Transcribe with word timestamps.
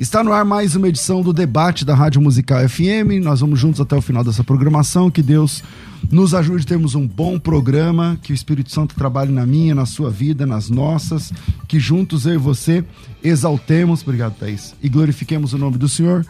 Está 0.00 0.24
no 0.24 0.32
ar 0.32 0.44
mais 0.44 0.74
uma 0.74 0.88
edição 0.88 1.22
do 1.22 1.32
debate 1.32 1.84
da 1.84 1.94
Rádio 1.94 2.20
Musical 2.20 2.66
FM. 2.68 3.22
Nós 3.22 3.40
vamos 3.40 3.60
juntos 3.60 3.80
até 3.80 3.94
o 3.94 4.00
final 4.00 4.24
dessa 4.24 4.42
programação. 4.42 5.10
Que 5.10 5.22
Deus 5.22 5.62
nos 6.10 6.34
ajude 6.34 6.64
a 6.64 6.66
termos 6.66 6.94
um 6.94 7.06
bom 7.06 7.38
programa, 7.38 8.18
que 8.22 8.32
o 8.32 8.34
Espírito 8.34 8.72
Santo 8.72 8.94
trabalhe 8.94 9.30
na 9.30 9.46
minha, 9.46 9.74
na 9.74 9.86
sua 9.86 10.10
vida, 10.10 10.46
nas 10.46 10.70
nossas, 10.70 11.32
que 11.68 11.78
juntos 11.78 12.26
eu 12.26 12.34
e 12.34 12.38
você 12.38 12.84
exaltemos, 13.22 14.02
obrigado 14.02 14.34
Thaís, 14.34 14.74
e 14.82 14.88
glorifiquemos 14.88 15.52
o 15.52 15.58
nome 15.58 15.78
do 15.78 15.88
Senhor, 15.88 16.26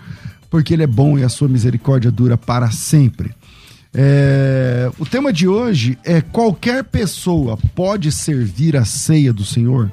porque 0.51 0.75
Ele 0.75 0.83
é 0.83 0.87
bom 0.87 1.19
e 1.19 1.25
a 1.25 1.29
sua 1.29 1.49
misericórdia 1.49 2.11
dura 2.11 2.37
para 2.37 2.71
sempre. 2.71 3.33
É... 3.95 4.91
O 4.99 5.07
tema 5.07 5.33
de 5.33 5.49
hoje 5.49 5.99
é 6.05 6.21
qualquer 6.21 6.85
pessoa 6.85 7.57
pode 7.75 8.11
servir 8.13 8.77
a 8.77 8.85
ceia 8.85 9.33
do 9.33 9.45
Senhor? 9.45 9.91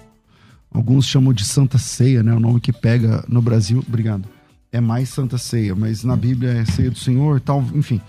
Alguns 0.72 1.06
chamam 1.06 1.34
de 1.34 1.46
Santa 1.46 1.78
Ceia, 1.78 2.22
né? 2.22 2.34
O 2.34 2.40
nome 2.40 2.60
que 2.60 2.72
pega 2.72 3.24
no 3.28 3.42
Brasil. 3.42 3.84
Obrigado. 3.88 4.26
É 4.72 4.80
mais 4.80 5.10
Santa 5.10 5.38
Ceia, 5.38 5.74
mas 5.76 6.04
na 6.04 6.16
Bíblia 6.16 6.52
é 6.52 6.66
Ceia 6.66 6.92
do 6.92 6.98
Senhor, 6.98 7.42
tal, 7.42 7.64
enfim. 7.74 8.00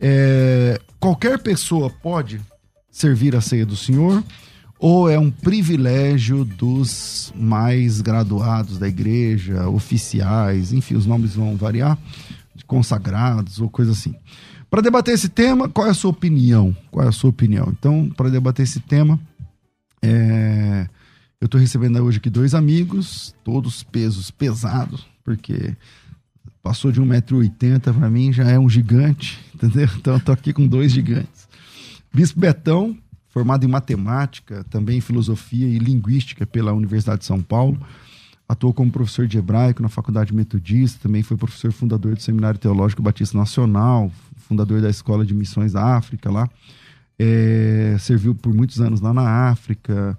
É, 0.00 0.80
qualquer 0.98 1.38
pessoa 1.38 1.90
pode 1.90 2.40
servir 2.90 3.34
a 3.36 3.40
ceia 3.40 3.66
do 3.66 3.76
Senhor 3.76 4.22
ou 4.78 5.10
é 5.10 5.18
um 5.18 5.30
privilégio 5.30 6.44
dos 6.44 7.32
mais 7.34 8.00
graduados 8.00 8.78
da 8.78 8.88
igreja, 8.88 9.68
oficiais, 9.68 10.72
enfim, 10.72 10.94
os 10.94 11.04
nomes 11.04 11.34
vão 11.34 11.56
variar, 11.56 11.98
consagrados 12.66 13.60
ou 13.60 13.68
coisa 13.68 13.90
assim. 13.90 14.14
Para 14.70 14.82
debater 14.82 15.14
esse 15.14 15.28
tema, 15.28 15.68
qual 15.68 15.86
é 15.86 15.90
a 15.90 15.94
sua 15.94 16.10
opinião? 16.10 16.76
Qual 16.90 17.04
é 17.04 17.08
a 17.08 17.12
sua 17.12 17.30
opinião? 17.30 17.68
Então, 17.76 18.08
para 18.16 18.28
debater 18.28 18.64
esse 18.64 18.78
tema, 18.78 19.18
é, 20.02 20.86
eu 21.40 21.46
estou 21.46 21.60
recebendo 21.60 22.02
hoje 22.02 22.18
aqui 22.18 22.28
dois 22.28 22.54
amigos, 22.54 23.34
todos 23.44 23.82
pesos 23.82 24.30
pesados, 24.30 25.06
porque 25.22 25.76
passou 26.62 26.90
de 26.90 27.00
1,80m 27.00 27.94
para 27.94 28.10
mim, 28.10 28.32
já 28.32 28.44
é 28.44 28.58
um 28.58 28.68
gigante, 28.68 29.38
entendeu? 29.54 29.88
Então 29.96 30.18
tô 30.18 30.32
aqui 30.32 30.52
com 30.52 30.66
dois 30.66 30.90
gigantes. 30.90 31.48
Bispo 32.12 32.40
Betão, 32.40 32.96
formado 33.28 33.64
em 33.64 33.68
matemática, 33.68 34.64
também 34.64 34.98
em 34.98 35.00
filosofia 35.00 35.68
e 35.68 35.78
linguística 35.78 36.44
pela 36.44 36.72
Universidade 36.72 37.20
de 37.20 37.26
São 37.26 37.40
Paulo. 37.40 37.78
Atuou 38.48 38.72
como 38.72 38.90
professor 38.90 39.26
de 39.28 39.38
hebraico 39.38 39.82
na 39.82 39.88
Faculdade 39.88 40.34
Metodista, 40.34 40.98
também 41.02 41.22
foi 41.22 41.36
professor 41.36 41.70
fundador 41.70 42.16
do 42.16 42.22
Seminário 42.22 42.58
Teológico 42.58 43.02
Batista 43.02 43.36
Nacional, 43.36 44.10
fundador 44.38 44.80
da 44.80 44.90
Escola 44.90 45.24
de 45.24 45.34
Missões 45.34 45.72
da 45.74 45.96
África 45.96 46.30
lá. 46.30 46.48
É, 47.18 47.96
serviu 48.00 48.34
por 48.34 48.54
muitos 48.54 48.80
anos 48.80 49.00
lá 49.00 49.12
na 49.12 49.50
África, 49.50 50.16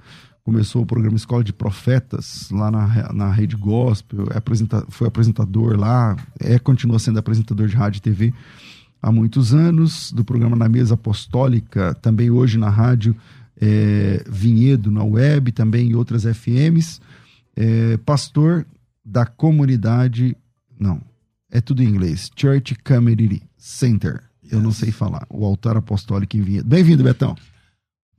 começou 0.49 0.81
o 0.81 0.85
programa 0.85 1.15
Escola 1.15 1.43
de 1.43 1.53
Profetas 1.53 2.49
lá 2.49 2.71
na, 2.71 3.13
na 3.13 3.31
Rede 3.31 3.55
Gospel, 3.55 4.29
é 4.31 4.37
apresenta, 4.39 4.83
foi 4.89 5.07
apresentador 5.07 5.79
lá, 5.79 6.17
é 6.39 6.57
continua 6.57 6.97
sendo 6.97 7.19
apresentador 7.19 7.67
de 7.67 7.75
rádio 7.75 7.99
e 7.99 8.01
TV 8.01 8.33
há 8.99 9.11
muitos 9.11 9.53
anos, 9.53 10.11
do 10.11 10.25
programa 10.25 10.55
Na 10.55 10.67
Mesa 10.67 10.95
Apostólica, 10.95 11.93
também 12.01 12.31
hoje 12.31 12.57
na 12.57 12.67
rádio 12.67 13.15
é, 13.61 14.23
Vinhedo, 14.27 14.89
na 14.89 15.03
web, 15.03 15.51
também 15.51 15.91
em 15.91 15.95
outras 15.95 16.23
FMs, 16.23 16.99
é, 17.55 17.97
pastor 17.97 18.66
da 19.05 19.27
comunidade, 19.27 20.35
não, 20.79 20.99
é 21.51 21.61
tudo 21.61 21.83
em 21.83 21.87
inglês, 21.87 22.31
Church 22.35 22.75
Community 22.83 23.43
Center, 23.55 24.23
eu 24.51 24.59
não 24.59 24.71
sei 24.71 24.91
falar, 24.91 25.27
o 25.29 25.45
altar 25.45 25.77
apostólico 25.77 26.35
em 26.35 26.41
Vinhedo. 26.41 26.67
Bem-vindo, 26.67 27.03
Betão. 27.03 27.35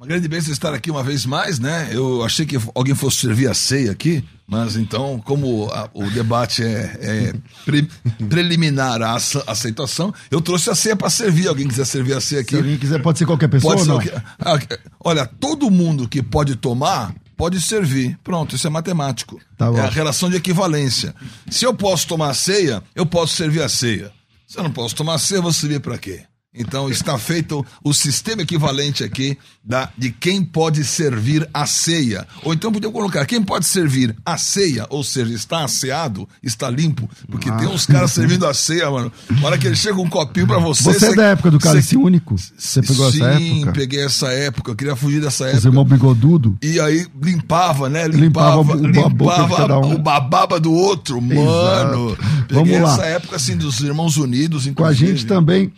Uma 0.00 0.06
grande 0.06 0.28
bênção 0.28 0.50
estar 0.50 0.72
aqui 0.72 0.90
uma 0.90 1.02
vez 1.02 1.26
mais, 1.26 1.58
né? 1.58 1.90
Eu 1.92 2.24
achei 2.24 2.46
que 2.46 2.56
alguém 2.74 2.94
fosse 2.94 3.18
servir 3.18 3.50
a 3.50 3.52
ceia 3.52 3.92
aqui, 3.92 4.24
mas 4.46 4.74
então, 4.74 5.20
como 5.22 5.66
a, 5.70 5.90
o 5.92 6.08
debate 6.10 6.64
é, 6.64 6.98
é 7.02 7.34
pre, 7.66 7.86
preliminar 8.26 9.02
à 9.02 9.16
aceitação, 9.46 10.10
eu 10.30 10.40
trouxe 10.40 10.70
a 10.70 10.74
ceia 10.74 10.96
para 10.96 11.10
servir. 11.10 11.48
Alguém 11.48 11.68
quiser 11.68 11.84
servir 11.84 12.14
a 12.14 12.20
ceia 12.22 12.40
aqui. 12.40 12.52
Se 12.52 12.56
alguém 12.56 12.78
quiser, 12.78 13.02
pode 13.02 13.18
ser 13.18 13.26
qualquer 13.26 13.48
pessoa 13.48 13.76
pode 13.76 13.90
ou 13.90 14.02
não? 14.02 14.22
Ah, 14.38 14.58
olha, 15.04 15.26
todo 15.26 15.70
mundo 15.70 16.08
que 16.08 16.22
pode 16.22 16.56
tomar, 16.56 17.14
pode 17.36 17.60
servir. 17.60 18.18
Pronto, 18.24 18.56
isso 18.56 18.66
é 18.66 18.70
matemático. 18.70 19.38
Tá 19.58 19.66
é 19.66 19.80
a 19.80 19.90
relação 19.90 20.30
de 20.30 20.36
equivalência. 20.36 21.14
Se 21.50 21.66
eu 21.66 21.74
posso 21.74 22.06
tomar 22.06 22.30
a 22.30 22.34
ceia, 22.34 22.82
eu 22.94 23.04
posso 23.04 23.36
servir 23.36 23.60
a 23.60 23.68
ceia. 23.68 24.10
Se 24.46 24.58
eu 24.58 24.62
não 24.62 24.70
posso 24.72 24.94
tomar 24.94 25.16
a 25.16 25.18
ceia, 25.18 25.40
eu 25.40 25.42
vou 25.42 25.52
servir 25.52 25.78
para 25.80 25.98
quê? 25.98 26.22
Então 26.52 26.90
está 26.90 27.16
feito 27.16 27.64
o 27.84 27.94
sistema 27.94 28.42
equivalente 28.42 29.04
aqui 29.04 29.38
da, 29.64 29.88
de 29.96 30.10
quem 30.10 30.44
pode 30.44 30.82
servir 30.82 31.48
a 31.54 31.64
ceia. 31.64 32.26
Ou 32.42 32.52
então 32.52 32.72
podemos 32.72 32.92
colocar 32.92 33.24
quem 33.24 33.40
pode 33.40 33.66
servir 33.66 34.16
a 34.26 34.36
ceia, 34.36 34.84
ou 34.90 35.04
seja, 35.04 35.32
está 35.32 35.62
asseado, 35.62 36.28
está 36.42 36.68
limpo. 36.68 37.08
Porque 37.30 37.48
ah. 37.48 37.56
tem 37.56 37.68
uns 37.68 37.86
caras 37.86 38.10
servindo 38.10 38.44
a 38.48 38.52
ceia, 38.52 38.90
mano. 38.90 39.12
Na 39.30 39.46
hora 39.46 39.58
que 39.58 39.66
ele 39.68 39.76
chega 39.76 40.00
um 40.00 40.08
copinho 40.08 40.48
para 40.48 40.58
você. 40.58 40.92
Você 40.92 41.06
é 41.06 41.14
da 41.14 41.26
época 41.26 41.52
do 41.52 41.60
cálice 41.60 41.96
único? 41.96 42.34
Você 42.58 42.82
pegou 42.82 43.12
sim, 43.12 43.18
essa 43.18 43.30
época? 43.30 43.44
Sim, 43.44 43.72
peguei 43.72 44.04
essa 44.04 44.28
época. 44.32 44.72
Eu 44.72 44.76
queria 44.76 44.96
fugir 44.96 45.20
dessa 45.20 45.44
época. 45.44 45.58
Os 45.58 45.64
irmãos 45.64 45.84
bigodudo? 45.84 46.58
E 46.60 46.80
aí 46.80 47.06
limpava, 47.22 47.88
né? 47.88 48.08
Limpava, 48.08 48.74
limpava, 48.74 49.76
o, 49.78 49.86
um. 49.86 49.94
o 49.94 49.98
bababa 49.98 50.58
do 50.58 50.72
outro, 50.72 51.22
mano. 51.22 52.10
Exato. 52.10 52.18
Peguei 52.48 52.64
Vamos 52.64 52.80
lá. 52.80 52.92
essa 52.94 53.06
época 53.06 53.36
assim 53.36 53.56
dos 53.56 53.78
irmãos 53.78 54.16
unidos, 54.16 54.66
inclusive. 54.66 54.74
Com 54.74 54.84
a 54.84 54.92
gente 54.92 55.26
também, 55.26 55.72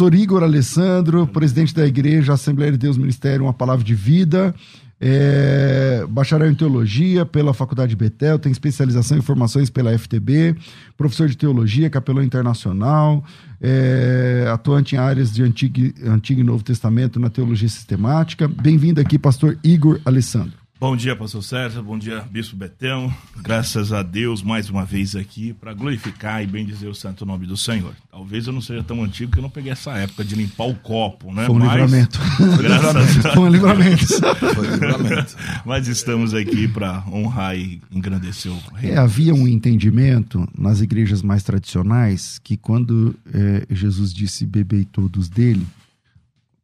pastor 0.00 0.14
Igor 0.14 0.42
Alessandro, 0.42 1.26
presidente 1.26 1.74
da 1.74 1.86
igreja 1.86 2.32
Assembleia 2.32 2.72
de 2.72 2.78
Deus 2.78 2.96
Ministério 2.96 3.44
Uma 3.44 3.52
Palavra 3.52 3.84
de 3.84 3.94
Vida, 3.94 4.54
é, 4.98 6.06
bacharel 6.08 6.50
em 6.50 6.54
teologia 6.54 7.26
pela 7.26 7.52
Faculdade 7.52 7.94
Betel, 7.94 8.38
tem 8.38 8.50
especialização 8.50 9.18
em 9.18 9.20
formações 9.20 9.68
pela 9.68 9.92
FTB, 9.98 10.56
professor 10.96 11.28
de 11.28 11.36
teologia, 11.36 11.90
capelão 11.90 12.22
internacional, 12.22 13.22
é, 13.60 14.48
atuante 14.50 14.94
em 14.94 14.98
áreas 14.98 15.34
de 15.34 15.42
Antigo, 15.42 15.92
Antigo 16.06 16.40
e 16.40 16.44
Novo 16.44 16.64
Testamento 16.64 17.20
na 17.20 17.28
teologia 17.28 17.68
sistemática. 17.68 18.48
Bem-vindo 18.48 19.02
aqui, 19.02 19.18
pastor 19.18 19.58
Igor 19.62 20.00
Alessandro. 20.06 20.59
Bom 20.80 20.96
dia, 20.96 21.14
pastor 21.14 21.42
César. 21.42 21.82
Bom 21.82 21.98
dia, 21.98 22.22
bispo 22.22 22.56
Betão. 22.56 23.12
Graças 23.42 23.92
a 23.92 24.02
Deus, 24.02 24.42
mais 24.42 24.70
uma 24.70 24.82
vez 24.82 25.14
aqui 25.14 25.52
para 25.52 25.74
glorificar 25.74 26.42
e 26.42 26.46
bendizer 26.46 26.88
o 26.88 26.94
santo 26.94 27.26
nome 27.26 27.46
do 27.46 27.54
Senhor. 27.54 27.94
Talvez 28.10 28.46
eu 28.46 28.52
não 28.54 28.62
seja 28.62 28.82
tão 28.82 29.04
antigo 29.04 29.30
que 29.30 29.38
eu 29.38 29.42
não 29.42 29.50
peguei 29.50 29.72
essa 29.72 29.92
época 29.98 30.24
de 30.24 30.34
limpar 30.34 30.68
o 30.68 30.74
copo, 30.74 31.34
né? 31.34 31.44
Foi 31.44 31.54
um 31.54 31.58
Mas, 31.58 31.72
livramento. 31.72 32.18
Graças 32.62 33.26
a... 33.26 33.34
Foi 33.34 33.42
um 33.42 33.48
livramento. 33.50 34.06
Foi 34.06 34.68
um 34.68 34.72
livramento. 34.72 35.36
Mas 35.66 35.86
estamos 35.86 36.32
aqui 36.32 36.66
para 36.66 37.04
honrar 37.12 37.58
e 37.58 37.82
engrandecer 37.92 38.50
o 38.50 38.58
rei. 38.74 38.92
É, 38.92 38.96
havia 38.96 39.34
um 39.34 39.46
entendimento 39.46 40.48
nas 40.58 40.80
igrejas 40.80 41.20
mais 41.20 41.42
tradicionais 41.42 42.38
que 42.42 42.56
quando 42.56 43.14
é, 43.34 43.66
Jesus 43.68 44.14
disse 44.14 44.46
bebei 44.46 44.86
todos 44.86 45.28
dele, 45.28 45.66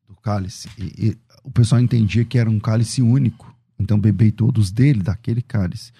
do 0.08 0.16
cálice, 0.22 0.70
e, 0.78 1.08
e, 1.08 1.18
o 1.44 1.50
pessoal 1.50 1.82
entendia 1.82 2.24
que 2.24 2.38
era 2.38 2.48
um 2.48 2.58
cálice 2.58 3.02
único 3.02 3.45
então 3.78 3.98
bebei 3.98 4.30
todos 4.30 4.70
dele, 4.70 5.02
daquele 5.02 5.42
cálice. 5.42 5.92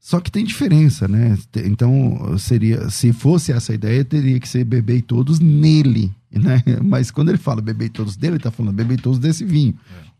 Só 0.00 0.20
que 0.20 0.30
tem 0.30 0.44
diferença, 0.44 1.08
né? 1.08 1.36
Então, 1.56 2.38
seria, 2.38 2.88
se 2.88 3.12
fosse 3.12 3.52
essa 3.52 3.74
ideia, 3.74 4.04
teria 4.04 4.38
que 4.38 4.48
ser 4.48 4.64
bebei 4.64 5.02
todos 5.02 5.40
nele, 5.40 6.12
né? 6.32 6.62
Mas 6.82 7.10
quando 7.10 7.30
ele 7.30 7.38
fala 7.38 7.60
bebei 7.60 7.88
todos 7.88 8.16
dele, 8.16 8.34
ele 8.34 8.36
está 8.38 8.50
falando 8.50 8.76
bebei 8.76 8.96
todos 8.96 9.18
desse 9.18 9.44
vinho. 9.44 9.74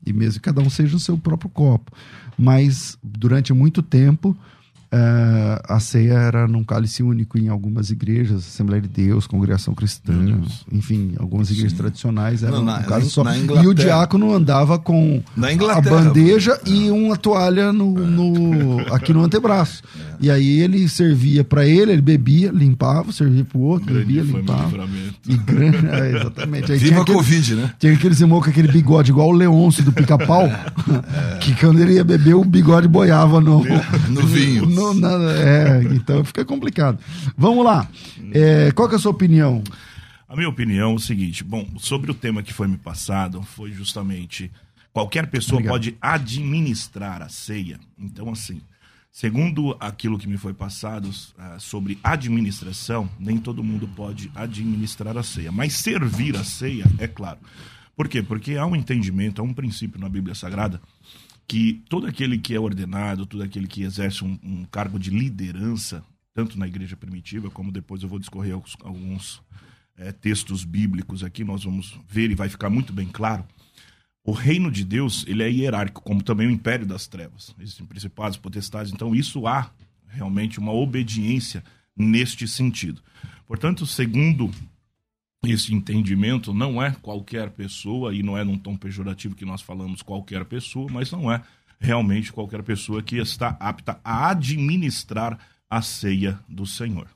É. 0.04 0.10
E 0.10 0.12
mesmo 0.12 0.34
que 0.34 0.40
cada 0.40 0.60
um 0.60 0.68
seja 0.68 0.96
o 0.96 1.00
seu 1.00 1.16
próprio 1.16 1.48
copo. 1.48 1.92
Mas 2.36 2.98
durante 3.02 3.52
muito 3.52 3.80
tempo, 3.82 4.36
Uh, 4.90 5.60
a 5.68 5.78
ceia 5.80 6.14
era 6.14 6.48
num 6.48 6.64
cálice 6.64 7.02
único 7.02 7.38
em 7.38 7.48
algumas 7.48 7.90
igrejas, 7.90 8.38
Assembleia 8.38 8.80
de 8.80 8.88
Deus, 8.88 9.26
Congregação 9.26 9.74
Cristã, 9.74 10.14
enfim, 10.72 11.12
algumas 11.18 11.50
igrejas 11.50 11.72
Sim. 11.72 11.76
tradicionais 11.78 12.42
eram 12.42 12.64
no 12.64 12.84
caso 12.84 13.10
só. 13.10 13.22
E 13.62 13.66
o 13.66 13.74
diácono 13.74 14.32
andava 14.32 14.78
com 14.78 15.22
a 15.70 15.80
bandeja 15.82 16.58
e 16.64 16.90
uma 16.90 17.18
toalha 17.18 17.70
no, 17.70 17.92
no 17.92 18.80
aqui 18.90 19.12
no 19.12 19.22
antebraço. 19.22 19.82
É. 19.94 20.08
E 20.20 20.30
aí 20.30 20.60
ele 20.60 20.88
servia 20.88 21.44
para 21.44 21.66
ele, 21.66 21.92
ele 21.92 22.02
bebia, 22.02 22.50
limpava, 22.50 23.12
servia 23.12 23.44
para 23.44 23.58
o 23.58 23.60
outro, 23.60 23.92
grande 23.92 24.14
bebia, 24.14 24.22
limpava. 24.22 24.88
E 25.28 25.36
grande, 25.36 25.86
é, 25.86 26.16
exatamente. 26.16 26.72
Aí 26.72 26.78
Viva 26.78 27.02
a 27.02 27.04
Covid, 27.04 27.54
né? 27.56 27.74
Tinha 27.78 27.92
aqueles 27.92 28.20
irmãos 28.20 28.42
com 28.42 28.48
aquele 28.48 28.68
bigode 28.68 29.10
igual 29.10 29.28
o 29.28 29.32
Leôncio 29.32 29.84
do 29.84 29.92
pica-pau, 29.92 30.46
é. 30.48 31.38
que 31.40 31.54
quando 31.56 31.78
ele 31.78 31.92
ia 31.92 32.04
beber, 32.04 32.34
o 32.34 32.44
bigode 32.44 32.88
boiava 32.88 33.38
no, 33.38 33.62
no 34.08 34.26
vinho 34.26 34.66
não, 34.94 35.18
não, 35.18 35.30
é, 35.30 35.82
então 35.94 36.24
fica 36.24 36.44
complicado. 36.44 36.98
Vamos 37.36 37.64
lá. 37.64 37.88
É, 38.32 38.70
qual 38.72 38.90
é 38.90 38.94
a 38.94 38.98
sua 38.98 39.10
opinião? 39.10 39.62
A 40.28 40.36
minha 40.36 40.48
opinião 40.48 40.92
é 40.92 40.94
o 40.94 40.98
seguinte: 40.98 41.42
bom, 41.42 41.66
sobre 41.78 42.10
o 42.10 42.14
tema 42.14 42.42
que 42.42 42.52
foi 42.52 42.68
me 42.68 42.76
passado, 42.76 43.42
foi 43.42 43.72
justamente 43.72 44.50
qualquer 44.92 45.26
pessoa 45.28 45.56
Obrigado. 45.58 45.74
pode 45.74 45.96
administrar 46.00 47.22
a 47.22 47.28
ceia. 47.28 47.80
Então, 47.98 48.30
assim, 48.30 48.60
segundo 49.10 49.76
aquilo 49.80 50.18
que 50.18 50.28
me 50.28 50.36
foi 50.36 50.52
passado 50.52 51.08
uh, 51.08 51.58
sobre 51.58 51.98
administração, 52.02 53.08
nem 53.18 53.38
todo 53.38 53.64
mundo 53.64 53.88
pode 53.88 54.30
administrar 54.34 55.16
a 55.16 55.22
ceia, 55.22 55.50
mas 55.50 55.72
servir 55.74 56.36
a 56.36 56.44
ceia, 56.44 56.84
é 56.98 57.06
claro. 57.06 57.38
Por 57.96 58.06
quê? 58.06 58.22
Porque 58.22 58.54
há 58.54 58.66
um 58.66 58.76
entendimento, 58.76 59.40
há 59.40 59.44
um 59.44 59.52
princípio 59.52 60.00
na 60.00 60.08
Bíblia 60.08 60.34
Sagrada 60.34 60.80
que 61.48 61.82
todo 61.88 62.06
aquele 62.06 62.36
que 62.36 62.54
é 62.54 62.60
ordenado, 62.60 63.24
todo 63.24 63.42
aquele 63.42 63.66
que 63.66 63.82
exerce 63.82 64.22
um, 64.22 64.38
um 64.42 64.64
cargo 64.66 64.98
de 64.98 65.10
liderança, 65.10 66.04
tanto 66.34 66.58
na 66.58 66.68
igreja 66.68 66.94
primitiva, 66.94 67.50
como 67.50 67.72
depois 67.72 68.02
eu 68.02 68.08
vou 68.08 68.18
discorrer 68.18 68.52
alguns, 68.52 68.76
alguns 68.82 69.42
é, 69.96 70.12
textos 70.12 70.62
bíblicos 70.62 71.24
aqui, 71.24 71.42
nós 71.42 71.64
vamos 71.64 71.98
ver 72.06 72.30
e 72.30 72.34
vai 72.34 72.50
ficar 72.50 72.68
muito 72.68 72.92
bem 72.92 73.08
claro. 73.08 73.46
O 74.22 74.30
reino 74.30 74.70
de 74.70 74.84
Deus, 74.84 75.24
ele 75.26 75.42
é 75.42 75.50
hierárquico, 75.50 76.02
como 76.02 76.22
também 76.22 76.46
o 76.46 76.50
império 76.50 76.84
das 76.84 77.06
trevas. 77.06 77.54
Existem 77.58 77.86
principados, 77.86 78.36
potestades, 78.36 78.92
então 78.92 79.14
isso 79.14 79.46
há 79.46 79.72
realmente 80.06 80.58
uma 80.58 80.72
obediência 80.72 81.64
neste 81.96 82.46
sentido. 82.46 83.02
Portanto, 83.46 83.86
segundo 83.86 84.50
esse 85.44 85.72
entendimento 85.72 86.52
não 86.52 86.82
é 86.82 86.90
qualquer 86.90 87.50
pessoa, 87.50 88.14
e 88.14 88.22
não 88.22 88.36
é 88.36 88.42
num 88.42 88.58
tom 88.58 88.76
pejorativo 88.76 89.34
que 89.34 89.44
nós 89.44 89.62
falamos 89.62 90.02
qualquer 90.02 90.44
pessoa, 90.44 90.88
mas 90.90 91.12
não 91.12 91.30
é 91.30 91.42
realmente 91.78 92.32
qualquer 92.32 92.62
pessoa 92.62 93.02
que 93.02 93.16
está 93.16 93.56
apta 93.60 94.00
a 94.02 94.30
administrar 94.30 95.38
a 95.70 95.80
ceia 95.80 96.40
do 96.48 96.66
Senhor. 96.66 97.08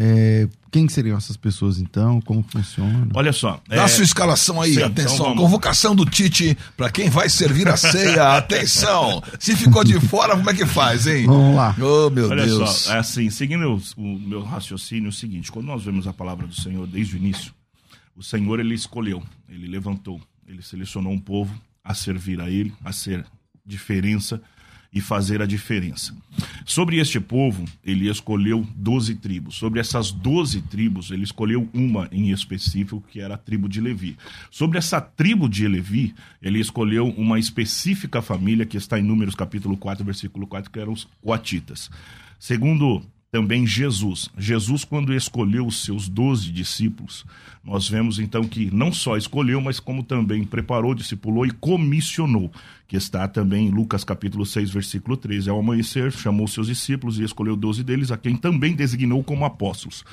É, 0.00 0.48
quem 0.70 0.88
seriam 0.88 1.18
essas 1.18 1.36
pessoas 1.36 1.80
então? 1.80 2.20
Como 2.20 2.40
funciona? 2.42 3.08
Olha 3.14 3.32
só. 3.32 3.60
Dá 3.66 3.82
é... 3.82 3.88
sua 3.88 4.04
escalação 4.04 4.62
aí, 4.62 4.74
Sim, 4.74 4.82
atenção. 4.82 5.32
Então 5.32 5.36
Convocação 5.36 5.96
do 5.96 6.04
Tite 6.06 6.56
para 6.76 6.88
quem 6.88 7.10
vai 7.10 7.28
servir 7.28 7.68
a 7.68 7.76
ceia. 7.76 8.36
atenção! 8.38 9.20
Se 9.40 9.56
ficou 9.56 9.82
de 9.82 9.98
fora, 9.98 10.36
como 10.36 10.48
é 10.48 10.54
que 10.54 10.64
faz, 10.64 11.06
hein? 11.08 11.26
Vamos 11.26 11.56
lá. 11.56 11.74
Oh, 11.78 12.10
meu 12.10 12.28
Olha 12.28 12.46
Deus. 12.46 12.70
só, 12.70 12.94
é 12.94 12.98
assim, 12.98 13.28
seguindo 13.28 13.74
o, 13.74 14.00
o 14.00 14.18
meu 14.20 14.42
raciocínio, 14.44 15.06
é 15.06 15.08
o 15.08 15.12
seguinte: 15.12 15.50
quando 15.50 15.66
nós 15.66 15.82
vemos 15.82 16.06
a 16.06 16.12
palavra 16.12 16.46
do 16.46 16.54
Senhor 16.54 16.86
desde 16.86 17.16
o 17.16 17.18
início, 17.18 17.52
o 18.14 18.22
Senhor 18.22 18.60
ele 18.60 18.74
escolheu, 18.74 19.20
ele 19.48 19.66
levantou, 19.66 20.20
ele 20.46 20.62
selecionou 20.62 21.12
um 21.12 21.18
povo 21.18 21.52
a 21.82 21.92
servir 21.92 22.40
a 22.40 22.48
ele, 22.48 22.72
a 22.84 22.92
ser 22.92 23.24
diferença 23.66 24.40
e 24.98 25.00
fazer 25.00 25.40
a 25.40 25.46
diferença. 25.46 26.12
Sobre 26.66 26.98
este 26.98 27.20
povo, 27.20 27.64
ele 27.84 28.10
escolheu 28.10 28.66
12 28.74 29.14
tribos. 29.14 29.54
Sobre 29.54 29.78
essas 29.78 30.10
12 30.10 30.60
tribos, 30.62 31.12
ele 31.12 31.22
escolheu 31.22 31.68
uma 31.72 32.08
em 32.10 32.30
específico, 32.30 33.02
que 33.08 33.20
era 33.20 33.34
a 33.34 33.38
tribo 33.38 33.68
de 33.68 33.80
Levi. 33.80 34.16
Sobre 34.50 34.76
essa 34.76 35.00
tribo 35.00 35.48
de 35.48 35.68
Levi, 35.68 36.14
ele 36.42 36.58
escolheu 36.58 37.08
uma 37.16 37.38
específica 37.38 38.20
família, 38.20 38.66
que 38.66 38.76
está 38.76 38.98
em 38.98 39.02
Números 39.02 39.36
capítulo 39.36 39.76
4, 39.76 40.04
versículo 40.04 40.48
4, 40.48 40.68
que 40.68 40.80
eram 40.80 40.92
os 40.92 41.06
coatitas. 41.22 41.88
Segundo 42.40 43.00
também 43.30 43.66
Jesus. 43.66 44.30
Jesus, 44.38 44.84
quando 44.84 45.14
escolheu 45.14 45.66
os 45.66 45.84
seus 45.84 46.08
doze 46.08 46.50
discípulos, 46.50 47.26
nós 47.62 47.88
vemos 47.88 48.18
então 48.18 48.44
que 48.44 48.74
não 48.74 48.92
só 48.92 49.16
escolheu, 49.16 49.60
mas 49.60 49.78
como 49.78 50.02
também 50.02 50.44
preparou, 50.44 50.94
discipulou 50.94 51.44
e 51.44 51.50
comissionou, 51.50 52.50
que 52.86 52.96
está 52.96 53.28
também 53.28 53.68
em 53.68 53.70
Lucas 53.70 54.02
capítulo 54.02 54.46
6, 54.46 54.70
versículo 54.70 55.16
13. 55.16 55.50
Ao 55.50 55.58
amanhecer, 55.58 56.10
chamou 56.10 56.48
seus 56.48 56.68
discípulos 56.68 57.18
e 57.18 57.24
escolheu 57.24 57.54
doze 57.54 57.84
deles, 57.84 58.10
a 58.10 58.16
quem 58.16 58.34
também 58.34 58.74
designou 58.74 59.22
como 59.22 59.44
apóstolos. 59.44 60.04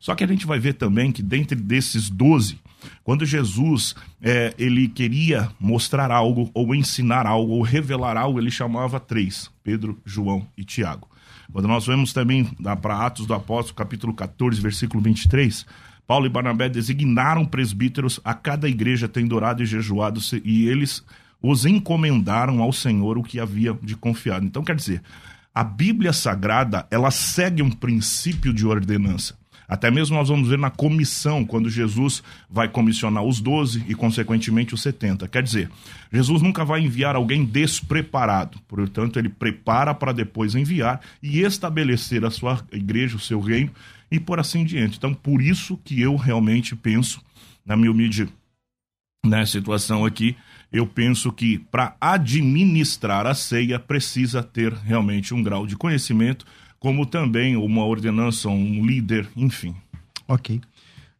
Só 0.00 0.14
que 0.14 0.24
a 0.24 0.26
gente 0.26 0.46
vai 0.46 0.58
ver 0.58 0.74
também 0.74 1.12
que 1.12 1.22
dentre 1.22 1.56
desses 1.56 2.08
doze, 2.08 2.58
quando 3.04 3.26
Jesus 3.26 3.94
é, 4.20 4.54
ele 4.58 4.88
queria 4.88 5.48
mostrar 5.60 6.10
algo, 6.10 6.50
ou 6.54 6.74
ensinar 6.74 7.26
algo, 7.26 7.52
ou 7.52 7.62
revelar 7.62 8.16
algo, 8.16 8.40
ele 8.40 8.50
chamava 8.50 8.98
três: 8.98 9.50
Pedro, 9.62 10.00
João 10.04 10.46
e 10.56 10.64
Tiago. 10.64 11.11
Quando 11.52 11.68
nós 11.68 11.86
vemos 11.86 12.12
também 12.12 12.44
para 12.80 13.04
Atos 13.04 13.26
do 13.26 13.34
Apóstolo, 13.34 13.76
capítulo 13.76 14.14
14, 14.14 14.60
versículo 14.60 15.02
23, 15.02 15.66
Paulo 16.06 16.26
e 16.26 16.30
Barnabé 16.30 16.68
designaram 16.68 17.44
presbíteros 17.44 18.18
a 18.24 18.32
cada 18.32 18.68
igreja 18.68 19.06
tendo 19.06 19.36
orado 19.36 19.62
e 19.62 19.66
jejuado, 19.66 20.20
e 20.44 20.66
eles 20.66 21.04
os 21.42 21.66
encomendaram 21.66 22.62
ao 22.62 22.72
Senhor 22.72 23.18
o 23.18 23.22
que 23.22 23.38
havia 23.38 23.76
de 23.82 23.96
confiado. 23.96 24.46
Então, 24.46 24.62
quer 24.62 24.76
dizer, 24.76 25.02
a 25.54 25.62
Bíblia 25.62 26.12
Sagrada, 26.12 26.86
ela 26.90 27.10
segue 27.10 27.62
um 27.62 27.70
princípio 27.70 28.54
de 28.54 28.66
ordenança. 28.66 29.36
Até 29.72 29.90
mesmo 29.90 30.14
nós 30.14 30.28
vamos 30.28 30.50
ver 30.50 30.58
na 30.58 30.68
comissão, 30.68 31.46
quando 31.46 31.70
Jesus 31.70 32.22
vai 32.50 32.68
comissionar 32.68 33.24
os 33.24 33.40
doze 33.40 33.82
e, 33.88 33.94
consequentemente, 33.94 34.74
os 34.74 34.82
setenta. 34.82 35.26
Quer 35.26 35.42
dizer, 35.42 35.70
Jesus 36.12 36.42
nunca 36.42 36.62
vai 36.62 36.82
enviar 36.82 37.16
alguém 37.16 37.42
despreparado. 37.42 38.60
Portanto, 38.68 39.18
ele 39.18 39.30
prepara 39.30 39.94
para 39.94 40.12
depois 40.12 40.54
enviar 40.54 41.00
e 41.22 41.40
estabelecer 41.40 42.22
a 42.22 42.30
sua 42.30 42.62
igreja, 42.70 43.16
o 43.16 43.18
seu 43.18 43.40
reino 43.40 43.70
e 44.10 44.20
por 44.20 44.38
assim 44.38 44.62
diante. 44.62 44.98
Então, 44.98 45.14
por 45.14 45.40
isso 45.40 45.80
que 45.82 45.98
eu 45.98 46.16
realmente 46.16 46.76
penso, 46.76 47.22
na 47.64 47.74
minha 47.74 47.90
humilde 47.90 48.28
né, 49.24 49.46
situação 49.46 50.04
aqui, 50.04 50.36
eu 50.70 50.86
penso 50.86 51.32
que 51.32 51.58
para 51.70 51.96
administrar 51.98 53.26
a 53.26 53.32
ceia 53.32 53.78
precisa 53.78 54.42
ter 54.42 54.74
realmente 54.74 55.32
um 55.32 55.42
grau 55.42 55.66
de 55.66 55.76
conhecimento 55.76 56.44
como 56.82 57.06
também 57.06 57.54
uma 57.54 57.84
ordenança, 57.84 58.48
um 58.48 58.84
líder, 58.84 59.28
enfim. 59.36 59.72
Ok. 60.26 60.60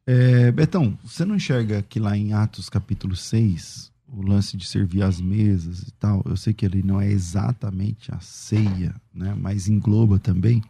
É, 0.05 0.50
Betão, 0.50 0.99
você 1.05 1.25
não 1.25 1.37
enxerga 1.37 1.85
que 1.88 2.00
lá 2.00 2.16
em 2.16 2.33
Atos 2.33 2.69
capítulo 2.69 3.14
6, 3.14 3.92
o 4.09 4.23
lance 4.23 4.57
de 4.57 4.66
servir 4.66 5.04
as 5.04 5.21
mesas 5.21 5.83
e 5.83 5.92
tal, 5.92 6.21
eu 6.26 6.37
sei 6.37 6.52
que 6.52 6.66
ele 6.66 6.83
não 6.83 7.00
é 7.00 7.09
exatamente 7.09 8.12
a 8.12 8.19
ceia, 8.19 8.92
né, 9.14 9.37
mas 9.38 9.69
engloba 9.69 10.19
também, 10.19 10.61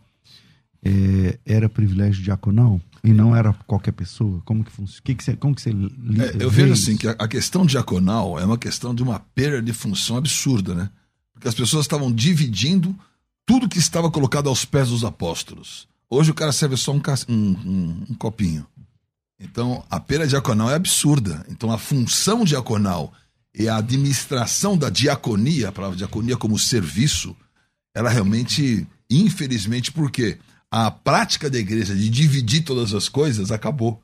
é, 0.84 1.38
era 1.46 1.70
privilégio 1.70 2.22
diaconal 2.22 2.78
e 3.02 3.14
não 3.14 3.34
era 3.34 3.54
qualquer 3.66 3.92
pessoa? 3.92 4.42
Como 4.44 4.62
que 4.62 4.70
funciona? 4.70 5.00
Que 5.04 5.14
que 5.14 5.24
você, 5.24 5.34
como 5.34 5.54
que 5.54 5.62
você 5.62 5.70
é, 5.70 6.44
Eu 6.44 6.50
vejo 6.50 6.74
assim 6.74 6.98
que 6.98 7.08
a, 7.08 7.12
a 7.12 7.26
questão 7.26 7.64
diaconal 7.64 8.38
é 8.38 8.44
uma 8.44 8.58
questão 8.58 8.94
de 8.94 9.02
uma 9.02 9.18
perda 9.18 9.62
de 9.62 9.72
função 9.72 10.18
absurda, 10.18 10.74
né? 10.74 10.90
Porque 11.32 11.48
as 11.48 11.54
pessoas 11.54 11.86
estavam 11.86 12.12
dividindo 12.12 12.94
tudo 13.46 13.68
que 13.68 13.78
estava 13.78 14.10
colocado 14.10 14.48
aos 14.48 14.64
pés 14.64 14.88
dos 14.88 15.04
apóstolos. 15.04 15.88
Hoje 16.08 16.30
o 16.30 16.34
cara 16.34 16.52
serve 16.52 16.76
só 16.76 16.92
um, 16.92 17.00
um, 17.28 17.34
um, 17.34 18.06
um 18.10 18.14
copinho. 18.14 18.66
Então 19.40 19.84
a 19.90 19.98
pera 19.98 20.26
diaconal 20.26 20.70
é 20.70 20.74
absurda. 20.74 21.44
Então 21.48 21.70
a 21.70 21.78
função 21.78 22.44
diaconal 22.44 23.12
e 23.54 23.68
a 23.68 23.76
administração 23.76 24.76
da 24.76 24.88
diaconia, 24.88 25.68
a 25.68 25.72
palavra 25.72 25.96
diaconia 25.96 26.36
como 26.36 26.58
serviço, 26.58 27.36
ela 27.94 28.08
realmente, 28.08 28.86
infelizmente, 29.10 29.92
porque 29.92 30.38
a 30.70 30.90
prática 30.90 31.50
da 31.50 31.58
igreja 31.58 31.94
de 31.94 32.08
dividir 32.08 32.62
todas 32.64 32.94
as 32.94 33.08
coisas 33.08 33.50
acabou. 33.50 34.02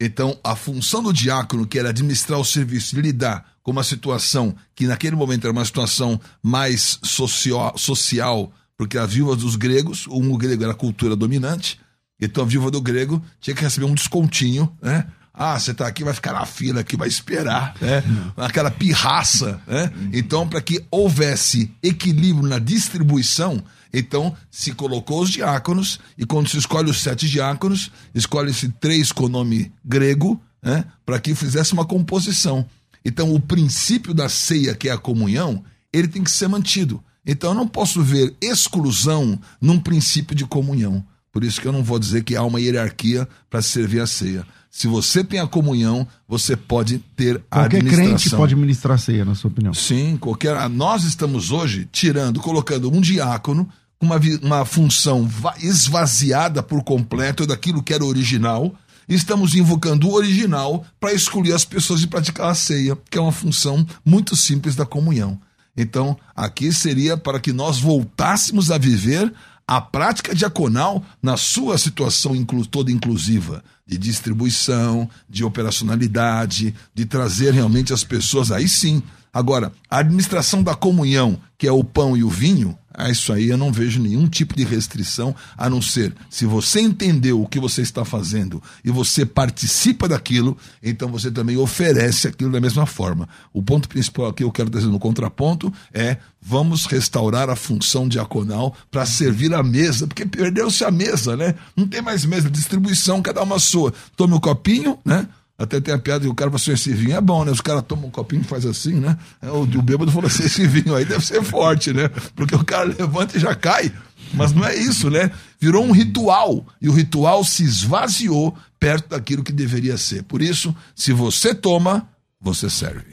Então, 0.00 0.38
a 0.42 0.54
função 0.54 1.02
do 1.02 1.12
diácono, 1.12 1.66
que 1.66 1.78
era 1.78 1.90
administrar 1.90 2.38
o 2.38 2.44
serviço 2.44 2.96
e 2.98 3.02
lidar 3.02 3.51
com 3.62 3.70
uma 3.70 3.84
situação 3.84 4.54
que 4.74 4.86
naquele 4.86 5.16
momento 5.16 5.44
era 5.44 5.52
uma 5.52 5.64
situação 5.64 6.20
mais 6.42 6.98
socio 7.02 7.56
social, 7.76 8.52
porque 8.76 8.98
a 8.98 9.06
viúva 9.06 9.36
dos 9.36 9.56
gregos, 9.56 10.06
o 10.08 10.36
grego 10.36 10.64
era 10.64 10.72
a 10.72 10.76
cultura 10.76 11.14
dominante, 11.14 11.78
então 12.20 12.44
a 12.44 12.46
viúva 12.46 12.70
do 12.70 12.80
grego 12.80 13.22
tinha 13.40 13.54
que 13.54 13.62
receber 13.62 13.86
um 13.86 13.94
descontinho, 13.94 14.72
né? 14.80 15.06
Ah, 15.34 15.58
você 15.58 15.70
está 15.70 15.86
aqui, 15.86 16.04
vai 16.04 16.12
ficar 16.12 16.34
na 16.34 16.44
fila 16.44 16.80
aqui, 16.80 16.94
vai 16.94 17.08
esperar, 17.08 17.74
né? 17.80 18.04
Aquela 18.36 18.70
pirraça, 18.70 19.60
né? 19.66 19.90
Então, 20.12 20.46
para 20.46 20.60
que 20.60 20.84
houvesse 20.90 21.72
equilíbrio 21.82 22.46
na 22.46 22.58
distribuição, 22.58 23.62
então 23.92 24.36
se 24.50 24.72
colocou 24.72 25.22
os 25.22 25.30
diáconos, 25.30 25.98
e 26.18 26.26
quando 26.26 26.48
se 26.48 26.58
escolhe 26.58 26.90
os 26.90 27.00
sete 27.00 27.28
diáconos, 27.30 27.90
escolhe-se 28.14 28.68
três 28.68 29.10
com 29.10 29.26
nome 29.26 29.72
grego, 29.82 30.40
né? 30.62 30.84
Para 31.04 31.18
que 31.18 31.34
fizesse 31.34 31.72
uma 31.72 31.86
composição. 31.86 32.66
Então, 33.04 33.34
o 33.34 33.40
princípio 33.40 34.14
da 34.14 34.28
ceia, 34.28 34.74
que 34.74 34.88
é 34.88 34.92
a 34.92 34.98
comunhão, 34.98 35.64
ele 35.92 36.08
tem 36.08 36.22
que 36.22 36.30
ser 36.30 36.48
mantido. 36.48 37.02
Então 37.24 37.50
eu 37.50 37.54
não 37.54 37.68
posso 37.68 38.02
ver 38.02 38.34
exclusão 38.40 39.38
num 39.60 39.78
princípio 39.78 40.34
de 40.34 40.44
comunhão. 40.44 41.04
Por 41.30 41.44
isso 41.44 41.60
que 41.60 41.66
eu 41.66 41.72
não 41.72 41.82
vou 41.82 41.98
dizer 41.98 42.24
que 42.24 42.36
há 42.36 42.42
uma 42.42 42.60
hierarquia 42.60 43.26
para 43.48 43.62
servir 43.62 44.00
a 44.00 44.06
ceia. 44.06 44.44
Se 44.70 44.86
você 44.86 45.22
tem 45.22 45.38
a 45.38 45.46
comunhão, 45.46 46.06
você 46.26 46.56
pode 46.56 46.98
ter 47.16 47.36
a 47.50 47.60
qualquer 47.60 47.84
crente 47.84 48.30
pode 48.30 48.56
ministrar 48.56 48.96
a 48.96 48.98
ceia, 48.98 49.24
na 49.24 49.34
sua 49.34 49.50
opinião. 49.50 49.72
Sim, 49.72 50.16
qualquer. 50.16 50.68
Nós 50.68 51.04
estamos 51.04 51.50
hoje 51.50 51.88
tirando, 51.90 52.40
colocando 52.40 52.90
um 52.92 53.00
diácono 53.00 53.68
com 53.98 54.06
uma, 54.06 54.20
uma 54.42 54.64
função 54.64 55.28
esvaziada 55.60 56.62
por 56.62 56.82
completo 56.82 57.46
daquilo 57.46 57.82
que 57.82 57.94
era 57.94 58.04
original. 58.04 58.74
Estamos 59.14 59.54
invocando 59.54 60.08
o 60.08 60.14
original 60.14 60.86
para 60.98 61.12
excluir 61.12 61.52
as 61.52 61.66
pessoas 61.66 62.00
de 62.00 62.06
praticar 62.06 62.48
a 62.48 62.54
ceia, 62.54 62.96
que 63.10 63.18
é 63.18 63.20
uma 63.20 63.30
função 63.30 63.86
muito 64.02 64.34
simples 64.34 64.74
da 64.74 64.86
comunhão. 64.86 65.38
Então, 65.76 66.16
aqui 66.34 66.72
seria 66.72 67.14
para 67.14 67.38
que 67.38 67.52
nós 67.52 67.78
voltássemos 67.78 68.70
a 68.70 68.78
viver 68.78 69.30
a 69.68 69.82
prática 69.82 70.34
diaconal 70.34 71.04
na 71.22 71.36
sua 71.36 71.76
situação 71.76 72.34
inclu 72.34 72.64
toda 72.66 72.90
inclusiva, 72.90 73.62
de 73.86 73.98
distribuição, 73.98 75.08
de 75.28 75.44
operacionalidade, 75.44 76.74
de 76.94 77.04
trazer 77.04 77.52
realmente 77.52 77.92
as 77.92 78.02
pessoas 78.02 78.50
aí 78.50 78.66
sim. 78.66 79.02
Agora, 79.32 79.72
a 79.88 80.00
administração 80.00 80.62
da 80.62 80.74
comunhão, 80.74 81.38
que 81.56 81.66
é 81.66 81.72
o 81.72 81.82
pão 81.82 82.14
e 82.14 82.22
o 82.22 82.28
vinho, 82.28 82.76
a 82.92 83.08
isso 83.08 83.32
aí 83.32 83.48
eu 83.48 83.56
não 83.56 83.72
vejo 83.72 83.98
nenhum 83.98 84.28
tipo 84.28 84.54
de 84.54 84.62
restrição, 84.62 85.34
a 85.56 85.70
não 85.70 85.80
ser 85.80 86.12
se 86.28 86.44
você 86.44 86.82
entendeu 86.82 87.40
o 87.40 87.48
que 87.48 87.58
você 87.58 87.80
está 87.80 88.04
fazendo 88.04 88.62
e 88.84 88.90
você 88.90 89.24
participa 89.24 90.06
daquilo, 90.06 90.54
então 90.82 91.08
você 91.08 91.30
também 91.30 91.56
oferece 91.56 92.28
aquilo 92.28 92.52
da 92.52 92.60
mesma 92.60 92.84
forma. 92.84 93.26
O 93.54 93.62
ponto 93.62 93.88
principal 93.88 94.34
que 94.34 94.44
eu 94.44 94.52
quero 94.52 94.68
trazer 94.68 94.88
no 94.88 94.98
contraponto 94.98 95.72
é 95.94 96.18
vamos 96.38 96.84
restaurar 96.84 97.48
a 97.48 97.56
função 97.56 98.06
diaconal 98.06 98.76
para 98.90 99.06
servir 99.06 99.54
a 99.54 99.62
mesa, 99.62 100.06
porque 100.06 100.26
perdeu-se 100.26 100.84
a 100.84 100.90
mesa, 100.90 101.38
né? 101.38 101.54
Não 101.74 101.86
tem 101.86 102.02
mais 102.02 102.26
mesa, 102.26 102.50
distribuição, 102.50 103.22
cada 103.22 103.42
uma 103.42 103.58
sua. 103.58 103.94
Tome 104.14 104.34
o 104.34 104.36
um 104.36 104.40
copinho, 104.40 104.98
né? 105.06 105.26
Até 105.58 105.80
tem 105.80 105.94
a 105.94 105.98
piada 105.98 106.24
que 106.24 106.30
o 106.30 106.34
cara 106.34 106.50
falou 106.50 106.60
assim: 106.60 106.72
esse 106.72 106.92
vinho 106.92 107.16
é 107.16 107.20
bom, 107.20 107.44
né? 107.44 107.52
Os 107.52 107.60
caras 107.60 107.84
tomam 107.86 108.06
um 108.06 108.10
copinho 108.10 108.42
e 108.42 108.44
faz 108.44 108.66
assim, 108.66 108.94
né? 108.94 109.16
É, 109.40 109.50
o, 109.50 109.62
o 109.62 109.82
bêbado 109.82 110.10
falou 110.10 110.26
assim: 110.26 110.44
esse 110.44 110.66
vinho 110.66 110.94
aí 110.94 111.04
deve 111.04 111.24
ser 111.24 111.42
forte, 111.42 111.92
né? 111.92 112.08
Porque 112.34 112.54
o 112.54 112.64
cara 112.64 112.84
levanta 112.84 113.36
e 113.36 113.40
já 113.40 113.54
cai. 113.54 113.92
Mas 114.34 114.52
não 114.52 114.64
é 114.64 114.74
isso, 114.74 115.10
né? 115.10 115.30
Virou 115.60 115.84
um 115.84 115.92
ritual. 115.92 116.66
E 116.80 116.88
o 116.88 116.92
ritual 116.92 117.44
se 117.44 117.62
esvaziou 117.64 118.56
perto 118.80 119.10
daquilo 119.10 119.44
que 119.44 119.52
deveria 119.52 119.96
ser. 119.96 120.22
Por 120.24 120.40
isso, 120.40 120.74
se 120.96 121.12
você 121.12 121.54
toma, 121.54 122.08
você 122.40 122.70
serve. 122.70 123.04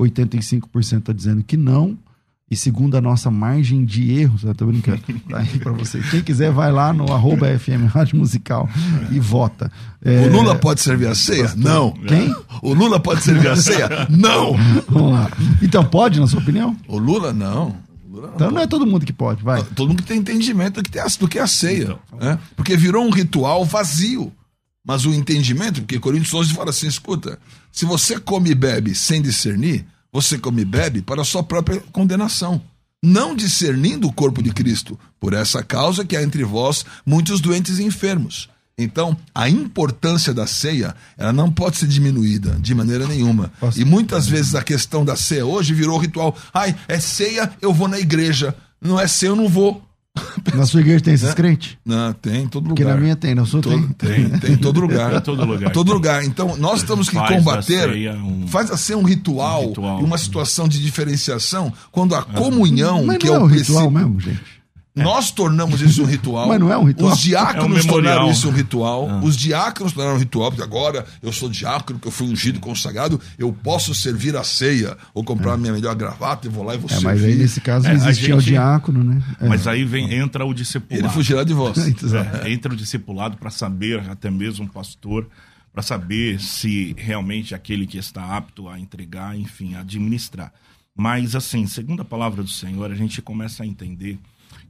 85% 0.02 1.00
está 1.00 1.12
dizendo 1.12 1.44
que 1.44 1.58
não, 1.58 2.00
e 2.50 2.56
segundo 2.56 2.96
a 2.96 3.02
nossa 3.02 3.32
margem 3.32 3.84
de 3.84 4.20
erros, 4.20 4.44
eu 4.44 4.54
tô 4.54 4.68
brincando, 4.68 5.02
tá 5.28 5.40
aí 5.40 5.58
pra 5.58 5.72
você. 5.72 6.00
Quem 6.12 6.22
quiser, 6.22 6.52
vai 6.52 6.72
lá 6.72 6.94
no 6.94 7.12
arroba 7.12 7.48
FM 7.58 7.90
Rádio 7.92 8.18
Musical 8.18 8.70
e 9.12 9.20
vota. 9.20 9.72
É... 10.04 10.28
O 10.28 10.32
Lula 10.32 10.56
pode 10.56 10.80
servir 10.80 11.08
a 11.08 11.16
ceia? 11.16 11.52
Não. 11.58 11.92
Quem? 11.92 12.36
O 12.62 12.74
Lula 12.74 13.00
pode 13.00 13.24
servir 13.24 13.48
a 13.48 13.56
ceia? 13.56 13.90
Não. 14.10 14.56
Vamos 14.88 15.12
lá. 15.14 15.32
Então, 15.62 15.84
pode, 15.84 16.20
na 16.20 16.28
sua 16.28 16.40
opinião? 16.40 16.78
O 16.88 17.00
Lula, 17.00 17.34
não. 17.34 17.76
Lula 18.08 18.28
não 18.28 18.36
então 18.36 18.52
não 18.52 18.62
é 18.62 18.68
todo 18.68 18.86
mundo 18.86 19.06
que 19.06 19.14
pode, 19.14 19.44
vai. 19.44 19.64
Todo 19.64 19.90
mundo 19.90 20.04
que 20.04 20.08
tem 20.08 20.20
entendimento 20.20 20.76
do 20.76 20.84
que, 20.84 20.92
tem, 20.92 21.02
do 21.20 21.28
que 21.28 21.40
é 21.40 21.42
a 21.42 21.48
ceia. 21.48 21.98
Então, 22.08 22.20
né? 22.20 22.40
Porque 22.56 22.78
virou 22.78 23.04
um 23.04 23.10
ritual 23.10 23.66
vazio. 23.66 24.32
Mas 24.86 25.04
o 25.04 25.14
entendimento, 25.14 25.82
porque 25.82 26.00
Coríntios 26.00 26.34
11 26.34 26.54
fala 26.54 26.70
assim, 26.70 26.86
escuta, 26.86 27.40
se 27.72 27.86
você 27.86 28.20
come 28.20 28.52
e 28.52 28.56
bebe 28.56 28.94
sem 28.94 29.20
discernir, 29.20 29.84
você 30.16 30.38
come 30.38 30.62
e 30.62 30.66
bebe 30.66 31.02
para 31.02 31.24
a 31.24 31.26
sua 31.26 31.44
própria 31.44 31.84
condenação, 31.92 32.62
não 33.04 33.36
discernindo 33.36 34.08
o 34.08 34.14
corpo 34.14 34.42
de 34.42 34.50
Cristo. 34.50 34.98
Por 35.20 35.34
essa 35.34 35.62
causa 35.62 36.06
que 36.06 36.16
há 36.16 36.24
entre 36.24 36.42
vós 36.46 36.86
muitos 37.06 37.42
doentes 37.42 37.80
e 37.80 37.84
enfermos. 37.84 38.50
Então, 38.78 39.18
a 39.34 39.50
importância 39.50 40.34
da 40.34 40.48
ceia, 40.48 40.96
ela 41.18 41.34
não 41.34 41.52
pode 41.52 41.76
ser 41.76 41.88
diminuída 41.88 42.58
de 42.62 42.74
maneira 42.74 43.06
nenhuma. 43.06 43.52
E 43.76 43.84
muitas 43.84 44.26
vezes 44.26 44.56
a 44.56 44.64
questão 44.64 45.04
da 45.04 45.18
ceia 45.18 45.46
hoje 45.46 45.74
virou 45.74 45.98
ritual. 45.98 46.34
Ai, 46.54 46.74
é 46.88 46.98
ceia, 46.98 47.52
eu 47.62 47.74
vou 47.74 47.90
na 47.90 48.00
igreja. 48.00 48.56
Não 48.80 48.98
é 48.98 49.10
ceia, 49.10 49.32
eu 49.32 49.36
não 49.36 49.50
vou. 49.50 49.84
Na 50.54 50.66
sua 50.66 50.82
igreja 50.82 51.02
tem 51.02 51.14
esses 51.14 51.30
né? 51.30 51.36
crentes? 51.36 51.78
Não, 51.86 52.14
tem 52.14 52.44
em 52.44 52.48
todo 52.48 52.64
lugar. 52.64 52.76
Porque 52.76 52.86
na 52.86 52.98
minha 52.98 53.16
tem, 53.16 53.36
na 53.36 53.46
sua 53.46 53.62
todo, 53.62 53.94
tem. 53.96 54.30
Tem, 54.30 54.40
tem 54.40 54.52
em 54.54 54.58
todo 54.58 54.80
lugar. 54.80 55.14
em 55.16 55.22
todo 55.22 55.46
lugar. 55.46 55.72
todo 55.72 55.94
lugar. 55.94 56.24
Então, 56.24 56.56
nós 56.58 56.84
temos 56.84 57.10
que 57.10 57.16
faz 57.16 57.36
combater. 57.36 58.10
A 58.10 58.14
um... 58.14 58.48
Faz 58.48 58.72
a 58.72 58.78
ser 58.78 58.96
um 58.96 59.04
ritual, 59.04 59.64
um 59.64 59.68
ritual, 59.70 60.00
uma 60.00 60.18
situação 60.18 60.68
de 60.68 60.82
diferenciação, 60.82 61.74
quando 61.92 62.16
a 62.16 62.22
comunhão, 62.22 63.06
Mas 63.06 63.18
que 63.18 63.28
é, 63.28 63.32
é 63.32 63.38
o 63.38 63.46
ritual 63.46 63.92
mesmo, 63.92 64.20
gente. 64.20 64.55
É. 64.96 65.04
Nós 65.04 65.30
tornamos 65.30 65.82
isso 65.82 66.04
um 66.04 66.06
ritual. 66.06 66.48
Mas 66.50 66.60
não 66.60 66.72
é 66.72 66.78
um 66.78 66.86
ritual. 66.86 67.12
Os 67.12 67.20
diáconos 67.20 67.80
é 67.80 67.82
um 67.82 67.88
tornaram 67.88 68.32
isso 68.32 68.48
um 68.48 68.52
ritual. 68.52 69.10
Ah. 69.10 69.22
Os 69.22 69.36
diáconos 69.36 69.92
tornaram 69.92 70.16
um 70.16 70.20
ritual, 70.20 70.52
porque 70.52 70.64
agora 70.64 71.06
eu 71.22 71.34
sou 71.34 71.50
diácono, 71.50 72.00
que 72.00 72.08
eu 72.08 72.12
fui 72.12 72.28
ungido, 72.28 72.60
consagrado, 72.60 73.20
eu 73.38 73.52
posso 73.52 73.94
servir 73.94 74.36
a 74.38 74.44
ceia, 74.44 74.98
ou 75.14 75.24
comprar 75.24 75.54
é. 75.54 75.58
minha 75.58 75.74
melhor 75.74 75.94
gravata 75.96 76.48
e 76.48 76.50
vou 76.50 76.64
lá 76.64 76.76
e 76.76 76.78
vou 76.78 76.90
é, 76.90 76.94
servir. 76.94 77.06
Mas 77.06 77.24
aí 77.24 77.36
nesse 77.36 77.60
caso 77.60 77.88
é, 77.88 77.94
existia 77.94 78.36
gente... 78.36 78.38
o 78.38 78.42
diácono, 78.42 79.04
né? 79.04 79.22
É. 79.42 79.48
Mas 79.50 79.68
aí 79.68 79.84
vem, 79.84 80.14
entra 80.14 80.46
o 80.46 80.54
discipulado. 80.54 81.06
Ele 81.06 81.14
fugirá 81.14 81.44
de 81.44 81.54
vós. 81.54 81.76
É, 82.16 82.52
entra 82.52 82.72
o 82.72 82.76
discipulado 82.76 83.36
para 83.38 83.50
saber, 83.50 84.00
até 84.10 84.30
mesmo 84.30 84.66
um 84.66 84.68
pastor, 84.68 85.28
para 85.74 85.82
saber 85.82 86.40
se 86.40 86.96
realmente 86.98 87.54
aquele 87.54 87.86
que 87.86 87.98
está 87.98 88.38
apto 88.38 88.70
a 88.70 88.80
entregar, 88.80 89.38
enfim, 89.38 89.76
a 89.76 89.82
administrar. 89.82 90.52
Mas 90.96 91.36
assim, 91.36 91.68
segundo 91.68 92.02
a 92.02 92.06
palavra 92.06 92.42
do 92.42 92.50
Senhor, 92.50 92.90
a 92.90 92.96
gente 92.96 93.22
começa 93.22 93.64
a 93.64 93.66
entender 93.66 94.18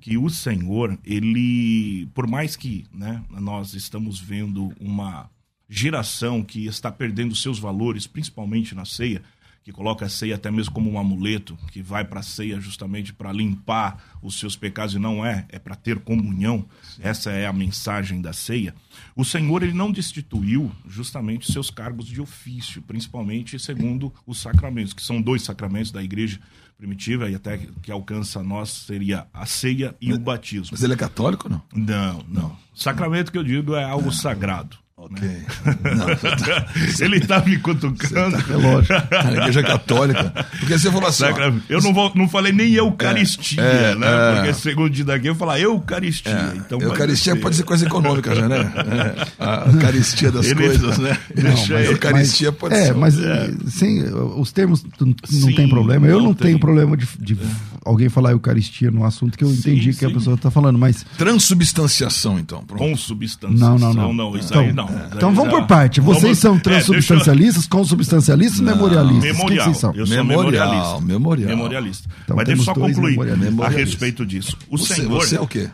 que 0.06 0.20
o 0.20 0.30
Senhor, 0.30 1.00
ele, 1.04 2.06
por 2.14 2.28
mais 2.28 2.56
que 2.56 2.86
né, 2.94 3.24
nós 3.32 3.74
estamos 3.74 4.20
vendo 4.20 4.72
uma 4.80 5.32
geração 5.68 6.44
que 6.44 6.68
está 6.68 6.92
perdendo 6.92 7.36
seus 7.36 7.58
valores, 7.58 8.06
principalmente 8.06 8.76
na 8.76 8.86
ceia, 8.86 9.24
que 9.66 9.72
coloca 9.72 10.06
a 10.06 10.10
ceia 10.10 10.36
até 10.36 10.52
mesmo 10.52 10.72
como 10.72 10.92
um 10.92 11.00
amuleto, 11.00 11.58
que 11.72 11.82
vai 11.82 12.06
para 12.06 12.20
a 12.20 12.24
ceia 12.24 12.62
justamente 12.62 13.12
para 13.12 13.34
limpar 13.34 13.98
os 14.22 14.40
seus 14.40 14.56
pecados 14.56 14.94
e 14.94 15.00
não 15.00 15.26
é, 15.26 15.44
é 15.50 15.58
para 15.58 15.76
ter 15.76 15.98
comunhão. 16.02 16.64
Essa 17.00 17.32
é 17.32 17.48
a 17.48 17.52
mensagem 17.52 18.22
da 18.22 18.32
ceia. 18.32 18.76
O 19.16 19.26
Senhor 19.26 19.64
ele 19.64 19.74
não 19.74 19.92
destituiu 19.92 20.72
justamente 20.88 21.52
seus 21.52 21.72
cargos 21.72 22.06
de 22.06 22.22
ofício, 22.22 22.80
principalmente 22.84 23.58
segundo 23.58 24.14
os 24.28 24.40
sacramentos, 24.40 24.94
que 24.94 25.02
são 25.02 25.20
dois 25.20 25.42
sacramentos 25.42 25.92
da 25.92 26.04
igreja 26.04 26.40
primitiva 26.78 27.28
e 27.28 27.34
até 27.34 27.58
que 27.82 27.92
alcança 27.92 28.44
nós 28.44 28.70
seria 28.70 29.26
a 29.34 29.48
ceia 29.48 29.96
e 30.00 30.10
mas, 30.10 30.18
o 30.18 30.20
batismo. 30.20 30.68
Mas 30.74 30.84
ele 30.84 30.94
é 30.94 30.98
católico 30.98 31.50
não? 31.50 31.60
Não, 31.74 32.24
não. 32.28 32.58
Sacramento 32.76 33.32
que 33.32 33.38
eu 33.40 33.44
digo 33.44 33.74
é 33.74 33.84
algo 33.84 34.12
sagrado. 34.12 34.85
Ok. 34.98 35.22
Né? 35.22 35.46
Não, 35.98 36.16
tá... 36.16 36.66
Ele 37.02 37.20
tá 37.20 37.42
me 37.42 37.58
cutucando. 37.58 38.42
Tá, 38.42 38.54
é 38.54 38.56
lógico. 38.56 38.94
Na 39.12 39.32
igreja 39.34 39.62
católica. 39.62 40.48
Porque 40.58 40.80
você 40.80 40.90
falou 40.90 41.10
assim. 41.10 41.26
Ó, 41.26 41.52
eu 41.68 41.82
não, 41.82 41.94
vou, 41.94 42.14
não 42.16 42.30
falei 42.30 42.54
nem 42.54 42.72
Eucaristia, 42.74 43.62
é, 43.62 43.92
é, 43.92 43.96
né? 43.96 44.08
É, 44.08 44.36
Porque 44.36 44.54
segundo 44.54 44.90
dia 44.90 45.04
daqui 45.04 45.28
eu 45.28 45.36
falar 45.36 45.60
Eucaristia. 45.60 46.32
É, 46.32 46.58
então 46.58 46.80
Eucaristia 46.80 47.34
ser... 47.34 47.42
pode 47.42 47.58
ser 47.58 47.64
coisa 47.64 47.86
econômica 47.86 48.34
já, 48.34 48.48
né? 48.48 48.72
É, 48.86 49.44
a 49.44 49.66
Eucaristia 49.68 50.32
das 50.32 50.46
Ele, 50.46 50.56
coisas, 50.56 50.98
né? 50.98 51.18
Não, 51.36 51.52
mas, 51.52 51.70
Eucaristia 51.90 52.52
mas, 52.52 52.60
pode 52.60 52.76
é, 52.76 52.86
ser. 52.86 52.94
Mas 52.94 53.20
é, 53.20 53.52
sem, 53.68 54.04
os 54.14 54.52
termos 54.54 54.86
não 55.00 55.14
Sim, 55.26 55.54
tem 55.54 55.68
problema. 55.68 56.08
Eu 56.08 56.20
não, 56.20 56.28
não 56.28 56.34
tenho 56.34 56.58
problema 56.58 56.96
de, 56.96 57.06
de 57.20 57.38
alguém 57.86 58.10
falar 58.10 58.32
Eucaristia 58.32 58.90
no 58.90 59.06
assunto 59.06 59.38
que 59.38 59.44
eu 59.44 59.52
entendi 59.52 59.94
sim, 59.94 60.00
que 60.00 60.06
a 60.06 60.10
pessoa 60.10 60.36
está 60.36 60.50
falando, 60.50 60.78
mas. 60.78 61.06
Transubstanciação, 61.18 62.40
então. 62.40 62.66
Pronto. 62.66 62.80
Consubstanciação. 62.80 63.78
Não, 63.78 63.94
não, 63.94 63.94
não. 63.94 64.14
não 64.14 64.38
isso 64.38 64.48
então, 64.50 64.62
aí 64.62 64.74
não. 64.74 64.90
É. 64.90 65.10
Então 65.14 65.34
vamos 65.34 65.54
por 65.54 65.68
parte. 65.68 66.02
Vocês 66.02 66.24
vamos... 66.24 66.40
são 66.40 66.56
é, 66.56 66.60
transubstancialistas, 66.60 67.64
é, 67.64 67.66
eu... 67.68 67.70
consubstancialistas 67.70 68.60
ou 68.60 68.66
memorialistas? 68.66 69.24
Memorial. 69.24 69.66
Quem 69.66 69.74
são? 69.76 69.94
Eu 69.94 70.08
sou 70.08 70.18
memorialista. 70.18 71.02
Memorial. 71.02 71.50
Memorialista. 71.50 72.10
Então, 72.24 72.36
Mas 72.36 72.46
deixa 72.48 72.62
eu 72.62 72.66
só 72.66 72.74
concluir 72.74 73.20
a 73.64 73.70
respeito 73.70 74.26
disso. 74.26 74.58
O 74.68 74.78
você, 74.78 74.96
Senhor. 74.96 75.22
Você 75.22 75.38
é 75.38 75.42
o 75.42 75.48
quê? 75.48 75.70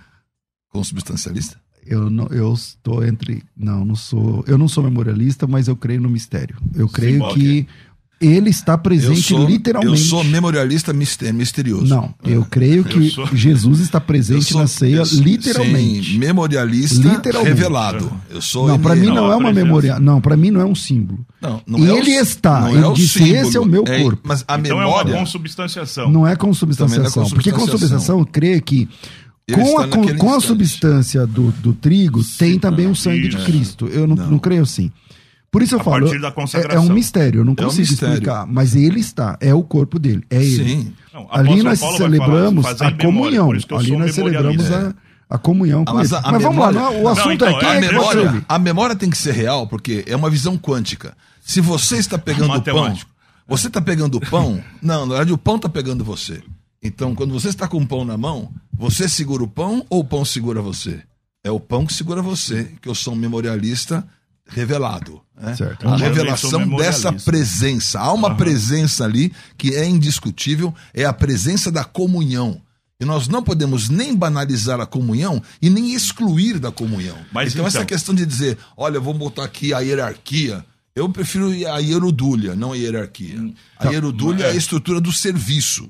Consubstancialista? 0.70 1.58
Eu 1.86 2.10
não, 2.12 2.28
eu 2.28 2.54
estou 2.54 3.04
entre, 3.04 3.44
não, 3.58 3.84
não 3.84 3.96
sou, 3.96 4.44
eu 4.48 4.56
não 4.58 4.68
sou 4.68 4.84
memorialista, 4.84 5.48
mas 5.48 5.68
eu 5.68 5.76
creio 5.76 6.00
no 6.00 6.10
mistério. 6.10 6.56
Eu 6.76 6.88
creio 6.88 7.28
Sim, 7.30 7.34
que 7.34 7.68
Ele 8.22 8.50
está 8.50 8.78
presente 8.78 9.22
sou, 9.22 9.46
literalmente. 9.46 9.92
Eu 9.92 9.98
sou 9.98 10.24
memorialista 10.24 10.94
misterioso. 10.94 11.88
Não, 11.88 12.14
eu 12.24 12.46
creio 12.50 12.84
que 12.84 13.08
eu 13.08 13.12
sou... 13.12 13.28
Jesus 13.34 13.80
está 13.80 14.00
presente 14.00 14.46
sou, 14.46 14.62
na 14.62 14.68
ceia 14.68 15.02
literalmente. 15.12 16.12
Sim, 16.12 16.18
memorialista 16.20 17.08
literalmente. 17.08 17.56
revelado. 17.56 18.12
Eu 18.30 18.42
sou 18.42 18.68
Não, 18.68 18.80
para 18.80 18.96
mim 18.96 19.08
não, 19.08 19.16
não 19.16 19.32
é 19.32 19.36
uma 19.36 19.52
memória. 19.52 20.00
Não, 20.00 20.22
para 20.22 20.38
mim 20.38 20.52
não 20.52 20.62
é 20.62 20.66
um 20.66 20.76
símbolo. 20.76 21.26
Não, 21.42 21.62
não 21.66 21.80
ele 21.80 22.12
é 22.14 22.20
o, 22.20 22.24
está. 22.24 22.72
Ele 22.72 22.86
é 22.86 22.94
disse: 22.94 23.20
símbolo, 23.20 23.36
esse 23.36 23.58
é 23.58 23.60
o 23.60 23.66
meu 23.66 23.84
é, 23.88 24.04
corpo. 24.04 24.22
Mas 24.24 24.46
a 24.48 24.58
então 24.58 24.78
memória. 24.78 25.10
é 25.10 25.14
uma 25.14 25.20
consubstanciação. 25.22 26.12
Não 26.12 26.28
é 26.28 26.36
consubstanciação. 26.36 27.02
Não 27.02 27.06
é 27.06 27.12
consubstanciação. 27.12 27.30
Porque 27.30 27.52
consubstanciação 27.52 28.24
crê 28.24 28.62
que 28.62 28.88
com 29.52 29.80
a, 29.80 29.88
com, 29.88 30.18
com, 30.18 30.34
a 30.34 30.40
substância 30.40 31.26
do, 31.26 31.52
do 31.52 31.74
trigo 31.74 32.24
Sim, 32.24 32.38
tem 32.38 32.60
também 32.60 32.88
o 32.88 32.96
sangue 32.96 33.28
de 33.28 33.38
Cristo. 33.38 33.88
Eu 33.88 34.08
não, 34.08 34.16
não. 34.16 34.32
não 34.32 34.40
creio 34.40 34.64
assim. 34.64 34.92
Por 35.52 35.62
isso 35.62 35.76
eu 35.76 35.82
a 35.82 35.84
falo, 35.84 36.08
é, 36.08 36.76
é, 36.76 36.80
um 36.80 36.94
mistério, 36.94 37.42
eu 37.42 37.46
não 37.46 37.54
consigo 37.54 38.06
é 38.06 38.08
um 38.08 38.14
explicar, 38.14 38.48
mas 38.48 38.74
ele 38.74 39.02
está, 39.02 39.38
é 39.42 39.54
o 39.54 39.62
corpo 39.62 40.00
dele, 40.00 40.24
é 40.30 40.38
ele. 40.38 40.64
Sim. 40.66 40.94
Não, 41.14 41.28
Ali 41.30 41.62
nós 41.62 41.82
Paulo 41.82 41.98
celebramos 41.98 42.66
falar, 42.66 42.90
a 42.90 42.98
comunhão, 42.98 43.52
ali 43.52 43.98
nós 43.98 44.16
celebramos 44.16 44.72
a, 44.72 44.96
a 45.30 45.38
comunhão 45.38 45.84
com 45.84 45.94
mas 45.94 46.14
ele. 46.14 46.22
A, 46.24 46.32
mas 46.32 46.42
memória, 46.42 46.80
vamos 46.80 46.96
lá, 46.96 47.02
o 47.02 47.08
assunto 47.10 47.44
não, 47.44 47.52
então, 47.52 47.62
é, 47.62 47.66
a, 47.66 47.76
é 47.76 47.82
memória, 47.82 48.46
a 48.48 48.60
memória 48.60 48.96
tem 48.96 49.10
que 49.10 49.18
ser 49.18 49.34
real, 49.34 49.68
porque 49.68 50.06
é 50.08 50.16
uma 50.16 50.30
visão 50.30 50.58
quântica. 50.58 51.18
Se 51.42 51.60
você 51.60 51.98
está 51.98 52.18
pegando 52.18 52.54
o 52.54 52.62
pão, 52.62 52.98
você 53.46 53.68
está 53.68 53.82
pegando 53.82 54.16
o 54.20 54.22
pão, 54.22 54.64
não, 54.82 55.02
na 55.06 55.16
verdade 55.16 55.34
o 55.34 55.38
pão 55.38 55.58
está 55.58 55.68
pegando 55.68 56.02
você. 56.02 56.42
Então, 56.82 57.14
quando 57.14 57.34
você 57.34 57.50
está 57.50 57.68
com 57.68 57.78
o 57.78 57.86
pão 57.86 58.06
na 58.06 58.18
mão, 58.18 58.54
você 58.74 59.10
segura 59.10 59.44
o 59.44 59.48
pão 59.50 59.86
ou 59.90 60.00
o 60.00 60.06
pão 60.06 60.24
segura 60.24 60.62
você? 60.62 61.02
É 61.44 61.52
o 61.52 61.60
pão 61.60 61.86
que 61.86 61.94
segura 61.94 62.22
você, 62.22 62.72
que 62.82 62.88
eu 62.88 62.96
sou 62.96 63.14
um 63.14 63.18
memorialista 63.18 64.08
revelado. 64.48 65.22
Né? 65.40 65.56
Certo. 65.56 65.88
A 65.88 65.98
revelação 65.98 66.68
dessa 66.76 67.12
presença. 67.12 68.00
Há 68.00 68.12
uma 68.14 68.30
uhum. 68.30 68.38
presença 68.38 69.06
ali 69.06 69.34
que 69.58 69.76
é 69.76 69.88
indiscutível, 69.88 70.74
é 70.94 71.06
a 71.06 71.14
presença 71.14 71.72
da 71.72 71.84
comunhão. 71.84 72.62
E 73.00 73.06
nós 73.06 73.28
não 73.28 73.42
podemos 73.42 73.90
nem 73.90 74.16
banalizar 74.16 74.80
a 74.80 74.86
comunhão 74.86 75.42
e 75.60 75.70
nem 75.70 75.94
excluir 75.94 76.60
da 76.60 76.72
comunhão. 76.72 77.18
Mas 77.32 77.54
então, 77.54 77.66
então, 77.66 77.68
essa 77.68 77.86
questão 77.86 78.14
de 78.14 78.26
dizer, 78.26 78.60
olha, 78.78 79.00
vou 79.00 79.14
botar 79.14 79.44
aqui 79.44 79.74
a 79.74 79.80
hierarquia. 79.80 80.64
Eu 80.96 81.10
prefiro 81.10 81.48
a 81.68 81.80
hierudúlia, 81.80 82.56
não 82.56 82.74
a 82.74 82.78
hierarquia. 82.78 83.40
Hum. 83.40 83.56
A 83.80 83.88
hierudúlia 83.88 84.46
é. 84.46 84.48
é 84.50 84.52
a 84.52 84.56
estrutura 84.56 85.02
do 85.02 85.12
serviço 85.12 85.90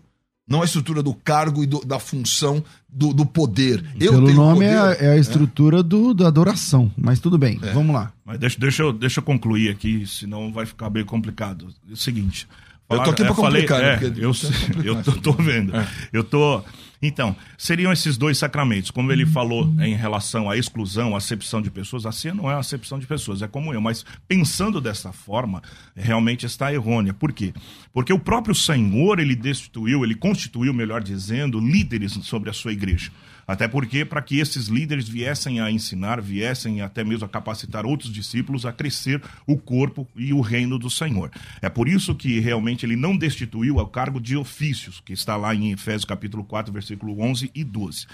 não 0.52 0.62
a 0.62 0.66
estrutura 0.66 1.02
do 1.02 1.14
cargo 1.14 1.64
e 1.64 1.66
do, 1.66 1.80
da 1.86 1.98
função 1.98 2.64
do, 2.88 3.14
do 3.14 3.26
poder. 3.26 3.84
Eu 4.00 4.12
Pelo 4.14 4.34
nome 4.34 4.66
é 4.66 4.78
poder, 4.78 5.04
é, 5.04 5.08
a, 5.08 5.12
é, 5.12 5.14
a, 5.14 5.18
estrutura 5.18 5.80
é. 5.80 5.84
Do, 5.84 6.14
da 6.14 6.28
adoração, 6.28 6.92
mas 6.98 7.20
tudo 7.20 7.38
bem, 7.38 7.60
é. 7.64 7.72
vamos 7.72 7.96
lá. 7.96 8.12
Mas 8.26 8.38
deixa, 8.38 8.60
deixa, 8.60 8.84
eu, 8.84 8.94
deixa 8.94 9.20
eu 9.20 9.24
concluir 9.24 9.70
aqui, 9.70 10.06
senão 10.06 10.52
vai 10.52 10.66
ficar 10.66 10.90
bem 10.90 11.06
complicado. 11.06 11.68
É 11.90 11.94
o 11.94 11.98
seguinte. 11.98 12.48
Falar, 12.88 13.02
eu 13.02 13.06
tô 13.06 13.12
aqui 13.12 13.22
é, 13.22 13.26
pra 13.26 13.36
complicar, 13.36 13.80
falei, 13.80 14.10
né? 14.10 14.18
eu, 14.18 14.32
eu 14.84 15.04
tô, 15.04 15.12
tô 15.14 15.32
vendo. 15.32 15.72
Eu 16.12 16.24
tô 16.24 16.62
então, 17.02 17.36
seriam 17.58 17.92
esses 17.92 18.16
dois 18.16 18.38
sacramentos. 18.38 18.92
Como 18.92 19.12
ele 19.12 19.26
falou 19.26 19.74
em 19.80 19.96
relação 19.96 20.50
à 20.50 20.56
exclusão, 20.56 21.16
acepção 21.16 21.60
de 21.60 21.72
pessoas, 21.72 22.06
a 22.06 22.12
ceia 22.12 22.34
não 22.34 22.50
é 22.50 22.54
acepção 22.54 23.00
de 23.00 23.08
pessoas, 23.08 23.42
é 23.42 23.48
comunhão. 23.48 23.82
Mas 23.82 24.06
pensando 24.28 24.80
dessa 24.80 25.12
forma, 25.12 25.64
realmente 25.96 26.46
está 26.46 26.72
errônea. 26.72 27.14
Por 27.14 27.34
quê? 27.34 27.54
Porque 27.92 28.14
o 28.14 28.20
próprio 28.20 28.54
Senhor, 28.54 29.20
ele 29.20 29.36
destituiu, 29.36 30.04
ele 30.04 30.14
constituiu, 30.14 30.74
melhor 30.74 31.02
dizendo, 31.02 31.60
líderes 31.60 32.14
sobre 32.24 32.52
a 32.52 32.54
sua 32.54 32.72
igreja. 32.72 33.12
Até 33.52 33.68
porque, 33.68 34.06
para 34.06 34.22
que 34.22 34.40
esses 34.40 34.68
líderes 34.68 35.10
viessem 35.10 35.60
a 35.60 35.70
ensinar, 35.70 36.22
viessem 36.22 36.80
até 36.80 37.04
mesmo 37.04 37.26
a 37.26 37.30
capacitar 37.30 37.86
outros 37.86 38.10
discípulos 38.10 38.66
a 38.66 38.72
crescer 38.72 39.22
o 39.46 39.58
corpo 39.58 40.08
e 40.16 40.32
o 40.32 40.40
reino 40.40 40.80
do 40.80 40.90
Senhor. 40.90 41.30
É 41.62 41.68
por 41.68 41.90
isso 41.90 42.16
que 42.16 42.40
realmente 42.40 42.86
ele 42.86 42.96
não 42.96 43.18
destituiu 43.18 43.76
o 43.76 43.86
cargo 43.86 44.22
de 44.22 44.38
ofícios, 44.38 45.02
que 45.02 45.12
está 45.12 45.36
lá 45.36 45.54
em 45.54 45.74
Efésios 45.74 46.06
capítulo 46.06 46.46
4, 46.46 46.72
versículo 46.72 47.22
11 47.22 47.52
e 47.54 47.62
12. 47.66 48.08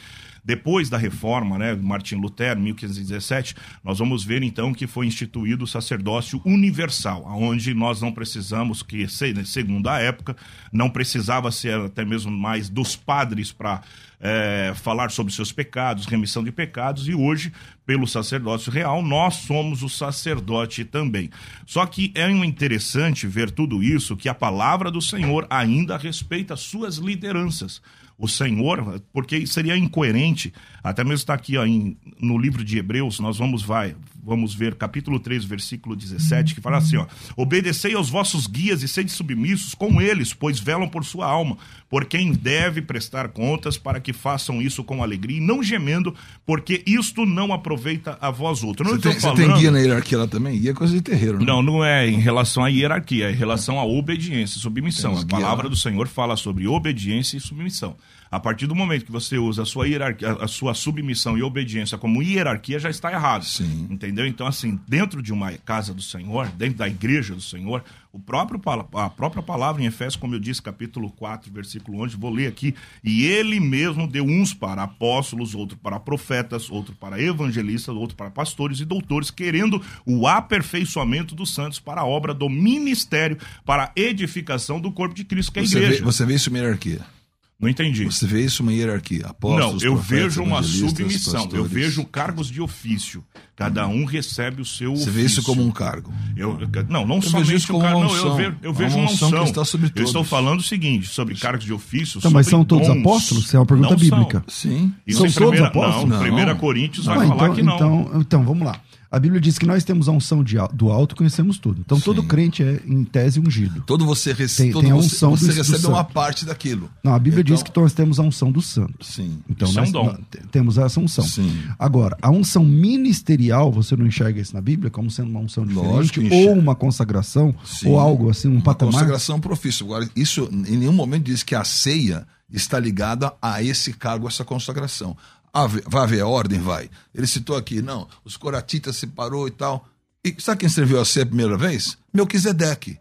Depois 0.47 0.89
da 0.89 0.97
reforma, 0.97 1.57
né, 1.57 1.75
Martim 1.75 2.15
Lutero, 2.15 2.57
1517, 2.57 3.53
nós 3.83 3.99
vamos 3.99 4.23
ver 4.23 4.41
então 4.41 4.73
que 4.73 4.87
foi 4.87 5.05
instituído 5.05 5.65
o 5.65 5.67
sacerdócio 5.67 6.41
universal, 6.45 7.25
onde 7.27 7.73
nós 7.73 8.01
não 8.01 8.13
precisamos 8.13 8.81
que, 8.81 9.05
segundo 9.45 9.89
a 9.89 9.99
época, 9.99 10.38
não 10.71 10.89
precisava 10.89 11.51
ser 11.51 11.77
até 11.81 12.05
mesmo 12.05 12.31
mais 12.31 12.69
dos 12.69 12.95
padres 12.95 13.51
para 13.51 13.81
é, 14.21 14.71
falar 14.73 15.12
sobre 15.12 15.33
seus 15.33 15.51
pecados, 15.51 16.05
remissão 16.05 16.41
de 16.45 16.51
pecados, 16.53 17.10
e 17.10 17.13
hoje, 17.13 17.51
pelo 17.86 18.07
sacerdócio 18.07 18.71
real, 18.71 19.03
nós 19.03 19.36
somos 19.36 19.83
o 19.83 19.89
sacerdote 19.89 20.86
também. 20.86 21.29
Só 21.65 21.86
que 21.86 22.13
é 22.15 22.31
interessante 22.31 23.27
ver 23.27 23.51
tudo 23.51 23.83
isso, 23.83 24.15
que 24.15 24.29
a 24.29 24.33
palavra 24.33 24.89
do 24.89 25.01
Senhor 25.01 25.45
ainda 25.49 25.97
respeita 25.97 26.53
as 26.53 26.62
suas 26.62 26.95
lideranças 26.95 27.81
o 28.17 28.27
Senhor, 28.27 29.01
porque 29.13 29.45
seria 29.45 29.77
incoerente, 29.77 30.53
até 30.84 31.03
mesmo 31.03 31.15
está 31.15 31.34
aqui 31.34 31.58
ó, 31.58 31.65
em, 31.65 31.97
no 32.19 32.38
livro 32.38 32.63
de 32.63 32.77
Hebreus, 32.80 33.19
nós 33.19 33.38
vamos, 33.38 33.62
vai, 33.62 33.95
vamos 34.27 34.53
ver 34.53 34.75
capítulo 34.75 35.19
3, 35.21 35.45
versículo 35.45 35.95
17, 35.95 36.53
que 36.53 36.59
fala 36.59 36.77
assim, 36.77 36.97
ó, 36.97 37.05
obedecei 37.37 37.93
aos 37.93 38.09
vossos 38.09 38.45
guias 38.45 38.83
e 38.83 38.87
sede 38.87 39.09
submissos 39.09 39.73
com 39.73 40.01
eles, 40.01 40.33
pois 40.33 40.59
velam 40.59 40.89
por 40.89 41.05
sua 41.05 41.25
alma, 41.25 41.57
por 41.89 42.03
quem 42.03 42.33
deve 42.33 42.81
prestar 42.81 43.29
contas 43.29 43.77
para 43.77 44.01
que 44.01 44.11
façam 44.11 44.61
isso 44.61 44.83
com 44.83 45.01
alegria 45.01 45.37
e 45.37 45.39
não 45.39 45.63
gemendo, 45.63 46.13
porque 46.45 46.83
isto 46.85 47.25
não 47.25 47.53
aproveita 47.53 48.17
a 48.19 48.29
vós 48.29 48.63
outros. 48.63 48.85
Não 48.85 48.97
você, 48.97 49.11
tem, 49.11 49.19
falando... 49.19 49.37
você 49.37 49.47
tem 49.47 49.57
guia 49.57 49.71
na 49.71 49.79
hierarquia 49.79 50.17
lá 50.17 50.27
também? 50.27 50.59
Guia 50.59 50.71
é 50.71 50.73
coisa 50.73 50.93
de 50.93 51.01
terreiro, 51.01 51.39
né? 51.39 51.45
Não, 51.45 51.61
não 51.61 51.85
é 51.85 52.05
em 52.05 52.19
relação 52.19 52.65
à 52.65 52.67
hierarquia, 52.67 53.29
é 53.29 53.31
em 53.31 53.35
relação 53.35 53.79
à 53.79 53.85
obediência 53.85 54.57
e 54.57 54.61
submissão. 54.61 55.17
A 55.17 55.25
palavra 55.25 55.69
do 55.69 55.77
Senhor 55.77 56.07
fala 56.09 56.35
sobre 56.35 56.67
obediência 56.67 57.37
e 57.37 57.39
submissão. 57.39 57.95
A 58.29 58.39
partir 58.39 58.67
do 58.67 58.75
momento 58.75 59.05
que 59.05 59.11
você 59.11 59.37
usa 59.37 59.63
a 59.63 59.65
sua 59.65 59.87
hierarquia, 59.87 60.33
a 60.33 60.47
sua 60.47 60.73
submissão 60.73 61.37
e 61.37 61.43
obediência 61.43 61.97
como 61.97 62.21
hierarquia, 62.21 62.79
já 62.79 62.89
está 62.89 63.11
errado. 63.11 63.45
Sim. 63.45 63.87
Entendeu? 63.89 64.25
Então, 64.25 64.45
assim, 64.45 64.79
dentro 64.87 65.21
de 65.21 65.31
uma 65.31 65.51
casa 65.53 65.93
do 65.93 66.01
Senhor, 66.01 66.47
dentro 66.49 66.77
da 66.77 66.87
igreja 66.87 67.33
do 67.33 67.41
Senhor, 67.41 67.83
o 68.11 68.19
próprio, 68.19 68.59
a 68.93 69.09
própria 69.09 69.43
palavra 69.43 69.81
em 69.81 69.85
Efésios, 69.85 70.15
como 70.15 70.33
eu 70.33 70.39
disse, 70.39 70.61
capítulo 70.61 71.11
4, 71.11 71.51
versículo 71.51 72.01
11, 72.01 72.17
vou 72.17 72.31
ler 72.31 72.47
aqui. 72.47 72.73
E 73.03 73.25
ele 73.25 73.59
mesmo 73.59 74.07
deu 74.07 74.25
uns 74.25 74.53
para 74.53 74.83
apóstolos, 74.83 75.53
outro 75.53 75.77
para 75.77 75.99
profetas, 75.99 76.69
outro 76.69 76.95
para 76.95 77.21
evangelistas, 77.21 77.95
outro 77.95 78.15
para 78.15 78.31
pastores 78.31 78.79
e 78.79 78.85
doutores, 78.85 79.29
querendo 79.29 79.81
o 80.05 80.27
aperfeiçoamento 80.27 81.35
dos 81.35 81.53
santos 81.53 81.79
para 81.79 82.01
a 82.01 82.05
obra 82.05 82.33
do 82.33 82.49
ministério, 82.49 83.37
para 83.65 83.83
a 83.85 83.91
edificação 83.95 84.79
do 84.79 84.91
corpo 84.91 85.13
de 85.13 85.23
Cristo, 85.23 85.51
que 85.51 85.59
é 85.59 85.61
a 85.61 85.65
você 85.65 85.77
igreja. 85.77 85.99
Vê, 85.99 86.05
você 86.05 86.25
vê 86.25 86.33
isso 86.33 86.49
em 86.49 86.57
hierarquia. 86.57 87.16
Não 87.60 87.67
entendi. 87.67 88.06
Você 88.06 88.28
vê 88.28 88.46
isso 88.46 88.62
uma 88.62 88.72
hierarquia? 88.72 89.26
Apóstolos, 89.26 89.82
Não, 89.82 89.89
eu 89.89 89.98
vejo 89.98 90.43
uma 90.43 90.62
submissão. 90.62 91.34
Pastores. 91.34 91.56
Eu 91.56 91.63
vejo 91.65 92.06
cargos 92.06 92.52
de 92.52 92.62
ofício. 92.62 93.24
Cada 93.56 93.88
um 93.88 94.06
recebe 94.06 94.62
o 94.62 94.65
seu 94.65 94.96
Você 94.96 95.10
vê 95.10 95.24
isso 95.24 95.41
como 95.41 95.63
um 95.63 95.72
cargo? 95.72 96.13
Eu, 96.36 96.60
não, 96.88 97.08
não 97.08 97.15
eu 97.15 97.22
somente 97.24 97.72
o 97.72 97.80
cargo. 97.80 98.02
Não, 98.02 98.15
eu 98.15 98.36
vejo, 98.36 98.58
eu 98.62 98.74
vejo 98.74 98.98
uma 98.98 99.10
unção. 99.10 99.30
Uma 99.30 99.41
unção 99.41 99.65
sobre 99.65 99.91
eu 99.96 100.04
estou 100.04 100.24
falando 100.24 100.60
o 100.60 100.63
seguinte, 100.63 101.08
sobre 101.08 101.34
cargos 101.34 101.65
de 101.65 101.74
ofício, 101.74 102.20
então, 102.20 102.30
Mas 102.30 102.46
são 102.46 102.63
todos 102.63 102.88
dons. 102.88 103.00
apóstolos? 103.00 103.46
Isso 103.46 103.58
é 103.58 103.60
uma 103.60 103.65
pergunta 103.65 103.89
não 103.89 103.98
bíblica. 103.98 104.43
São. 104.48 104.72
Sim. 104.72 104.93
Isso 105.08 105.17
são 105.17 105.32
todos 105.32 105.60
primeira, 105.60 105.67
apóstolos? 105.67 106.10
Não, 106.10 106.46
não. 106.46 106.54
1 106.54 106.58
Coríntios 106.58 107.06
vai 107.08 107.28
falar 107.28 107.46
então, 107.46 107.56
que 107.56 107.63
não. 107.63 107.76
Então, 107.76 108.12
então, 108.22 108.43
vamos 108.43 108.67
lá. 108.67 108.80
A 109.10 109.20
Bíblia 109.20 109.39
diz 109.39 109.58
que 109.58 109.65
nós 109.65 109.84
temos 109.84 110.10
a 110.10 110.12
unção 110.12 110.43
de, 110.43 110.58
do 110.74 110.91
alto, 110.91 111.15
conhecemos 111.15 111.58
tudo. 111.58 111.82
Então 111.82 111.98
Sim. 111.98 112.04
todo 112.04 112.24
crente 112.24 112.63
é, 112.63 112.82
em 112.86 113.04
tese, 113.04 113.39
ungido. 113.39 113.82
Todo 113.86 114.06
você, 114.06 114.34
rece 114.34 114.63
tem, 114.63 114.72
todo 114.72 114.84
tem 114.84 114.91
a 114.91 114.96
unção 114.96 115.32
você, 115.32 115.46
você 115.46 115.54
do, 115.54 115.58
recebe 115.58 115.82
do 115.82 115.89
uma 115.89 116.04
parte 116.04 116.46
daquilo. 116.46 116.89
Não, 117.04 117.13
a 117.13 117.20
Bíblia 117.20 117.41
então... 117.41 117.56
diz 117.56 117.63
que 117.63 117.72
nós 117.80 117.93
temos 117.93 118.20
a 118.20 118.24
unção 118.24 118.52
do 118.52 118.62
santo. 118.62 119.06
Sim. 119.06 119.39
Então 119.50 119.67
isso 119.67 119.80
nós, 119.80 119.93
é 119.93 119.98
um 119.98 120.04
nós, 120.06 120.20
temos 120.52 120.78
essa 120.78 121.00
unção. 121.00 121.26
Sim. 121.26 121.58
Agora, 121.80 122.17
a 122.22 122.30
unção 122.30 122.63
ministerial, 122.63 123.72
você 123.72 123.96
não 123.96 124.06
enxerga 124.06 124.41
isso 124.41 124.54
na 124.54 124.62
Bíblia 124.62 124.91
como 124.91 125.10
sendo 125.10 125.30
uma 125.30 125.39
unção 125.39 125.65
diferente? 125.65 125.91
Lógico, 125.91 126.36
ou 126.36 126.54
uma 126.54 126.76
consagração? 126.76 127.56
Sim. 127.63 127.89
Ou 127.89 128.00
algo 128.00 128.30
assim, 128.30 128.48
um 128.48 128.56
uma 128.56 128.62
patamar? 128.62 128.93
consagração 128.93 129.39
profício. 129.39 129.86
Agora, 129.86 130.10
isso 130.15 130.50
em 130.52 130.78
nenhum 130.78 130.93
momento 130.93 131.24
diz 131.24 131.43
que 131.43 131.56
a 131.56 131.63
ceia 131.63 132.26
está 132.52 132.80
ligada 132.80 133.34
a 133.41 133.62
esse 133.62 133.93
cargo, 133.93 134.26
a 134.26 134.30
essa 134.30 134.46
consagração. 134.46 135.17
Vai 135.65 136.04
haver 136.04 136.24
ordem? 136.24 136.60
Vai. 136.60 136.89
Ele 137.15 137.26
citou 137.26 137.56
aqui, 137.56 137.82
não, 137.82 138.08
os 138.24 138.38
coratitas 138.38 138.98
separou 138.98 139.48
e 139.48 139.52
tal. 139.52 139.88
E 140.24 140.36
sabe 140.39 140.60
quem 140.60 140.70
serviu 140.70 141.00
a 141.00 141.06
ser 141.06 141.22
a 141.22 141.26
primeira 141.26 141.58
vez? 141.58 141.98
Melquisedeque. 142.13 143.00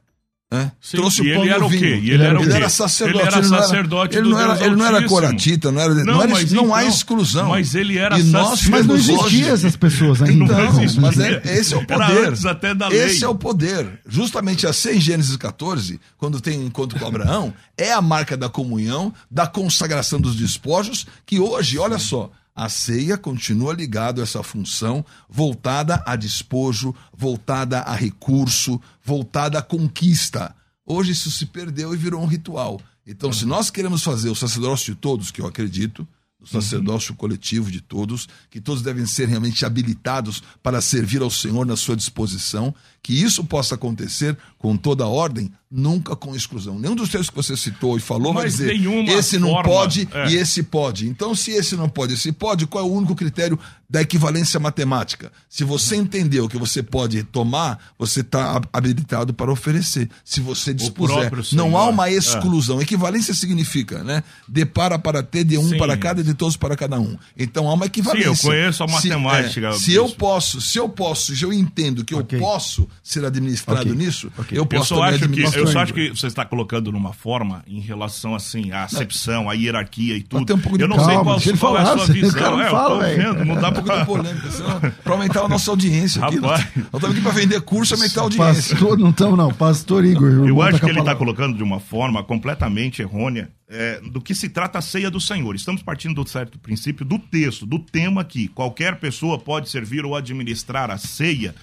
É? 0.49 0.71
Sim, 0.81 0.99
Trouxe 0.99 1.23
o 1.23 1.25
pão 1.25 1.45
e 1.45 1.49
ele 1.49 1.51
era 1.51 1.67
o 1.67 1.69
quê? 1.69 1.77
E 1.77 2.11
ele, 2.13 2.23
era, 2.23 2.41
ele 2.41 2.53
era 2.53 2.69
sacerdote. 2.69 3.27
Ele 3.27 3.35
era 3.35 3.43
sacerdote 3.43 4.17
ele 4.17 4.29
não 4.29 4.41
era, 4.41 4.65
ele 4.65 4.77
não 4.77 4.87
era 4.87 5.09
coratita, 5.09 5.73
não 5.73 5.81
era. 5.81 5.93
Não, 5.93 6.05
não, 6.05 6.23
era, 6.23 6.31
não 6.31 6.41
então, 6.41 6.75
há 6.75 6.85
exclusão. 6.85 7.49
Mas 7.49 7.75
ele 7.75 7.99
era 7.99 8.17
e 8.17 8.23
nós 8.23 8.65
Mas 8.69 8.87
não 8.87 8.95
existiam 8.95 9.53
essas 9.53 9.75
pessoas 9.75 10.23
ainda. 10.23 10.45
Então, 10.45 10.73
não, 10.73 11.01
mas 11.01 11.19
é, 11.19 11.43
esse 11.47 11.75
é 11.75 11.77
o 11.77 11.85
poder. 11.85 12.47
até 12.47 12.75
da 12.77 12.87
lei. 12.87 13.03
Esse 13.03 13.25
é 13.25 13.29
o 13.29 13.35
poder. 13.35 14.01
Justamente 14.07 14.69
assim 14.69 14.91
em 14.91 15.01
Gênesis 15.01 15.37
14, 15.37 16.01
quando 16.17 16.41
tem 16.41 16.65
encontro 16.65 16.97
com 16.97 17.07
Abraão, 17.07 17.53
é 17.77 17.93
a 17.93 18.01
marca 18.01 18.37
da 18.37 18.49
comunhão, 18.49 19.13
da 19.29 19.49
consagração 19.49 20.21
dos 20.21 20.37
despojos, 20.37 21.09
que 21.27 21.41
hoje, 21.41 21.77
olha 21.77 21.99
só, 21.99 22.31
a 22.57 22.71
ceia 22.71 23.19
continua 23.19 23.75
ligado 23.75 24.21
a 24.21 24.25
essa 24.25 24.43
função 24.43 25.05
voltada 25.29 26.03
a 26.07 26.17
despojo, 26.17 26.95
voltada 27.15 27.81
a 27.81 27.95
recurso, 27.95 28.81
voltada 29.05 29.59
à 29.59 29.63
conquista. 29.63 30.57
Hoje 30.87 31.13
isso 31.13 31.31
se 31.31 31.45
perdeu 31.45 31.93
e 31.93 31.99
virou 31.99 32.23
um 32.23 32.27
ritual. 32.27 32.81
Então, 33.07 33.31
se 33.31 33.45
nós 33.45 33.71
queremos 33.71 34.03
fazer 34.03 34.31
o 34.31 34.35
sacerdócio 34.35 34.95
de 34.95 35.01
todos, 35.01 35.31
que 35.31 35.43
eu 35.43 35.47
acredito, 35.47 36.09
o 36.41 36.47
sacerdócio 36.47 37.13
uhum. 37.13 37.17
coletivo 37.17 37.71
de 37.71 37.81
todos, 37.81 38.29
que 38.51 38.61
todos 38.61 38.83
devem 38.83 39.07
ser 39.07 39.29
realmente 39.29 39.65
habilitados 39.65 40.43
para 40.63 40.81
servir 40.81 41.23
ao 41.23 41.31
Senhor 41.31 41.65
na 41.65 41.77
sua 41.77 41.97
disposição, 41.97 42.75
que 43.03 43.15
isso 43.15 43.45
possa 43.45 43.75
acontecer 43.75 44.37
com 44.59 44.77
toda 44.77 45.05
a 45.05 45.09
ordem, 45.09 45.51
nunca 45.71 46.15
com 46.17 46.35
exclusão. 46.35 46.79
Nenhum 46.79 46.95
dos 46.95 47.09
textos 47.09 47.31
que 47.31 47.37
você 47.37 47.57
citou 47.57 47.97
e 47.97 48.01
falou 48.01 48.35
Mas 48.35 48.59
vai 48.59 48.75
dizer 48.75 49.11
esse 49.11 49.39
não 49.39 49.51
forma, 49.51 49.63
pode 49.65 50.09
é. 50.13 50.31
e 50.31 50.37
esse 50.37 50.63
pode. 50.63 51.09
Então, 51.09 51.35
se 51.35 51.53
esse 51.53 51.77
não 51.77 51.89
pode 51.89 52.13
e 52.13 52.17
esse 52.17 52.33
pode, 52.33 52.67
qual 52.67 52.85
é 52.85 52.89
o 52.89 52.93
único 52.93 53.15
critério 53.15 53.59
da 53.89 54.03
equivalência 54.03 54.59
matemática? 54.59 55.31
Se 55.49 55.63
você 55.65 55.97
entendeu 55.97 56.49
que 56.49 56.59
você 56.59 56.83
pode 56.83 57.23
tomar, 57.23 57.79
você 57.99 58.21
está 58.21 58.61
habilitado 58.73 59.33
para 59.33 59.53
oferecer. 59.53 60.11
Se 60.25 60.41
você 60.41 60.75
dispuser, 60.75 61.31
não 61.53 61.77
há 61.77 61.89
uma 61.89 62.09
é. 62.09 62.15
exclusão. 62.15 62.81
É. 62.81 62.83
Equivalência 62.83 63.35
significa, 63.35 64.03
né? 64.03 64.23
De 64.49 64.67
para 64.67 64.99
para 64.99 65.23
ter, 65.23 65.45
de 65.45 65.57
um 65.59 65.69
Sim. 65.69 65.79
para 65.79 65.97
cada 65.97 66.21
de 66.27 66.35
todos 66.35 66.57
para 66.57 66.77
cada 66.77 66.99
um. 67.01 67.17
Então 67.37 67.69
há 67.69 67.75
uma 67.75 67.87
equivalência. 67.87 68.35
Sim, 68.35 68.47
eu 68.47 68.53
conheço 68.53 68.85
a 68.85 68.87
matemática. 68.87 69.73
Se, 69.73 69.77
é, 69.77 69.81
se 69.81 69.95
eu 69.95 70.09
posso, 70.11 70.61
se 70.61 70.79
eu 70.79 70.89
posso, 70.89 71.35
se 71.35 71.43
eu 71.43 71.53
entendo 71.53 72.05
que 72.05 72.15
okay. 72.15 72.39
eu 72.39 72.43
posso 72.43 72.89
ser 73.03 73.25
administrado 73.25 73.83
okay. 73.83 73.95
nisso, 73.95 74.31
okay. 74.37 74.59
eu 74.59 74.67
posso 74.67 74.95
eu 74.95 74.99
só 74.99 75.03
acho 75.05 75.29
que 75.29 75.41
Eu 75.43 75.67
só 75.67 75.79
acho 75.81 75.95
que 75.95 76.11
você 76.11 76.27
está 76.27 76.45
colocando 76.45 76.93
numa 76.93 77.13
forma 77.13 77.63
em 77.67 77.81
relação 77.81 78.35
assim 78.35 78.71
à 78.73 78.85
acepção, 78.85 79.49
à 79.49 79.55
hierarquia 79.55 80.17
e 80.17 80.23
tudo. 80.23 80.55
Um 80.55 80.59
pouco 80.59 80.79
de 80.79 80.85
eu 80.85 80.89
não 80.89 80.97
calma, 80.97 81.39
sei 81.41 81.57
qual, 81.57 81.75
qual 81.75 81.79
é 81.79 81.83
a 81.83 81.99
sua 81.99 82.15
visão. 82.15 82.57
É, 82.67 82.71
fala, 82.71 83.11
eu 83.11 83.17
vendo, 83.17 83.45
não 83.45 83.61
dá 83.61 83.69
um 83.69 83.73
pouco 83.73 83.99
de 83.99 84.05
polêmica, 84.05 84.95
para 85.03 85.13
aumentar 85.13 85.43
a 85.43 85.49
nossa 85.49 85.71
audiência. 85.71 86.25
Aqui. 86.25 86.37
Rapaz. 86.37 86.67
Nós 86.75 86.85
estamos 86.87 87.11
aqui 87.11 87.21
para 87.21 87.33
vender 87.33 87.61
curso 87.61 87.93
e 87.93 87.97
aumentar 87.97 88.21
a 88.21 88.25
audiência. 88.25 88.77
Pastor, 88.77 88.99
não 88.99 89.11
estamos 89.11 89.37
não, 89.37 89.53
pastor 89.53 90.05
Igor. 90.05 90.49
Eu 90.49 90.63
acho 90.63 90.81
que 90.81 90.87
ele 90.87 91.01
está 91.01 91.15
colocando 91.15 91.57
de 91.57 91.63
uma 91.63 91.81
forma 91.81 92.23
completamente 92.23 93.03
errônea 93.03 93.51
é, 93.69 94.01
do 94.01 94.21
que 94.21 94.35
se 94.35 94.49
trata 94.49 94.79
a 94.79 94.83
ceia 94.83 95.11
do 95.11 95.21
Senhor. 95.21 95.55
Estamos 95.55 95.83
partindo 95.83 96.15
do 96.25 96.31
certo 96.31 96.59
princípio 96.59 97.05
do 97.05 97.19
texto, 97.19 97.67
do 97.67 97.79
tema 97.79 98.25
que 98.25 98.49
qualquer 98.49 98.99
pessoa 98.99 99.39
pode 99.39 99.69
servir 99.69 100.05
ou 100.05 100.17
administrar 100.17 100.91
a 100.91 100.99
ceia 100.99 101.55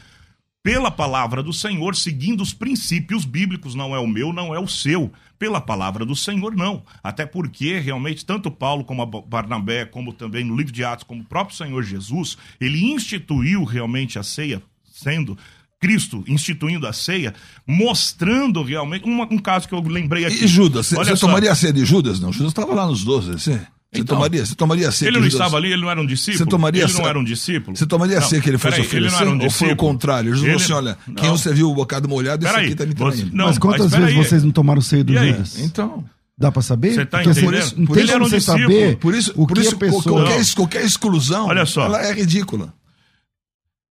pela 0.63 0.89
palavra 0.89 1.43
do 1.43 1.51
Senhor, 1.51 1.93
seguindo 1.93 2.41
os 2.41 2.53
princípios 2.53 3.25
bíblicos, 3.25 3.75
não 3.75 3.93
é 3.93 3.99
o 3.99 4.07
meu, 4.07 4.31
não 4.31 4.55
é 4.55 4.59
o 4.59 4.67
seu. 4.67 5.11
Pela 5.37 5.59
palavra 5.59 6.05
do 6.05 6.15
Senhor, 6.15 6.55
não. 6.55 6.83
Até 7.03 7.25
porque, 7.25 7.79
realmente, 7.79 8.25
tanto 8.25 8.49
Paulo 8.49 8.85
como 8.85 9.01
a 9.01 9.05
Barnabé, 9.05 9.83
como 9.83 10.13
também 10.13 10.45
no 10.45 10.55
livro 10.55 10.71
de 10.71 10.85
Atos, 10.85 11.03
como 11.03 11.21
o 11.21 11.25
próprio 11.25 11.57
Senhor 11.57 11.83
Jesus, 11.83 12.37
ele 12.61 12.81
instituiu 12.81 13.65
realmente 13.65 14.17
a 14.17 14.23
ceia, 14.23 14.63
sendo 14.89 15.37
Cristo 15.81 16.23
instituindo 16.29 16.87
a 16.87 16.93
ceia, 16.93 17.33
mostrando 17.67 18.63
realmente. 18.63 19.05
Um, 19.05 19.21
um 19.21 19.37
caso 19.37 19.67
que 19.67 19.75
eu 19.75 19.81
lembrei 19.81 20.23
aqui. 20.23 20.45
E 20.45 20.47
Judas, 20.47 20.89
você 20.91 21.17
tomaria 21.17 21.51
a 21.51 21.55
ceia 21.55 21.73
de 21.73 21.83
Judas? 21.83 22.21
Não, 22.21 22.31
Judas 22.31 22.51
estava 22.51 22.73
lá 22.73 22.87
nos 22.87 23.03
doze, 23.03 23.31
assim. 23.31 23.59
Você 23.93 24.01
então, 24.01 24.17
tomaria, 24.17 24.45
você 24.45 24.55
tomaria 24.55 24.91
ceia? 24.91 25.09
Ele 25.09 25.19
não 25.19 25.27
estava 25.27 25.55
ali, 25.55 25.71
ele 25.71 25.81
não 25.81 25.91
era 25.91 26.01
um 26.01 26.05
discípulo? 26.05 26.37
Você 26.39 26.45
tomaria 26.45 26.83
ele 26.83 26.93
não 26.93 27.07
era 27.07 27.19
um 27.19 27.23
discípulo? 27.23 27.77
Você 27.77 27.85
tomaria 27.85 28.19
não, 28.19 28.27
ceia 28.27 28.41
que 28.41 28.49
ele 28.49 28.57
fosse 28.57 28.75
aí, 28.75 28.81
oferecer? 28.81 29.21
Ele 29.21 29.31
um 29.31 29.43
ou 29.43 29.49
foi 29.51 29.71
o 29.71 29.75
contrário? 29.75 30.35
Jesus 30.35 30.65
falou 30.65 30.79
assim, 30.79 30.87
olha, 30.87 30.97
não. 31.07 31.15
quem 31.15 31.29
você 31.29 31.53
viu 31.53 31.69
o 31.69 31.75
bocado 31.75 32.09
molhado, 32.09 32.43
esse 32.43 32.55
aqui 32.55 32.71
está 32.71 32.85
me 32.85 32.95
traindo. 32.95 33.29
Não, 33.31 33.45
mas 33.45 33.59
quantas 33.59 33.91
mas 33.91 33.99
vezes 33.99 34.07
aí. 34.07 34.15
vocês 34.15 34.43
não 34.43 34.51
tomaram 34.51 34.81
ceia 34.81 35.03
do 35.03 35.13
Judas? 35.13 35.59
Então... 35.59 36.03
Dá 36.35 36.51
para 36.51 36.63
saber? 36.63 36.95
Você 36.95 37.05
tá 37.05 37.19
Porque 37.19 37.29
entendendo? 37.39 37.63
Você, 37.63 37.75
não 37.75 37.85
por 37.85 37.95
tem 37.95 38.07
como 38.07 38.25
um 38.25 38.29
você 38.29 38.41
saber 38.41 38.97
por 38.97 39.13
isso, 39.13 39.31
o 39.35 39.45
por 39.45 39.53
que 39.53 39.61
isso, 39.61 39.75
a 39.75 39.77
pessoa... 39.77 40.01
Qualquer, 40.03 40.53
qualquer 40.55 40.83
exclusão, 40.83 41.45
olha 41.45 41.63
só, 41.63 41.85
ela 41.85 42.03
é 42.03 42.11
ridícula. 42.11 42.73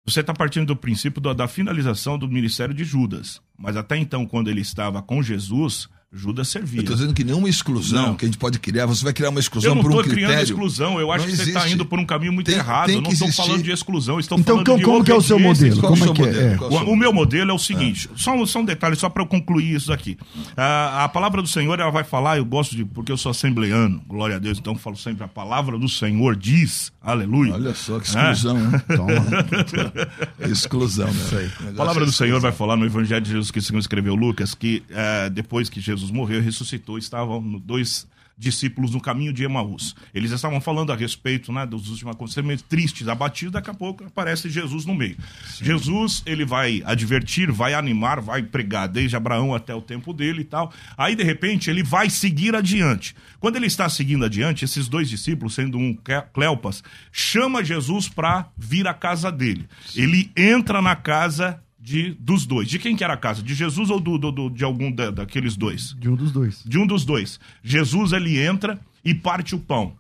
Você 0.04 0.20
está 0.20 0.34
partindo 0.34 0.66
do 0.66 0.76
princípio 0.76 1.20
da, 1.20 1.32
da 1.32 1.46
finalização 1.46 2.18
do 2.18 2.28
ministério 2.28 2.74
de 2.74 2.82
Judas. 2.84 3.40
Mas 3.56 3.76
até 3.76 3.96
então, 3.96 4.26
quando 4.26 4.50
ele 4.50 4.60
estava 4.60 5.00
com 5.00 5.22
Jesus, 5.22 5.88
Judas 6.16 6.48
servia. 6.48 6.78
Eu 6.78 6.82
estou 6.82 6.96
dizendo 6.96 7.12
que 7.12 7.24
nenhuma 7.24 7.48
exclusão 7.48 8.08
não. 8.08 8.14
que 8.14 8.24
a 8.24 8.28
gente 8.28 8.38
pode 8.38 8.60
criar, 8.60 8.86
você 8.86 9.02
vai 9.02 9.12
criar 9.12 9.30
uma 9.30 9.40
exclusão 9.40 9.80
por 9.82 9.90
um 9.90 9.96
critério. 10.02 10.22
Eu 10.22 10.28
não 10.28 10.32
estou 10.32 10.34
criando 10.34 10.42
exclusão, 10.44 11.00
eu 11.00 11.10
acho 11.10 11.24
não 11.24 11.30
que 11.30 11.36
você 11.36 11.48
está 11.48 11.68
indo 11.68 11.84
por 11.84 11.98
um 11.98 12.06
caminho 12.06 12.32
muito 12.32 12.46
tem, 12.46 12.54
errado. 12.54 12.86
Tem 12.86 12.94
eu 12.94 13.02
não 13.02 13.10
estou 13.10 13.32
falando 13.32 13.62
de 13.64 13.72
exclusão, 13.72 14.20
estou 14.20 14.38
então, 14.38 14.54
falando 14.54 14.66
como, 14.66 14.78
de 14.78 14.84
como 14.84 15.04
que 15.04 15.10
é 15.10 15.14
o 15.14 15.20
seu 15.20 15.40
modelo? 15.40 15.80
Qual 15.80 15.92
como 15.92 16.04
é 16.04 16.14
que 16.14 16.22
é? 16.22 16.52
é? 16.54 16.58
O, 16.60 16.92
o, 16.92 16.96
meu 16.96 17.12
modelo 17.12 17.50
é 17.50 17.54
o 17.54 17.58
seguinte, 17.58 18.08
é. 18.14 18.16
Só, 18.16 18.46
só 18.46 18.60
um 18.60 18.64
detalhe, 18.64 18.94
só 18.94 19.08
para 19.08 19.24
eu 19.24 19.26
concluir 19.26 19.74
isso 19.74 19.92
aqui. 19.92 20.16
a 20.56 21.08
palavra 21.08 21.42
do 21.42 21.48
Senhor, 21.48 21.80
ela 21.80 21.90
vai 21.90 22.04
falar, 22.04 22.38
eu 22.38 22.44
gosto 22.44 22.76
de, 22.76 22.84
porque 22.84 23.10
eu 23.10 23.16
sou 23.16 23.30
assembleano, 23.30 24.00
glória 24.06 24.36
a 24.36 24.38
Deus, 24.38 24.58
então 24.58 24.74
eu 24.74 24.78
falo 24.78 24.96
sempre, 24.96 25.24
a 25.24 25.28
palavra 25.28 25.76
do 25.76 25.88
Senhor 25.88 26.36
diz, 26.36 26.92
aleluia. 27.04 27.54
Olha 27.54 27.74
só 27.74 28.00
que 28.00 28.06
exclusão, 28.06 28.58
né? 28.58 28.82
Toma. 28.96 30.50
exclusão, 30.50 31.08
né? 31.12 31.50
A 31.70 31.72
palavra 31.72 32.04
do 32.04 32.12
Senhor 32.12 32.40
vai 32.40 32.52
falar 32.52 32.76
no 32.76 32.86
Evangelho 32.86 33.20
de 33.20 33.30
Jesus 33.30 33.50
que 33.50 33.58
o 33.58 33.62
Senhor 33.62 33.78
escreveu 33.78 34.14
Lucas, 34.14 34.54
que 34.54 34.82
uh, 34.90 35.30
depois 35.30 35.68
que 35.68 35.80
Jesus 35.80 36.10
morreu, 36.10 36.40
ressuscitou 36.40 36.64
citou 36.64 36.98
estavam 36.98 37.42
dois 37.58 38.06
discípulos 38.36 38.92
no 38.92 39.00
caminho 39.00 39.32
de 39.32 39.44
Emaús. 39.44 39.94
Eles 40.12 40.30
estavam 40.30 40.60
falando 40.60 40.92
a 40.92 40.96
respeito 40.96 41.52
né, 41.52 41.64
dos 41.66 41.88
últimos 41.88 42.14
acontecimentos 42.14 42.64
tristes, 42.68 43.08
abatidos, 43.08 43.52
daqui 43.52 43.70
a 43.70 43.74
pouco 43.74 44.04
aparece 44.04 44.50
Jesus 44.50 44.84
no 44.84 44.94
meio. 44.94 45.16
Sim. 45.46 45.64
Jesus, 45.64 46.22
ele 46.26 46.44
vai 46.44 46.82
advertir, 46.84 47.50
vai 47.50 47.74
animar, 47.74 48.20
vai 48.20 48.42
pregar, 48.42 48.88
desde 48.88 49.16
Abraão 49.16 49.54
até 49.54 49.74
o 49.74 49.80
tempo 49.80 50.12
dele 50.12 50.42
e 50.42 50.44
tal. 50.44 50.72
Aí, 50.96 51.14
de 51.14 51.22
repente, 51.22 51.70
ele 51.70 51.82
vai 51.82 52.10
seguir 52.10 52.54
adiante. 52.54 53.14
Quando 53.38 53.56
ele 53.56 53.66
está 53.66 53.88
seguindo 53.88 54.24
adiante, 54.24 54.64
esses 54.64 54.88
dois 54.88 55.08
discípulos, 55.08 55.54
sendo 55.54 55.78
um 55.78 55.96
Cleopas, 56.32 56.82
chama 57.12 57.64
Jesus 57.64 58.08
para 58.08 58.48
vir 58.56 58.86
à 58.86 58.94
casa 58.94 59.30
dele. 59.30 59.68
Sim. 59.86 60.02
Ele 60.02 60.30
entra 60.36 60.82
na 60.82 60.96
casa 60.96 61.60
de, 61.84 62.14
dos 62.18 62.46
dois. 62.46 62.66
De 62.66 62.78
quem 62.78 62.96
que 62.96 63.04
era 63.04 63.12
a 63.12 63.16
casa? 63.16 63.42
De 63.42 63.54
Jesus 63.54 63.90
ou 63.90 64.00
do, 64.00 64.16
do, 64.16 64.32
do, 64.32 64.48
de 64.48 64.64
algum 64.64 64.90
da, 64.90 65.10
daqueles 65.10 65.54
dois? 65.54 65.94
De 65.98 66.08
um 66.08 66.16
dos 66.16 66.32
dois. 66.32 66.64
De 66.64 66.78
um 66.78 66.86
dos 66.86 67.04
dois. 67.04 67.38
Jesus, 67.62 68.12
ele 68.12 68.40
entra 68.40 68.80
e 69.04 69.14
parte 69.14 69.54
o 69.54 69.58
pão. 69.58 69.94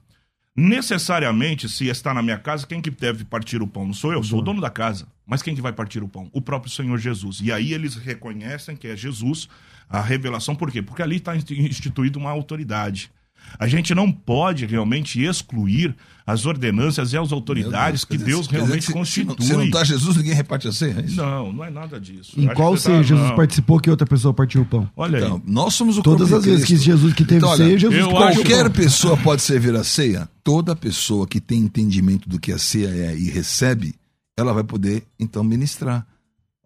Necessariamente, 0.56 1.68
se 1.68 1.88
está 1.88 2.14
na 2.14 2.22
minha 2.22 2.38
casa, 2.38 2.66
quem 2.66 2.80
que 2.80 2.90
deve 2.90 3.24
partir 3.24 3.60
o 3.60 3.66
pão? 3.66 3.84
Não 3.84 3.92
sou 3.92 4.14
eu, 4.14 4.22
sou 4.22 4.38
o 4.38 4.42
dono 4.42 4.62
da 4.62 4.70
casa. 4.70 5.06
Mas 5.26 5.42
quem 5.42 5.54
que 5.54 5.60
vai 5.60 5.74
partir 5.74 6.02
o 6.02 6.08
pão? 6.08 6.30
O 6.32 6.40
próprio 6.40 6.72
Senhor 6.72 6.96
Jesus. 6.96 7.40
E 7.42 7.52
aí 7.52 7.74
eles 7.74 7.96
reconhecem 7.96 8.74
que 8.74 8.88
é 8.88 8.96
Jesus 8.96 9.46
a 9.86 10.00
revelação. 10.00 10.56
Por 10.56 10.70
quê? 10.70 10.80
Porque 10.80 11.02
ali 11.02 11.16
está 11.16 11.36
instituída 11.36 12.18
uma 12.18 12.30
autoridade. 12.30 13.10
A 13.58 13.68
gente 13.68 13.94
não 13.94 14.10
pode 14.10 14.66
realmente 14.66 15.22
excluir 15.22 15.94
as 16.26 16.46
ordenanças 16.46 17.12
e 17.12 17.18
as 17.18 17.32
autoridades 17.32 18.04
Deus, 18.04 18.20
que 18.20 18.24
Deus 18.24 18.46
realmente 18.46 18.90
constitui. 18.90 19.36
Se 19.44 19.52
não 19.52 19.64
está 19.64 19.84
Jesus, 19.84 20.16
ninguém 20.16 20.34
reparte 20.34 20.66
a 20.68 20.72
ceia? 20.72 21.04
É 21.06 21.10
não, 21.10 21.52
não 21.52 21.64
é 21.64 21.70
nada 21.70 22.00
disso. 22.00 22.32
Em 22.40 22.48
qual 22.48 22.76
ceia 22.76 22.96
tá, 22.98 23.02
Jesus 23.02 23.28
não. 23.28 23.36
participou 23.36 23.78
que 23.78 23.90
outra 23.90 24.06
pessoa 24.06 24.32
partiu 24.32 24.62
o 24.62 24.64
pão? 24.64 24.88
Olha 24.96 25.18
então, 25.18 25.36
aí. 25.36 25.52
Nós 25.52 25.74
somos 25.74 25.98
o 25.98 26.02
Todas 26.02 26.32
as 26.32 26.44
vezes 26.44 26.64
que 26.64 26.76
Jesus 26.76 27.12
que 27.12 27.24
teve 27.24 27.38
então, 27.38 27.56
ceia, 27.56 27.78
Jesus 27.78 28.06
Qualquer 28.06 28.70
pessoa 28.70 29.16
pode 29.16 29.42
servir 29.42 29.74
a 29.76 29.84
ceia. 29.84 30.28
Toda 30.42 30.74
pessoa 30.74 31.26
que 31.26 31.40
tem 31.40 31.60
entendimento 31.60 32.28
do 32.28 32.40
que 32.40 32.52
a 32.52 32.58
ceia 32.58 32.88
é 32.88 33.16
e 33.16 33.30
recebe, 33.30 33.94
ela 34.36 34.52
vai 34.52 34.64
poder 34.64 35.04
então 35.18 35.44
ministrar. 35.44 36.06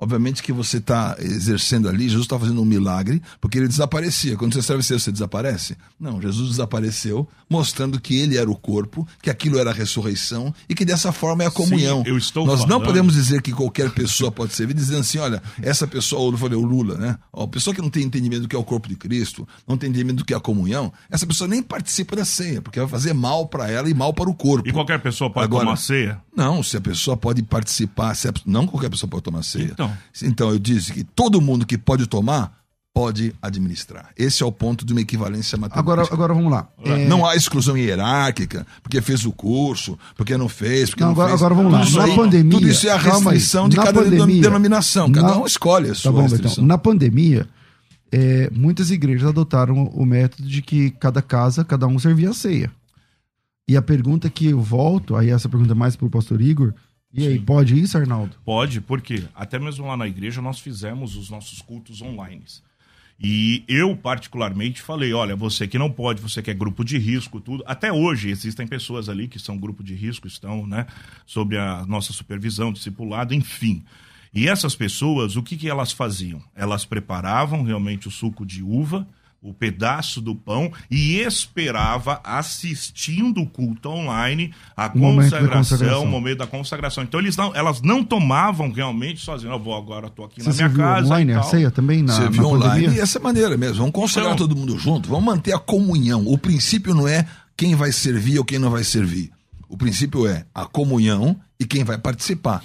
Obviamente 0.01 0.45
que 0.45 0.53
você 0.53 0.77
está 0.77 1.17
exercendo 1.19 1.89
ali, 1.89 2.05
Jesus 2.05 2.27
está 2.27 2.39
fazendo 2.39 2.63
um 2.63 2.65
milagre, 2.65 3.21
porque 3.41 3.59
ele 3.59 3.67
desaparecia. 3.67 4.37
Quando 4.37 4.55
você 4.55 4.63
serve 4.63 4.83
você 4.83 5.11
desaparece? 5.11 5.77
Não, 5.99 6.23
Jesus 6.23 6.51
desapareceu, 6.51 7.29
mostrando 7.51 8.01
que 8.01 8.17
ele 8.17 8.37
era 8.37 8.49
o 8.49 8.55
corpo, 8.55 9.07
que 9.21 9.29
aquilo 9.29 9.59
era 9.59 9.71
a 9.71 9.75
ressurreição 9.75 10.55
e 10.69 10.75
que 10.75 10.85
dessa 10.85 11.11
forma 11.11 11.43
é 11.43 11.49
a 11.49 11.51
comunhão. 11.51 12.05
Sim, 12.05 12.11
eu 12.11 12.17
estou 12.17 12.47
Nós 12.47 12.61
falando... 12.61 12.71
não 12.71 12.81
podemos 12.81 13.15
dizer 13.15 13.43
que 13.43 13.51
qualquer 13.51 13.91
pessoa 13.91 14.31
pode 14.31 14.55
servir, 14.55 14.73
dizendo 14.75 15.01
assim: 15.01 15.19
olha, 15.19 15.43
essa 15.61 15.85
pessoa, 15.85 16.33
eu 16.33 16.39
falei, 16.39 16.57
o 16.57 16.63
Lula, 16.63 16.97
né? 16.97 17.19
a 17.33 17.47
pessoa 17.49 17.75
que 17.75 17.83
não 17.83 17.91
tem 17.91 18.05
entendimento 18.05 18.43
do 18.43 18.49
que 18.49 18.55
é 18.55 18.59
o 18.59 18.65
corpo 18.65 18.89
de 18.89 18.95
Cristo, 18.95 19.49
não 19.67 19.77
tem 19.77 19.91
entendimento 19.91 20.19
do 20.19 20.25
que 20.25 20.33
é 20.33 20.37
a 20.37 20.41
comunhão, 20.41 20.93
essa 21.11 21.27
pessoa 21.27 21.49
nem 21.49 21.61
participa 21.61 22.15
da 22.15 22.25
ceia, 22.25 22.63
porque 22.63 22.79
vai 22.79 22.89
fazer 22.89 23.13
mal 23.15 23.49
para 23.49 23.69
ela 23.69 23.91
e 23.91 23.95
mal 23.95 24.15
para 24.15 24.31
o 24.31 24.35
corpo. 24.35 24.69
E 24.69 24.73
qualquer 24.73 25.01
pessoa 25.01 25.29
pode 25.29 25.45
Agora, 25.45 25.65
tomar 25.65 25.77
ceia? 25.77 26.21
Não, 26.37 26.63
se 26.63 26.77
a 26.77 26.81
pessoa 26.81 27.17
pode 27.17 27.43
participar, 27.43 28.13
a... 28.13 28.33
não 28.47 28.65
qualquer 28.65 28.89
pessoa 28.91 29.11
pode 29.11 29.25
tomar 29.25 29.43
ceia. 29.43 29.71
Então. 29.73 29.88
Então, 30.23 30.51
eu 30.51 30.59
disse 30.59 30.93
que 30.93 31.05
todo 31.05 31.41
mundo 31.41 31.67
que 31.67 31.79
pode 31.79 32.07
tomar 32.07 32.59
pode 32.99 33.33
administrar. 33.41 34.11
Esse 34.17 34.43
é 34.43 34.47
o 34.47 34.51
ponto 34.51 34.85
de 34.85 34.93
uma 34.93 35.01
equivalência 35.01 35.57
matemática. 35.57 35.79
Agora, 35.79 36.03
agora 36.11 36.35
vamos 36.35 36.51
lá. 36.51 36.69
É... 36.85 37.07
Não 37.07 37.25
há 37.25 37.37
exclusão 37.37 37.77
hierárquica, 37.77 38.67
porque 38.83 39.01
fez 39.01 39.25
o 39.25 39.31
curso, 39.31 39.97
porque 40.17 40.37
não 40.37 40.49
fez, 40.49 40.91
porque 40.91 41.05
não, 41.05 41.11
não 41.11 41.13
agora, 41.13 41.31
fez. 41.31 41.33
Agora 41.33 41.55
vamos 41.55 41.73
lá. 41.73 41.85
na 41.91 42.05
aí, 42.05 42.17
pandemia, 42.17 42.51
tudo 42.51 42.69
isso 42.69 42.89
é 42.89 42.91
a 42.91 42.97
restrição 42.97 43.69
de 43.69 43.77
cada 43.77 44.03
pandemia, 44.03 44.43
denominação. 44.43 45.13
Cada 45.13 45.29
na... 45.29 45.39
um 45.39 45.47
escolhe 45.47 45.91
a 45.91 45.95
sua 45.95 46.13
tá 46.13 46.19
bom, 46.19 46.27
Então, 46.27 46.65
na 46.65 46.77
pandemia, 46.77 47.49
é, 48.11 48.51
muitas 48.53 48.91
igrejas 48.91 49.29
adotaram 49.29 49.85
o 49.95 50.05
método 50.05 50.49
de 50.49 50.61
que 50.61 50.91
cada 50.91 51.23
casa, 51.23 51.65
cada 51.65 51.87
um 51.87 52.01
servia 52.01 52.31
a 52.31 52.35
ceia. 52.35 52.69
E 53.69 53.77
a 53.77 53.83
pergunta 53.83 54.29
que 54.29 54.47
eu 54.47 54.61
volto, 54.61 55.15
aí 55.15 55.31
essa 55.31 55.49
pergunta 55.49 55.73
é 55.73 55.77
mais 55.77 55.95
para 55.95 56.07
o 56.07 56.11
pastor 56.11 56.41
Igor, 56.41 56.73
e 57.13 57.27
aí, 57.27 57.39
pode 57.39 57.79
isso, 57.79 57.97
Arnaldo? 57.97 58.37
Pode, 58.45 58.81
porque 58.81 59.25
até 59.35 59.59
mesmo 59.59 59.87
lá 59.87 59.97
na 59.97 60.07
igreja 60.07 60.43
nós 60.43 60.61
fizemos 60.61 61.17
os 61.17 61.31
nossos 61.31 61.63
cultos 61.63 62.03
online. 62.03 62.45
E 63.21 63.65
eu, 63.67 63.97
particularmente, 63.97 64.81
falei: 64.81 65.13
olha, 65.13 65.35
você 65.35 65.67
que 65.67 65.79
não 65.79 65.91
pode, 65.91 66.21
você 66.21 66.41
que 66.43 66.51
é 66.51 66.55
grupo 66.55 66.85
de 66.85 66.99
risco, 66.99 67.41
tudo. 67.41 67.65
Até 67.67 67.93
hoje 67.93 68.31
existem 68.31 68.67
pessoas 68.67 69.09
ali 69.09 69.27
que 69.27 69.39
são 69.39 69.59
grupo 69.59 69.83
de 69.83 69.95
risco, 69.95 70.29
estão, 70.29 70.67
né, 70.67 70.87
sob 71.27 71.57
a 71.57 71.85
nossa 71.87 72.13
supervisão, 72.13 72.73
discipulado, 72.73 73.35
enfim. 73.35 73.83
E 74.33 74.47
essas 74.47 74.77
pessoas, 74.77 75.35
o 75.37 75.43
que, 75.43 75.57
que 75.57 75.69
elas 75.69 75.91
faziam? 75.91 76.43
Elas 76.55 76.85
preparavam 76.85 77.63
realmente 77.63 78.07
o 78.07 78.11
suco 78.11 78.45
de 78.45 78.63
uva, 78.63 79.09
o 79.41 79.55
pedaço 79.55 80.21
do 80.21 80.35
pão 80.35 80.73
e 80.91 81.17
esperava 81.17 82.21
assistindo 82.25 83.41
o 83.41 83.47
culto 83.47 83.89
online, 83.89 84.53
a 84.77 84.87
o 84.87 84.91
consagração, 84.99 86.03
o 86.03 86.07
momento 86.07 86.39
da 86.39 86.47
consagração. 86.47 87.05
Então 87.05 87.21
eles 87.21 87.37
não, 87.37 87.55
elas 87.55 87.81
não 87.81 88.03
tomavam 88.03 88.71
realmente 88.73 89.21
sozinhas. 89.21 89.55
Eu 89.55 89.63
vou 89.63 89.77
agora, 89.77 90.09
estou 90.09 90.25
aqui 90.25 90.43
Você 90.43 90.63
na 90.63 90.69
minha 90.69 90.85
casa. 90.85 91.07
online 91.07 91.33
a 91.33 91.43
ceia 91.43 91.71
também 91.71 92.03
na, 92.03 92.15
Você 92.15 92.29
viu 92.29 92.47
online 92.47 92.69
pandemia? 92.69 92.99
e 92.99 93.01
essa 93.01 93.21
maneira 93.21 93.57
mesmo. 93.57 93.77
Vamos 93.77 93.93
consagrar 93.93 94.35
então, 94.35 94.49
todo 94.49 94.59
mundo 94.59 94.79
junto. 94.79 95.09
Vamos 95.09 95.25
manter 95.25 95.53
a 95.55 95.59
comunhão. 95.59 96.27
O 96.27 96.37
princípio 96.37 96.95
não 96.95 97.07
é 97.07 97.25
quem 97.57 97.75
vai 97.77 97.93
servir 97.93 98.39
ou 98.39 98.45
quem 98.45 98.59
não 98.59 98.71
vai 98.71 98.83
servir. 98.83 99.31
O 99.69 99.77
princípio 99.77 100.27
é 100.27 100.47
a 100.55 100.65
comunhão 100.65 101.37
e 101.61 101.65
quem 101.65 101.85
vai 101.85 101.99
participar. 101.99 102.63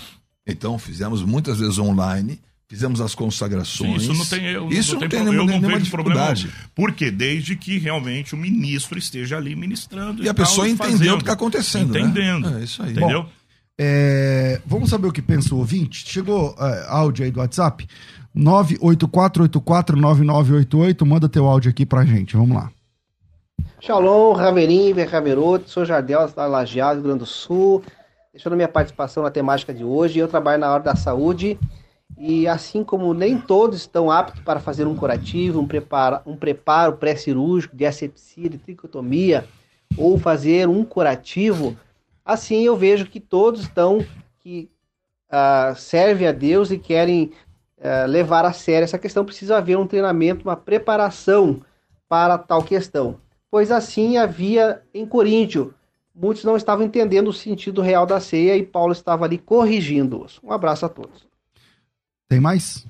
Então 0.47 0.77
fizemos 0.79 1.21
muitas 1.23 1.59
vezes 1.59 1.77
online 1.77 2.39
fizemos 2.73 2.99
as 2.99 3.13
consagrações. 3.13 4.01
Sim, 4.01 4.11
isso 4.11 4.19
não 4.19 4.25
tem, 4.25 4.45
eu, 4.47 4.67
isso 4.69 4.95
não, 4.95 5.01
não 5.01 5.07
tem, 5.07 5.19
tem 5.19 5.29
nenhuma, 5.29 5.53
eu 5.53 5.61
não 5.61 5.69
vejo 5.69 5.91
problema. 5.91 6.33
Porque 6.73 7.11
desde 7.11 7.55
que 7.55 7.77
realmente 7.77 8.33
o 8.33 8.37
ministro 8.37 8.97
esteja 8.97 9.37
ali 9.37 9.55
ministrando. 9.55 10.23
E, 10.23 10.25
e 10.25 10.29
a 10.29 10.33
pessoa 10.33 10.67
entendeu 10.67 11.13
o 11.13 11.17
que 11.17 11.23
está 11.23 11.33
acontecendo. 11.33 11.93
Né? 11.93 11.99
Entendendo. 11.99 12.49
Né? 12.49 12.61
É 12.61 12.63
isso 12.63 12.81
aí. 12.81 12.93
Entendeu? 12.93 13.21
Bom, 13.23 13.29
é, 13.79 14.59
vamos 14.65 14.89
saber 14.89 15.07
o 15.07 15.11
que 15.11 15.21
pensa 15.21 15.53
o 15.53 15.59
ouvinte? 15.59 16.03
Chegou 16.09 16.55
é, 16.57 16.85
áudio 16.87 17.25
aí 17.25 17.31
do 17.31 17.41
WhatsApp? 17.41 17.87
984849988. 18.35 21.05
Manda 21.05 21.29
teu 21.29 21.45
áudio 21.45 21.69
aqui 21.69 21.85
pra 21.85 22.03
gente. 22.03 22.35
Vamos 22.35 22.57
lá. 22.57 22.71
Shalom, 23.79 24.33
Raverim, 24.33 24.95
Berraveroto, 24.95 25.69
sou 25.69 25.85
Jardel, 25.85 26.27
da 26.29 26.47
Lajeado, 26.47 26.95
Rio 26.95 27.03
Grande 27.03 27.19
do 27.19 27.27
Sul. 27.27 27.83
Deixando 28.33 28.55
minha 28.55 28.67
participação 28.67 29.21
na 29.21 29.29
temática 29.29 29.71
de 29.71 29.83
hoje. 29.83 30.17
Eu 30.17 30.27
trabalho 30.27 30.59
na 30.59 30.69
área 30.69 30.85
da 30.85 30.95
saúde 30.95 31.59
e 32.17 32.47
assim 32.47 32.83
como 32.83 33.13
nem 33.13 33.37
todos 33.37 33.79
estão 33.79 34.09
aptos 34.09 34.41
para 34.41 34.59
fazer 34.59 34.85
um 34.87 34.95
curativo, 34.95 35.59
um 35.59 35.67
preparo, 35.67 36.19
um 36.25 36.35
preparo 36.35 36.93
pré-cirúrgico 36.93 37.75
de 37.75 37.85
asepsia, 37.85 38.49
de 38.49 38.57
tricotomia, 38.57 39.45
ou 39.97 40.17
fazer 40.17 40.67
um 40.67 40.83
curativo, 40.83 41.77
assim 42.23 42.63
eu 42.63 42.75
vejo 42.75 43.05
que 43.05 43.19
todos 43.19 43.61
estão 43.61 44.05
que 44.39 44.69
uh, 45.29 45.75
servem 45.75 46.27
a 46.27 46.31
Deus 46.31 46.71
e 46.71 46.77
querem 46.77 47.31
uh, 47.77 48.07
levar 48.07 48.45
a 48.45 48.53
sério 48.53 48.83
essa 48.83 48.97
questão. 48.97 49.25
Precisa 49.25 49.57
haver 49.57 49.77
um 49.77 49.87
treinamento, 49.87 50.47
uma 50.47 50.55
preparação 50.55 51.61
para 52.07 52.37
tal 52.37 52.63
questão. 52.63 53.17
Pois 53.49 53.71
assim 53.71 54.17
havia 54.17 54.81
em 54.93 55.05
Coríntio. 55.05 55.73
Muitos 56.15 56.43
não 56.43 56.55
estavam 56.55 56.85
entendendo 56.85 57.29
o 57.29 57.33
sentido 57.33 57.81
real 57.81 58.05
da 58.05 58.19
ceia 58.19 58.55
e 58.55 58.63
Paulo 58.63 58.93
estava 58.93 59.25
ali 59.25 59.37
corrigindo-os. 59.37 60.39
Um 60.43 60.51
abraço 60.51 60.85
a 60.85 60.89
todos. 60.89 61.32
Tem 62.29 62.39
mais? 62.39 62.85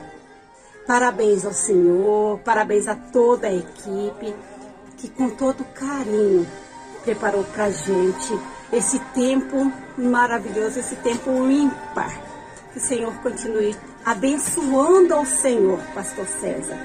Parabéns 0.85 1.45
ao 1.45 1.53
Senhor, 1.53 2.39
parabéns 2.39 2.87
a 2.87 2.95
toda 2.95 3.47
a 3.47 3.53
equipe 3.53 4.35
que 4.97 5.07
com 5.09 5.29
todo 5.29 5.63
carinho 5.73 6.45
preparou 7.03 7.43
pra 7.45 7.69
gente 7.69 8.39
esse 8.71 8.99
tempo 9.13 9.71
maravilhoso, 9.97 10.79
esse 10.79 10.95
tempo 10.97 11.29
ímpar. 11.47 12.32
Que 12.73 12.79
o 12.79 12.81
Senhor 12.81 13.13
continue 13.21 13.75
abençoando 14.03 15.13
ao 15.13 15.25
Senhor, 15.25 15.79
Pastor 15.93 16.25
César. 16.25 16.77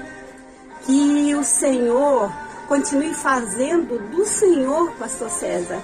Que 0.85 1.35
o 1.35 1.43
Senhor 1.43 2.31
continue 2.67 3.13
fazendo 3.13 3.97
do 4.11 4.23
Senhor, 4.23 4.91
Pastor 4.91 5.29
César, 5.29 5.81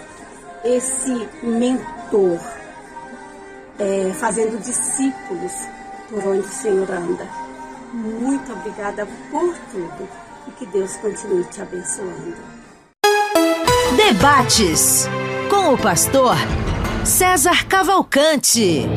esse 0.63 1.28
mentor, 1.41 2.39
é, 3.80 4.13
fazendo 4.13 4.62
discípulos 4.62 5.52
por 6.10 6.26
onde 6.28 6.41
o 6.41 6.50
Senhor 6.50 6.89
anda. 6.91 7.28
Muito 7.91 8.52
obrigada 8.54 9.08
por 9.32 9.56
tudo 9.72 10.08
e 10.48 10.52
que 10.52 10.65
Deus 10.68 10.96
continue 10.98 11.44
te 11.46 11.62
abençoando. 11.62 12.36
Debates 13.96 15.08
com 15.50 15.74
o 15.74 15.78
pastor 15.78 16.36
César 17.04 17.65
Cavalcante. 17.68 18.88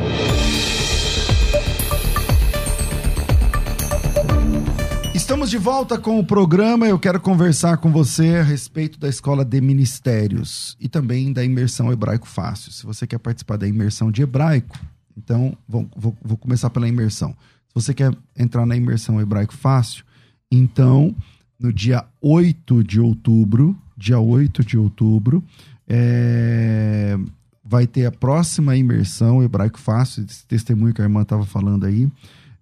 Estamos 5.29 5.51
de 5.51 5.59
volta 5.59 5.99
com 5.99 6.19
o 6.19 6.25
programa. 6.25 6.89
Eu 6.89 6.99
quero 6.99 7.21
conversar 7.21 7.77
com 7.77 7.93
você 7.93 8.37
a 8.37 8.43
respeito 8.43 8.99
da 8.99 9.11
Escola 9.11 9.45
de 9.45 9.61
Ministérios 9.61 10.75
e 10.81 10.89
também 10.89 11.35
da 11.35 11.45
imersão 11.45 11.93
hebraico 11.93 12.27
fácil. 12.27 12.73
Se 12.73 12.87
você 12.87 13.07
quer 13.07 13.19
participar 13.19 13.59
da 13.59 13.69
imersão 13.69 14.11
de 14.11 14.23
hebraico, 14.23 14.75
então 15.15 15.55
vou, 15.69 15.87
vou, 15.95 16.17
vou 16.23 16.39
começar 16.39 16.71
pela 16.71 16.89
imersão. 16.89 17.37
Se 17.69 17.75
você 17.75 17.93
quer 17.93 18.11
entrar 18.39 18.65
na 18.65 18.75
imersão 18.75 19.21
hebraico 19.21 19.53
fácil, 19.53 20.03
então 20.51 21.15
no 21.61 21.75
dia 21.75 22.07
8 22.23 22.83
de 22.83 22.99
outubro, 22.99 23.77
dia 23.99 24.19
8 24.19 24.65
de 24.65 24.79
outubro, 24.79 25.45
é, 25.87 27.19
vai 27.63 27.87
ter 27.87 28.07
a 28.07 28.11
próxima 28.11 28.79
imersão 28.79 29.43
hebraico 29.43 29.79
fácil, 29.79 30.25
esse 30.25 30.47
testemunho 30.47 30.95
que 30.95 31.03
a 31.03 31.05
irmã 31.05 31.21
estava 31.21 31.45
falando 31.45 31.85
aí. 31.85 32.11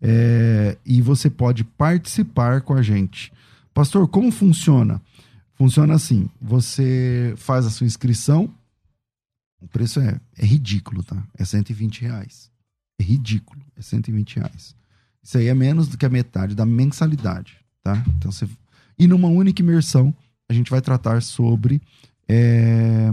É, 0.01 0.77
e 0.85 1.01
você 1.01 1.31
pode 1.31 1.65
participar 1.65 2.61
com 2.61 2.75
a 2.75 2.83
gente. 2.83 3.33
Pastor, 3.73 4.07
como 4.09 4.31
funciona? 4.31 5.01
Funciona 5.55 5.95
assim: 5.95 6.29
você 6.41 7.35
faz 7.37 7.67
a 7.67 7.71
sua 7.71 7.87
inscrição, 7.87 8.53
o 9.61 9.67
preço 9.67 10.01
é, 10.01 10.21
é 10.37 10.45
ridículo, 10.45 11.03
tá? 11.03 11.23
É 11.37 11.45
120 11.45 12.03
reais. 12.03 12.51
É 12.99 13.05
ridículo, 13.05 13.61
é 13.77 13.83
120 13.83 14.37
reais. 14.37 14.75
Isso 15.23 15.39
aí 15.39 15.49
é 15.49 15.55
menos 15.55 15.89
do 15.89 15.99
que 15.99 16.07
a 16.07 16.11
metade 16.11 16.55
da 16.55 16.65
mensalidade, 16.65 17.59
tá? 17.83 18.05
Então 18.17 18.31
você. 18.31 18.49
E 18.99 19.07
numa 19.07 19.29
única 19.29 19.61
imersão, 19.61 20.15
a 20.49 20.53
gente 20.53 20.71
vai 20.71 20.81
tratar 20.81 21.21
sobre 21.23 21.81
é, 22.29 23.09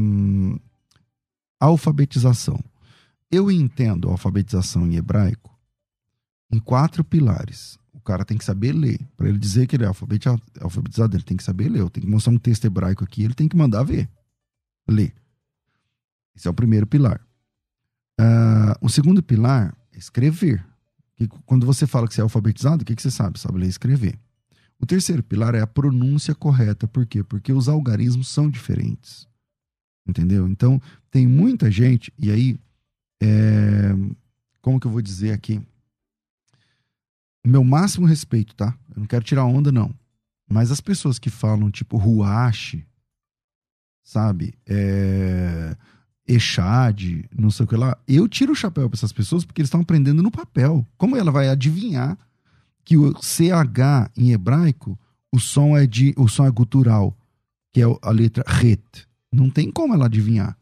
alfabetização. 1.60 2.60
Eu 3.32 3.50
entendo 3.50 4.10
alfabetização 4.10 4.86
em 4.86 4.96
hebraico 4.96 5.53
em 6.54 6.60
quatro 6.60 7.04
pilares. 7.04 7.78
O 7.94 8.00
cara 8.00 8.24
tem 8.24 8.38
que 8.38 8.46
saber 8.46 8.74
ler. 8.74 9.00
Para 9.18 9.30
ele 9.30 9.38
dizer 9.38 9.66
que 9.66 9.76
ele 9.76 9.86
é 9.86 9.88
alfabetizado, 9.88 11.16
ele 11.16 11.24
tem 11.24 11.38
que 11.38 11.44
saber 11.44 11.70
ler. 11.70 11.80
Eu 11.80 11.90
tenho 11.90 12.06
que 12.06 12.12
mostrar 12.12 12.32
um 12.34 12.38
texto 12.38 12.66
hebraico 12.66 13.04
aqui, 13.04 13.24
ele 13.24 13.34
tem 13.34 13.48
que 13.48 13.56
mandar 13.56 13.84
ver. 13.84 14.10
Ler. 14.88 15.14
Esse 16.36 16.48
é 16.48 16.52
o 16.52 16.54
primeiro 16.54 16.86
pilar. 16.86 17.22
Uh, 18.20 18.76
o 18.82 18.90
segundo 18.90 19.24
pilar 19.24 19.76
é 19.92 19.98
escrever. 19.98 20.66
Que, 21.16 21.28
quando 21.46 21.66
você 21.66 21.88
fala 21.88 22.08
que 22.08 22.14
você 22.14 22.22
é 22.22 22.24
alfabetizado, 22.24 22.84
o 22.84 22.86
que, 22.86 22.96
que 22.96 23.02
você 23.02 23.12
sabe? 23.12 23.40
Sabe 23.40 23.60
ler 23.60 23.68
e 23.68 23.70
escrever. 23.70 24.20
O 24.80 24.86
terceiro 24.86 25.24
pilar 25.24 25.56
é 25.56 25.62
a 25.62 25.68
pronúncia 25.68 26.36
correta. 26.36 26.88
Por 26.88 27.06
quê? 27.06 27.24
Porque 27.24 27.54
os 27.54 27.70
algarismos 27.70 28.28
são 28.28 28.50
diferentes. 28.50 29.28
Entendeu? 30.06 30.48
Então, 30.48 30.82
tem 31.10 31.26
muita 31.26 31.72
gente, 31.72 32.12
e 32.20 32.30
aí, 32.30 32.60
é, 33.22 33.96
como 34.62 34.80
que 34.80 34.86
eu 34.86 34.92
vou 34.92 35.02
dizer 35.02 35.32
aqui? 35.32 35.62
Meu 37.46 37.64
máximo 37.64 38.06
respeito, 38.06 38.56
tá? 38.56 38.78
Eu 38.96 39.02
não 39.02 39.08
quero 39.08 39.24
tirar 39.24 39.46
onda, 39.46 39.72
não. 39.72 39.94
Mas 40.50 40.72
as 40.72 40.80
pessoas 40.80 41.20
que 41.20 41.30
falam, 41.30 41.70
tipo, 41.70 41.98
ruache, 41.98 42.86
sabe? 44.04 44.54
É, 44.66 45.76
não 47.38 47.52
sei 47.52 47.66
o 47.66 47.68
que 47.68 47.76
lá. 47.76 47.98
Eu 48.08 48.28
tiro 48.28 48.54
o 48.54 48.56
chapéu 48.56 48.90
para 48.90 48.98
essas 48.98 49.12
pessoas 49.12 49.44
porque 49.46 49.62
eles 49.62 49.68
estão 49.68 49.82
aprendendo 49.82 50.24
no 50.24 50.32
papel. 50.32 50.86
Como 50.98 51.18
ela 51.18 51.32
vai 51.32 51.50
adivinhar 51.50 52.18
que 52.86 52.98
o 52.98 53.14
CH 53.22 54.12
em 54.16 54.32
hebraico, 54.32 55.00
o 55.32 55.40
som 55.40 55.78
é 55.78 55.86
de 55.86 56.14
o 56.18 56.28
som 56.28 56.46
é 56.46 56.52
gutural, 56.52 57.18
que 57.74 57.82
é 57.82 57.86
a 58.02 58.12
letra 58.12 58.44
ret. 58.48 59.08
Não 59.32 59.50
tem 59.50 59.72
como 59.72 59.94
ela 59.94 60.06
adivinhar. 60.06 60.58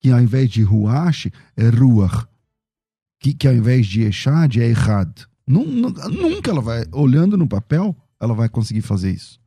Que 0.00 0.10
ao 0.10 0.20
invés 0.20 0.50
de 0.50 0.62
ruach 0.62 1.30
é 1.56 1.68
ruach. 1.68 2.26
Que, 3.20 3.34
que 3.34 3.46
ao 3.46 3.54
invés 3.54 3.86
de 3.86 4.02
echad 4.02 4.56
é 4.56 4.68
errad. 4.68 5.29
Nunca 5.50 6.50
ela 6.50 6.60
vai, 6.60 6.84
olhando 6.92 7.36
no 7.36 7.48
papel, 7.48 7.96
ela 8.20 8.34
vai 8.34 8.48
conseguir 8.48 8.82
fazer 8.82 9.10
isso. 9.10 9.40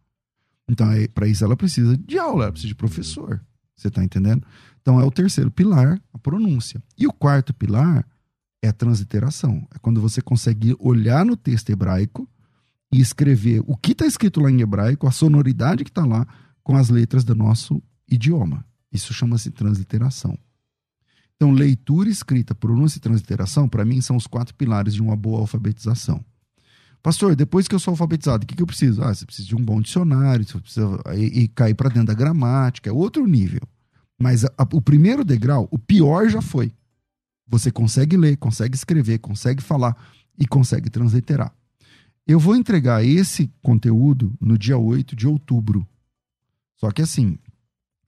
Então, 0.70 0.88
para 1.14 1.28
isso, 1.28 1.44
ela 1.44 1.56
precisa 1.56 1.98
de 1.98 2.18
aula, 2.18 2.44
ela 2.44 2.52
precisa 2.52 2.70
de 2.70 2.76
professor. 2.76 3.42
Você 3.76 3.88
está 3.88 4.04
entendendo? 4.04 4.46
Então, 4.82 5.00
é 5.00 5.04
o 5.04 5.12
terceiro 5.12 5.50
pilar, 5.50 6.02
a 6.14 6.18
pronúncia. 6.18 6.82
E 6.98 7.08
o 7.08 7.14
quarto 7.14 7.54
pilar 7.54 8.06
é 8.62 8.68
a 8.68 8.74
transliteração. 8.74 9.68
É 9.74 9.80
quando 9.80 10.02
você 10.02 10.22
consegue 10.22 10.76
olhar 10.80 11.26
no 11.26 11.38
texto 11.38 11.70
hebraico 11.70 12.28
e 12.92 13.00
escrever 13.00 13.64
o 13.66 13.76
que 13.76 13.94
está 13.94 14.06
escrito 14.06 14.42
lá 14.42 14.52
em 14.52 14.62
hebraico, 14.62 15.08
a 15.08 15.12
sonoridade 15.12 15.84
que 15.84 15.90
está 15.90 16.06
lá, 16.06 16.28
com 16.64 16.76
as 16.78 16.90
letras 16.90 17.24
do 17.24 17.36
nosso 17.36 17.82
idioma. 18.10 18.66
Isso 18.92 19.14
chama-se 19.14 19.52
transliteração. 19.52 20.38
Então, 21.36 21.52
leitura, 21.52 22.10
escrita, 22.10 22.56
pronúncia 22.56 22.98
e 22.98 23.02
transliteração, 23.02 23.68
para 23.68 23.84
mim, 23.84 24.02
são 24.02 24.16
os 24.16 24.28
quatro 24.28 24.54
pilares 24.56 24.94
de 24.94 25.02
uma 25.02 25.16
boa 25.16 25.40
alfabetização. 25.40 26.24
Pastor, 27.02 27.36
depois 27.36 27.68
que 27.68 27.76
eu 27.76 27.80
sou 27.80 27.92
alfabetizado, 27.92 28.46
o 28.46 28.48
que, 28.48 28.56
que 28.56 28.64
eu 28.64 28.68
preciso? 28.68 29.04
Ah, 29.04 29.14
você 29.14 29.26
precisa 29.26 29.50
de 29.50 29.56
um 29.56 29.64
bom 29.64 29.82
dicionário, 29.82 30.46
você 30.46 30.58
precisa 30.58 31.02
e, 31.14 31.42
e 31.42 31.48
cair 31.50 31.74
para 31.74 31.90
dentro 31.90 32.08
da 32.08 32.14
gramática, 32.14 32.90
é 32.90 32.94
outro 32.94 33.28
nível. 33.28 33.62
Mas 34.18 34.46
a, 34.46 34.52
a, 34.58 34.64
o 34.72 34.82
primeiro 34.82 35.26
degrau, 35.26 35.68
o 35.70 35.78
pior 35.78 36.30
já 36.30 36.42
foi. 36.42 36.72
Você 37.46 37.70
consegue 37.72 38.16
ler, 38.16 38.38
consegue 38.38 38.76
escrever, 38.76 39.20
consegue 39.20 39.62
falar 39.62 39.98
e 40.40 40.48
consegue 40.48 40.90
transliterar. 40.90 41.54
Eu 42.26 42.40
vou 42.40 42.56
entregar 42.56 43.04
esse 43.04 43.52
conteúdo 43.62 44.34
no 44.40 44.58
dia 44.58 44.78
8 44.78 45.14
de 45.14 45.28
outubro. 45.28 45.86
Só 46.78 46.90
que 46.90 47.02
assim, 47.02 47.38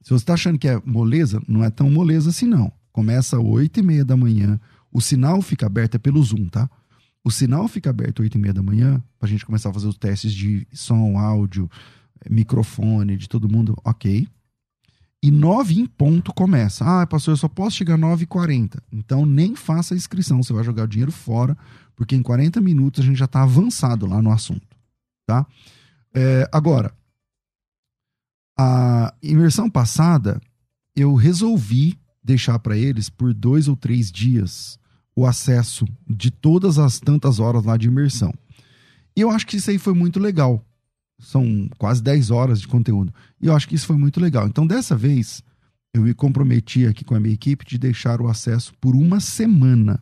se 0.01 0.09
você 0.09 0.23
está 0.23 0.35
achando 0.35 0.57
que 0.57 0.69
é 0.69 0.81
moleza, 0.85 1.41
não 1.47 1.65
é 1.65 1.69
tão 1.69 1.89
moleza 1.89 2.29
assim 2.29 2.45
não. 2.45 2.71
Começa 2.95 3.35
às 3.35 3.43
8 3.43 3.81
e 3.81 3.83
meia 3.83 4.05
da 4.05 4.15
manhã, 4.15 4.57
o 4.89 5.01
sinal 5.01 5.41
fica 5.41 5.65
aberto, 5.65 5.95
é 5.95 5.97
pelo 5.97 6.23
Zoom, 6.23 6.47
tá? 6.47 6.69
O 7.25 7.29
sinal 7.29 7.67
fica 7.67 7.89
aberto 7.89 8.21
às 8.21 8.23
8 8.23 8.37
e 8.37 8.39
meia 8.39 8.53
da 8.53 8.63
manhã, 8.63 9.03
para 9.19 9.27
a 9.27 9.29
gente 9.29 9.45
começar 9.45 9.69
a 9.69 9.73
fazer 9.73 9.89
os 9.89 9.97
testes 9.97 10.33
de 10.33 10.65
som, 10.71 11.19
áudio, 11.19 11.69
microfone, 12.29 13.17
de 13.17 13.27
todo 13.27 13.49
mundo, 13.49 13.75
ok. 13.83 14.25
E 15.21 15.29
9 15.29 15.77
em 15.77 15.85
ponto 15.85 16.33
começa. 16.33 16.85
Ah, 16.85 17.05
pastor, 17.05 17.33
eu 17.33 17.37
só 17.37 17.49
posso 17.49 17.75
chegar 17.75 17.97
9 17.97 18.23
e 18.23 18.27
40. 18.27 18.81
Então 18.89 19.25
nem 19.25 19.57
faça 19.57 19.93
a 19.93 19.97
inscrição, 19.97 20.41
você 20.41 20.53
vai 20.53 20.63
jogar 20.63 20.85
o 20.85 20.87
dinheiro 20.87 21.11
fora, 21.11 21.57
porque 21.97 22.15
em 22.15 22.23
40 22.23 22.61
minutos 22.61 23.03
a 23.03 23.05
gente 23.05 23.17
já 23.17 23.25
está 23.25 23.43
avançado 23.43 24.05
lá 24.05 24.21
no 24.21 24.31
assunto. 24.31 24.65
Tá? 25.27 25.45
É, 26.13 26.49
agora, 26.49 26.93
a 28.57 29.13
imersão 29.21 29.69
passada, 29.69 30.39
eu 30.95 31.13
resolvi 31.13 31.99
deixar 32.25 32.59
para 32.59 32.77
eles 32.77 33.09
por 33.09 33.33
dois 33.33 33.67
ou 33.67 33.75
três 33.75 34.11
dias 34.11 34.79
o 35.15 35.25
acesso 35.25 35.87
de 36.09 36.29
todas 36.31 36.77
as 36.77 36.99
tantas 36.99 37.39
horas 37.39 37.63
lá 37.63 37.77
de 37.77 37.87
imersão. 37.87 38.33
E 39.15 39.21
eu 39.21 39.29
acho 39.29 39.47
que 39.47 39.55
isso 39.55 39.69
aí 39.69 39.77
foi 39.77 39.93
muito 39.93 40.19
legal 40.19 40.65
são 41.19 41.69
quase 41.77 42.01
10 42.01 42.31
horas 42.31 42.61
de 42.61 42.67
conteúdo. 42.67 43.13
E 43.41 43.47
eu 43.47 43.55
acho 43.55 43.67
que 43.67 43.75
isso 43.75 43.85
foi 43.85 43.97
muito 43.97 44.19
legal. 44.19 44.47
Então, 44.47 44.65
dessa 44.65 44.95
vez, 44.95 45.41
eu 45.93 46.01
me 46.01 46.13
comprometi 46.13 46.85
aqui 46.85 47.03
com 47.03 47.15
a 47.15 47.19
minha 47.19 47.33
equipe 47.33 47.65
de 47.65 47.77
deixar 47.77 48.21
o 48.21 48.27
acesso 48.27 48.73
por 48.79 48.95
uma 48.95 49.19
semana 49.19 50.01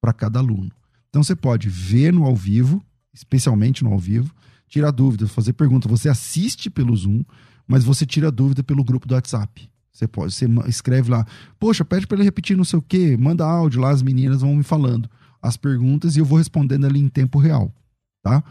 para 0.00 0.12
cada 0.12 0.38
aluno. 0.38 0.70
Então, 1.08 1.22
você 1.22 1.34
pode 1.34 1.68
ver 1.68 2.12
no 2.12 2.24
ao 2.24 2.36
vivo, 2.36 2.84
especialmente 3.12 3.82
no 3.82 3.92
ao 3.92 3.98
vivo, 3.98 4.34
tirar 4.68 4.90
dúvidas, 4.90 5.30
fazer 5.30 5.52
pergunta. 5.52 5.88
Você 5.88 6.08
assiste 6.08 6.68
pelo 6.68 6.96
Zoom, 6.96 7.22
mas 7.66 7.84
você 7.84 8.04
tira 8.04 8.30
dúvida 8.30 8.62
pelo 8.62 8.84
grupo 8.84 9.06
do 9.08 9.14
WhatsApp. 9.14 9.70
Você 9.94 10.08
pode, 10.08 10.34
você 10.34 10.46
escreve 10.66 11.10
lá, 11.10 11.24
poxa, 11.58 11.84
pede 11.84 12.06
para 12.06 12.16
ele 12.16 12.24
repetir 12.24 12.56
não 12.56 12.64
sei 12.64 12.78
o 12.78 12.82
quê, 12.82 13.16
manda 13.16 13.46
áudio 13.46 13.80
lá, 13.80 13.90
as 13.90 14.02
meninas 14.02 14.40
vão 14.40 14.56
me 14.56 14.64
falando 14.64 15.08
as 15.44 15.58
perguntas 15.58 16.16
e 16.16 16.18
eu 16.18 16.24
vou 16.24 16.38
respondendo 16.38 16.86
ali 16.86 16.98
em 16.98 17.08
tempo 17.08 17.38
real, 17.38 17.70
tá? 18.22 18.42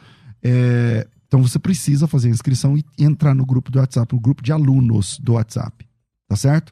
É, 0.44 1.08
então 1.26 1.42
você 1.42 1.58
precisa 1.58 2.08
fazer 2.08 2.28
a 2.28 2.32
inscrição 2.32 2.78
e 2.78 2.86
entrar 3.00 3.34
no 3.34 3.44
grupo 3.44 3.72
do 3.72 3.80
WhatsApp, 3.80 4.14
no 4.14 4.22
grupo 4.22 4.44
de 4.44 4.52
alunos 4.52 5.18
do 5.18 5.34
WhatsApp. 5.34 5.88
Tá 6.28 6.36
certo? 6.36 6.72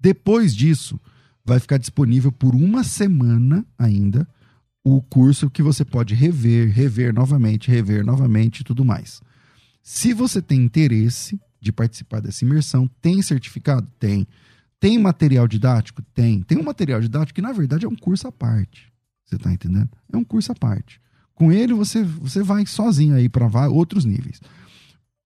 Depois 0.00 0.54
disso, 0.54 1.00
vai 1.44 1.60
ficar 1.60 1.78
disponível 1.78 2.32
por 2.32 2.56
uma 2.56 2.82
semana 2.82 3.64
ainda 3.78 4.26
o 4.84 5.00
curso 5.00 5.48
que 5.48 5.62
você 5.62 5.84
pode 5.84 6.12
rever, 6.12 6.72
rever 6.72 7.14
novamente, 7.14 7.70
rever 7.70 8.04
novamente 8.04 8.60
e 8.60 8.64
tudo 8.64 8.84
mais. 8.84 9.22
Se 9.80 10.12
você 10.12 10.42
tem 10.42 10.60
interesse 10.60 11.40
de 11.62 11.72
participar 11.72 12.20
dessa 12.20 12.44
imersão, 12.44 12.90
tem 13.00 13.22
certificado? 13.22 13.88
Tem. 13.98 14.26
Tem 14.80 14.98
material 14.98 15.46
didático? 15.46 16.02
Tem. 16.12 16.42
Tem 16.42 16.58
um 16.58 16.64
material 16.64 17.00
didático 17.00 17.36
que, 17.36 17.42
na 17.42 17.52
verdade, 17.52 17.86
é 17.86 17.88
um 17.88 17.94
curso 17.94 18.26
à 18.26 18.32
parte. 18.32 18.92
Você 19.24 19.36
está 19.36 19.52
entendendo? 19.52 19.88
É 20.12 20.16
um 20.16 20.24
curso 20.24 20.50
à 20.50 20.56
parte. 20.56 21.00
Com 21.34 21.52
ele 21.52 21.72
você, 21.72 22.02
você 22.02 22.42
vai 22.42 22.66
sozinho 22.66 23.14
aí 23.14 23.28
para 23.28 23.68
outros 23.68 24.04
níveis. 24.04 24.40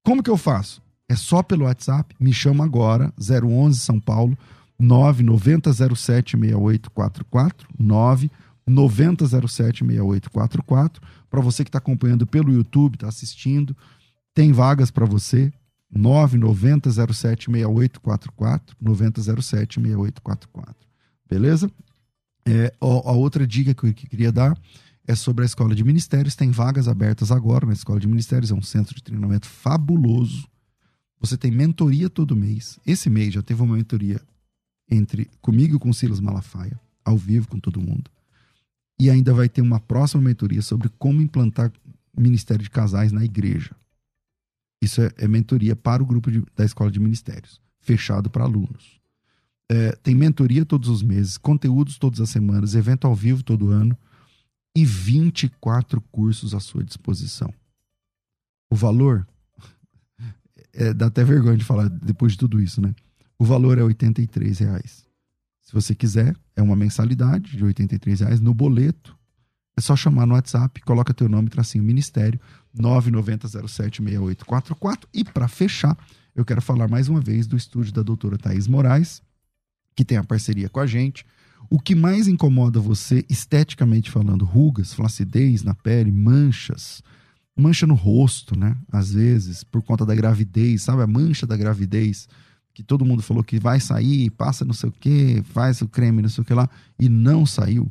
Como 0.05 0.23
que 0.23 0.29
eu 0.29 0.37
faço? 0.37 0.83
É 1.09 1.17
só 1.17 1.43
pelo 1.43 1.65
WhatsApp, 1.65 2.15
me 2.21 2.35
chama 2.35 2.65
agora, 2.65 3.11
011 3.19 3.81
São 3.81 3.99
Paulo, 3.99 4.37
990076844, 4.81 7.65
990076844. 8.69 11.01
Para 11.31 11.41
você 11.41 11.65
que 11.65 11.71
está 11.71 11.79
acompanhando 11.79 12.27
pelo 12.27 12.53
YouTube, 12.53 12.97
está 12.97 13.09
assistindo, 13.09 13.75
tem 14.35 14.53
vagas 14.53 14.91
para 14.91 15.07
você, 15.07 15.51
990076844, 15.95 18.75
90076844. 18.83 20.75
Beleza? 21.29 21.71
É, 22.45 22.73
a, 22.81 22.87
a 22.87 23.13
outra 23.13 23.47
dica 23.47 23.75
que 23.75 23.87
eu 23.87 23.95
queria 23.95 24.33
dar 24.33 24.59
é 25.07 25.15
sobre 25.15 25.45
a 25.45 25.47
Escola 25.47 25.75
de 25.75 25.85
Ministérios. 25.85 26.35
Tem 26.35 26.51
vagas 26.51 26.89
abertas 26.89 27.31
agora 27.31 27.67
na 27.67 27.73
Escola 27.73 28.01
de 28.01 28.09
Ministérios, 28.09 28.51
é 28.51 28.55
um 28.55 28.63
centro 28.63 28.95
de 28.95 29.03
treinamento 29.03 29.47
fabuloso. 29.47 30.49
Você 31.21 31.37
tem 31.37 31.51
mentoria 31.51 32.11
todo 32.11 32.37
mês. 32.37 32.79
Esse 32.87 33.09
mês 33.09 33.35
já 33.35 33.43
teve 33.43 33.63
uma 33.63 33.77
mentoria 33.77 34.21
entre 34.91 35.31
comigo 35.41 35.77
e 35.77 35.79
com 35.79 35.93
Silas 35.93 36.21
Malafaia, 36.21 36.79
ao 37.05 37.17
vivo 37.17 37.49
com 37.49 37.59
todo 37.59 37.81
mundo. 37.81 38.11
E 38.99 39.11
ainda 39.11 39.33
vai 39.33 39.49
ter 39.49 39.61
uma 39.61 39.81
próxima 39.81 40.23
mentoria 40.23 40.63
sobre 40.63 40.89
como 40.99 41.21
implantar 41.21 41.73
ministério 42.17 42.63
de 42.63 42.71
casais 42.71 43.13
na 43.13 43.25
igreja. 43.25 43.75
Isso 44.81 45.01
é, 45.01 45.11
é 45.17 45.29
mentoria 45.29 45.75
para 45.75 46.03
o 46.03 46.07
grupo 46.07 46.31
de, 46.31 46.45
da 46.55 46.65
Escola 46.65 46.91
de 46.91 47.01
Ministérios, 47.01 47.61
fechado 47.81 48.31
para 48.31 48.45
alunos. 48.45 49.01
É, 49.69 49.93
tem 49.97 50.15
mentoria 50.15 50.65
todos 50.65 50.89
os 50.89 51.03
meses, 51.03 51.37
conteúdos 51.37 51.99
todas 51.99 52.21
as 52.21 52.31
semanas, 52.31 52.75
evento 52.75 53.07
ao 53.07 53.15
vivo 53.15 53.43
todo 53.43 53.71
ano 53.71 53.97
e 54.77 54.85
24 54.85 56.01
cursos 56.13 56.55
à 56.55 56.61
sua 56.61 56.85
disposição. 56.85 57.53
O 58.71 58.77
valor. 58.77 59.27
É, 60.79 60.93
dá 60.93 61.07
até 61.07 61.25
vergonha 61.25 61.57
de 61.57 61.65
falar 61.65 61.89
depois 61.89 62.33
de 62.33 62.39
tudo 62.39 62.61
isso, 62.61 62.83
né? 62.83 62.95
O 63.39 63.47
valor 63.47 63.79
é 63.79 63.83
R$ 63.83 63.97
reais. 64.59 65.07
Se 65.63 65.73
você 65.73 65.95
quiser, 65.95 66.37
é 66.55 66.61
uma 66.61 66.77
mensalidade 66.77 67.57
de 67.57 67.65
R$ 67.65 67.75
reais 68.15 68.41
no 68.41 68.53
boleto. 68.53 69.17
É 69.75 69.81
só 69.81 69.97
chamar 69.97 70.27
no 70.27 70.35
WhatsApp, 70.35 70.83
coloca 70.83 71.15
teu 71.15 71.31
nome, 71.31 71.49
tracinho 71.49 71.83
Ministério, 71.83 72.39
990076844. 72.81 75.05
E 75.13 75.25
para 75.25 75.49
fechar, 75.49 75.97
eu 76.35 76.45
quero 76.45 76.61
falar 76.61 76.89
mais 76.89 77.09
uma 77.09 77.21
vez 77.21 77.47
do 77.47 77.57
estúdio 77.57 77.93
da 77.93 78.03
doutora 78.03 78.39
Thaís 78.39 78.67
Moraes, 78.67 79.23
que 79.95 80.05
tem 80.05 80.19
a 80.19 80.25
parceria 80.25 80.69
com 80.69 80.81
a 80.81 80.87
gente 80.87 81.25
O 81.69 81.81
que 81.81 81.95
mais 81.95 82.29
incomoda 82.29 82.79
você, 82.79 83.25
esteticamente 83.29 84.11
falando, 84.11 84.45
rugas, 84.45 84.95
flacidez 84.95 85.63
na 85.63 85.75
pele, 85.75 86.13
manchas, 86.13 87.03
mancha 87.57 87.87
no 87.87 87.95
rosto, 87.95 88.57
né? 88.57 88.77
Às 88.93 89.13
vezes, 89.13 89.65
por 89.65 89.83
conta 89.83 90.07
da 90.07 90.15
gravidez, 90.15 90.83
sabe? 90.83 91.03
A 91.03 91.07
mancha 91.07 91.47
da 91.47 91.57
gravidez, 91.57 92.29
que 92.73 92.83
todo 92.83 93.05
mundo 93.05 93.23
falou 93.23 93.43
que 93.43 93.59
vai 93.59 93.81
sair, 93.81 94.31
passa 94.31 94.65
não 94.65 94.75
sei 94.75 94.91
o 94.91 94.93
que, 94.93 95.43
faz 95.47 95.81
o 95.81 95.89
creme, 95.89 96.23
não 96.23 96.29
sei 96.29 96.43
o 96.43 96.45
que 96.45 96.55
lá, 96.55 96.69
e 96.99 97.09
não 97.09 97.45
saiu. 97.45 97.91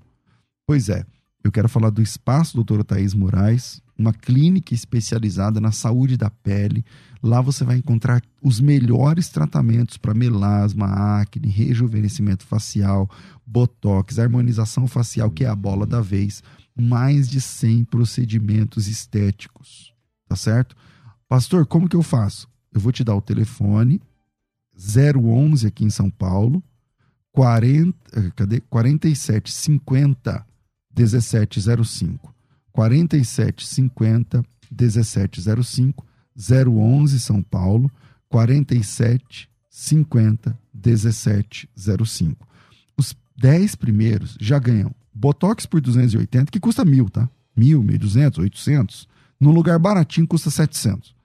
Pois 0.65 0.87
é, 0.87 1.05
eu 1.43 1.51
quero 1.51 1.67
falar 1.67 1.89
do 1.89 2.01
Espaço 2.01 2.55
Doutora 2.55 2.83
Thaís 2.83 3.13
Moraes, 3.13 3.81
uma 3.97 4.13
clínica 4.13 4.73
especializada 4.73 5.61
na 5.61 5.71
saúde 5.71 6.17
da 6.17 6.29
pele. 6.29 6.83
Lá 7.23 7.41
você 7.41 7.63
vai 7.63 7.77
encontrar 7.77 8.21
os 8.41 8.59
melhores 8.59 9.29
tratamentos 9.29 9.97
para 9.97 10.13
melasma, 10.13 11.19
acne, 11.19 11.47
rejuvenescimento 11.47 12.45
facial, 12.45 13.09
botox, 13.45 14.19
harmonização 14.19 14.87
facial, 14.87 15.31
que 15.31 15.45
é 15.45 15.47
a 15.47 15.55
bola 15.55 15.85
da 15.85 16.01
vez, 16.01 16.43
mais 16.75 17.29
de 17.29 17.39
100 17.39 17.85
procedimentos 17.85 18.87
estéticos. 18.87 19.93
Tá 20.27 20.35
certo? 20.35 20.75
Pastor, 21.27 21.65
como 21.65 21.87
que 21.87 21.95
eu 21.95 22.03
faço? 22.03 22.47
Eu 22.73 22.81
vou 22.81 22.91
te 22.91 23.03
dar 23.03 23.15
o 23.15 23.21
telefone 23.21 24.01
011 24.77 25.65
aqui 25.67 25.85
em 25.85 25.89
São 25.89 26.09
Paulo, 26.09 26.61
40, 27.31 27.97
eh, 28.13 28.31
cadê? 28.35 28.59
4750 28.61 30.45
1705. 30.97 32.34
4750 32.75 34.43
1705 34.69 36.05
011 36.37 37.19
São 37.21 37.41
Paulo 37.41 37.89
4750 38.27 40.59
1705. 40.73 42.45
Os 42.97 43.15
10 43.37 43.75
primeiros 43.75 44.37
já 44.41 44.59
ganham 44.59 44.93
Botox 45.13 45.65
por 45.65 45.79
280, 45.79 46.51
que 46.51 46.59
custa 46.59 46.83
mil, 46.83 47.09
tá? 47.09 47.29
Mil, 47.55 47.81
mil 47.81 47.97
duzentos, 47.97 48.39
oitocentos. 48.39 49.07
Num 49.39 49.51
lugar 49.51 49.79
baratinho 49.79 50.27
custa 50.27 50.51
700. 50.51 51.15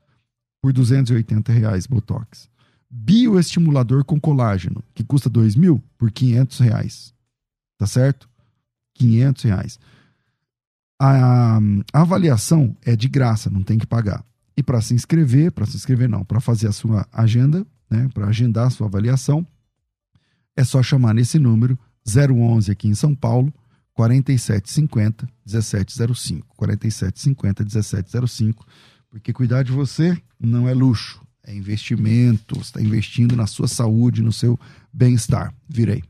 Por 0.63 0.73
280 0.73 1.53
reais 1.53 1.85
Botox. 1.85 2.49
Bioestimulador 2.89 4.05
com 4.05 4.21
colágeno, 4.21 4.85
que 4.95 5.03
custa 5.03 5.29
2 5.29 5.57
mil, 5.57 5.83
por 5.99 6.13
500 6.13 6.61
reais. 6.61 7.13
Tá 7.77 7.89
certo? 7.89 8.31
500 8.95 9.43
reais. 9.43 9.81
A, 11.03 11.59
a 11.95 12.01
avaliação 12.03 12.77
é 12.85 12.95
de 12.95 13.09
graça, 13.09 13.49
não 13.49 13.63
tem 13.63 13.79
que 13.79 13.87
pagar. 13.87 14.23
E 14.55 14.63
para 14.63 14.83
se 14.83 14.93
inscrever, 14.93 15.51
para 15.51 15.65
se 15.65 15.75
inscrever 15.75 16.11
não, 16.11 16.23
para 16.23 16.41
fazer 16.41 16.69
a 16.69 16.73
sua 16.73 17.07
agenda, 17.11 17.67
né, 17.91 18.07
para 18.13 18.27
agendar 18.27 18.67
a 18.67 18.71
sua 18.71 18.87
avaliação, 18.87 19.47
é 20.55 20.63
só 20.63 20.83
chamar 20.83 21.15
nesse 21.15 21.39
número 21.39 21.79
011 22.07 22.71
aqui 22.71 22.87
em 22.87 22.95
São 22.95 23.15
Paulo, 23.15 23.51
4750 23.95 25.27
1705. 25.47 26.47
4750 26.55 27.65
1705, 27.65 28.67
porque 29.09 29.33
cuidar 29.33 29.63
de 29.63 29.73
você 29.73 30.21
não 30.39 30.69
é 30.69 30.75
luxo, 30.75 31.23
é 31.43 31.55
investimento, 31.55 32.57
você 32.57 32.61
está 32.61 32.83
investindo 32.83 33.35
na 33.35 33.47
sua 33.47 33.69
saúde, 33.69 34.21
no 34.21 34.33
seu 34.33 34.61
bem-estar. 34.93 35.55
Virei. 35.67 36.10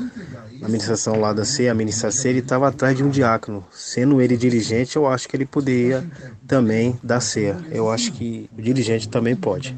na 0.60 0.66
administração 0.66 1.18
lá 1.18 1.32
da 1.32 1.44
ceia, 1.44 1.72
a 1.72 1.74
ministração, 1.74 2.30
ele 2.30 2.40
estava 2.40 2.68
atrás 2.68 2.96
de 2.96 3.02
um 3.02 3.08
diácono. 3.08 3.64
Sendo 3.72 4.20
ele 4.20 4.36
dirigente, 4.36 4.96
eu 4.96 5.06
acho 5.06 5.26
que 5.26 5.36
ele 5.36 5.46
poderia 5.46 6.06
também 6.46 6.98
dar 7.02 7.20
ceia. 7.20 7.56
Eu 7.70 7.90
acho 7.90 8.12
que 8.12 8.50
o 8.56 8.60
dirigente 8.60 9.08
também 9.08 9.34
pode. 9.34 9.74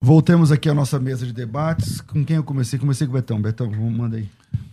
Voltemos 0.00 0.52
aqui 0.52 0.68
à 0.68 0.74
nossa 0.74 1.00
mesa 1.00 1.26
de 1.26 1.32
debates. 1.32 2.00
Com 2.00 2.24
quem 2.24 2.36
eu 2.36 2.44
comecei? 2.44 2.78
Comecei 2.78 3.06
com 3.06 3.12
o 3.12 3.16
Betão. 3.16 3.40
Betão, 3.40 3.68
manda 3.70 4.18
aí. 4.18 4.28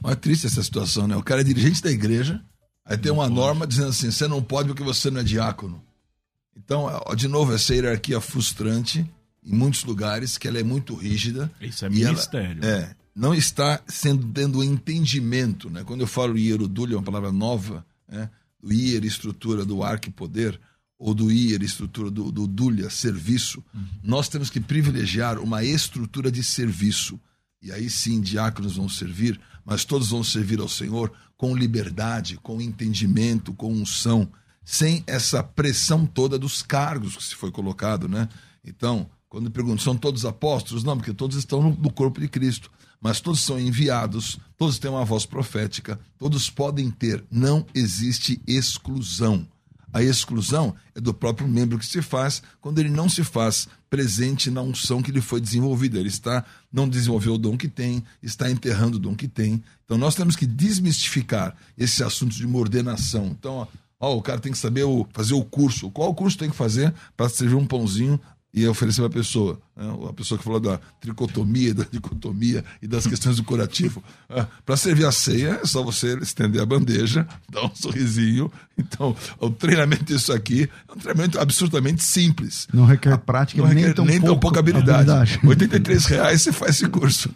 É 0.06 0.16
triste 0.16 0.45
essa 0.45 0.62
situação, 0.62 1.08
né? 1.08 1.16
O 1.16 1.24
cara 1.24 1.41
é 1.41 1.43
dirigente 1.43 1.82
da 1.82 1.89
igreja, 1.89 2.39
aí 2.86 2.97
tem 2.97 3.12
uma 3.12 3.28
norma 3.28 3.66
dizendo 3.66 3.89
assim: 3.89 4.12
você 4.12 4.28
não 4.28 4.43
pode 4.43 4.68
porque 4.68 4.84
você 4.84 5.10
não 5.10 5.22
é 5.22 5.24
diácono. 5.24 5.82
Então, 6.56 6.88
de 7.16 7.28
novo, 7.28 7.54
essa 7.54 7.74
hierarquia 7.74 8.22
frustrante 8.22 9.10
em 9.46 9.54
muitos 9.54 9.84
lugares, 9.84 10.38
que 10.38 10.48
ela 10.48 10.60
é 10.60 10.64
muito 10.64 10.96
rígida. 10.96 11.52
Isso 11.62 11.86
é 11.86 11.89
ministério. 11.89 12.64
Ela, 12.64 12.72
é, 12.72 12.96
não 13.16 13.34
está 13.34 13.82
sendo 13.88 14.26
dando 14.26 14.64
entendimento. 14.64 15.70
Né? 15.70 15.84
Quando 15.84 16.02
eu 16.02 16.08
falo 16.08 16.38
hierodulho, 16.38 16.96
é 16.96 16.98
uma 16.98 17.04
palavra 17.04 17.32
nova, 17.32 17.86
né? 18.08 18.30
do 18.62 18.72
hier, 18.72 19.04
estrutura 19.04 19.66
do 19.66 19.84
arque 19.84 20.10
poder, 20.10 20.60
ou 20.98 21.14
do 21.14 21.30
hier, 21.30 21.62
estrutura 21.62 22.10
do, 22.10 22.32
do 22.32 22.48
dulha, 22.48 22.89
serviço, 22.89 23.64
uhum. 23.74 23.86
nós 24.02 24.30
temos 24.30 24.50
que 24.50 24.60
privilegiar 24.60 25.38
uma 25.38 25.64
estrutura 25.64 26.32
de 26.32 26.44
serviço. 26.44 27.20
E 27.62 27.72
aí 27.72 27.89
sim, 27.89 28.22
diáconos 28.22 28.78
vão 28.78 28.88
servir, 28.88 29.39
mas 29.66 29.84
todos 29.84 30.10
vão 30.10 30.24
servir 30.24 30.60
ao 30.60 30.70
Senhor 30.70 31.12
com 31.36 31.56
liberdade, 31.56 32.38
com 32.38 32.62
entendimento, 32.62 33.54
com 33.54 33.74
unção, 33.74 34.32
sem 34.64 35.04
essa 35.06 35.44
pressão 35.44 36.06
toda 36.06 36.39
dos 36.39 36.62
cargos 36.62 37.18
que 37.18 37.24
se 37.24 37.36
foi 37.36 37.52
colocado, 37.52 38.08
né? 38.08 38.30
Então, 38.64 39.10
quando 39.34 39.50
perguntam, 39.50 39.80
são 39.80 39.98
todos 39.98 40.26
apóstolos? 40.26 40.84
Não, 40.84 40.96
porque 40.96 41.12
todos 41.12 41.36
estão 41.36 41.60
no, 41.60 41.92
corpo 41.92 42.22
de 42.22 42.28
Cristo. 42.28 42.70
Mas 43.02 43.20
todos 43.20 43.40
são 43.40 43.60
enviados, 43.60 44.38
todos 44.56 44.78
têm 44.78 44.92
uma 44.92 45.04
voz 45.04 45.26
profética, 45.26 46.00
todos 46.20 46.52
podem 46.52 46.92
ter. 46.92 47.26
Não 47.32 47.66
existe 47.74 48.40
exclusão. 48.46 49.48
A 49.92 50.04
exclusão 50.04 50.76
é 50.94 51.02
do 51.02 51.16
próprio 51.16 51.48
membro 51.48 51.80
que 51.80 51.86
se 51.86 52.00
faz 52.00 52.44
quando 52.62 52.78
ele 52.78 52.92
não 52.92 53.10
se 53.10 53.24
faz 53.24 53.68
presente 53.90 54.52
na 54.52 54.62
unção 54.62 55.02
que 55.02 55.12
lhe 55.12 55.20
foi 55.20 55.42
desenvolvida. 55.42 55.98
Ele 55.98 56.10
está 56.10 56.46
não 56.72 56.88
desenvolveu 56.88 57.34
o 57.34 57.38
dom 57.40 57.58
que 57.58 57.68
tem, 57.68 58.04
está 58.22 58.52
enterrando 58.52 58.98
o 58.98 59.00
dom 59.00 59.16
que 59.16 59.28
tem. 59.28 59.64
Então 59.84 59.98
nós 59.98 60.14
temos 60.14 60.36
que 60.36 60.46
desmistificar 60.46 61.56
esse 61.76 62.04
assunto 62.04 62.36
de 62.36 62.46
uma 62.46 62.60
ordenação. 62.60 63.26
Então, 63.26 63.56
ó, 63.56 63.68
ó, 64.00 64.16
o 64.16 64.22
cara 64.22 64.40
tem 64.40 64.52
que 64.52 64.60
saber 64.60 64.84
o, 64.84 65.08
fazer 65.12 65.34
o 65.34 65.44
curso. 65.44 65.90
Qual 65.90 66.14
curso 66.14 66.38
tem 66.38 66.52
que 66.52 66.56
fazer 66.56 66.94
para 67.18 67.28
servir 67.30 67.56
um 67.56 67.66
pãozinho 67.66 68.20
e 68.54 68.68
oferecer 68.68 69.01
para 69.01 69.08
a 69.08 69.14
pessoa. 69.14 69.60
Né? 69.76 69.86
A 70.08 70.14
pessoa 70.14 70.38
que 70.38 70.43
falou 70.43 70.60
da 70.60 70.80
tricotomia, 71.01 71.74
da 71.74 71.86
dicotomia 71.89 72.64
e 72.82 72.88
das 72.88 73.08
questões 73.08 73.38
do 73.38 73.43
curativo. 73.43 74.04
Ah, 74.36 74.47
para 74.66 74.76
servir 74.76 75.06
a 75.06 75.12
ceia, 75.12 75.60
é 75.62 75.66
só 75.68 75.84
você 75.84 76.18
estender 76.18 76.60
a 76.60 76.66
bandeja, 76.66 77.28
dar 77.51 77.66
um 77.66 77.76
sorrisinho. 77.76 78.51
Então, 78.76 79.16
o 79.39 79.47
treinamento 79.51 80.06
disso 80.06 80.34
aqui 80.34 80.68
é 80.88 80.91
um 80.91 80.95
treinamento 80.95 81.39
absurdamente 81.39 82.04
simples. 82.04 82.68
Não 82.74 82.86
requer 82.86 83.16
prática, 83.20 83.62
não 83.62 83.68
requer 83.68 83.86
nem, 83.86 83.93
tão, 83.93 84.06
nem 84.06 84.20
pouco, 84.20 84.34
tão 84.34 84.39
pouca 84.39 84.60
habilidade. 84.60 85.12
habilidade. 85.12 85.39
83 85.45 86.06
reais 86.06 86.41
você 86.41 86.51
faz 86.51 86.78
esse 86.78 86.88
curso. 86.88 87.30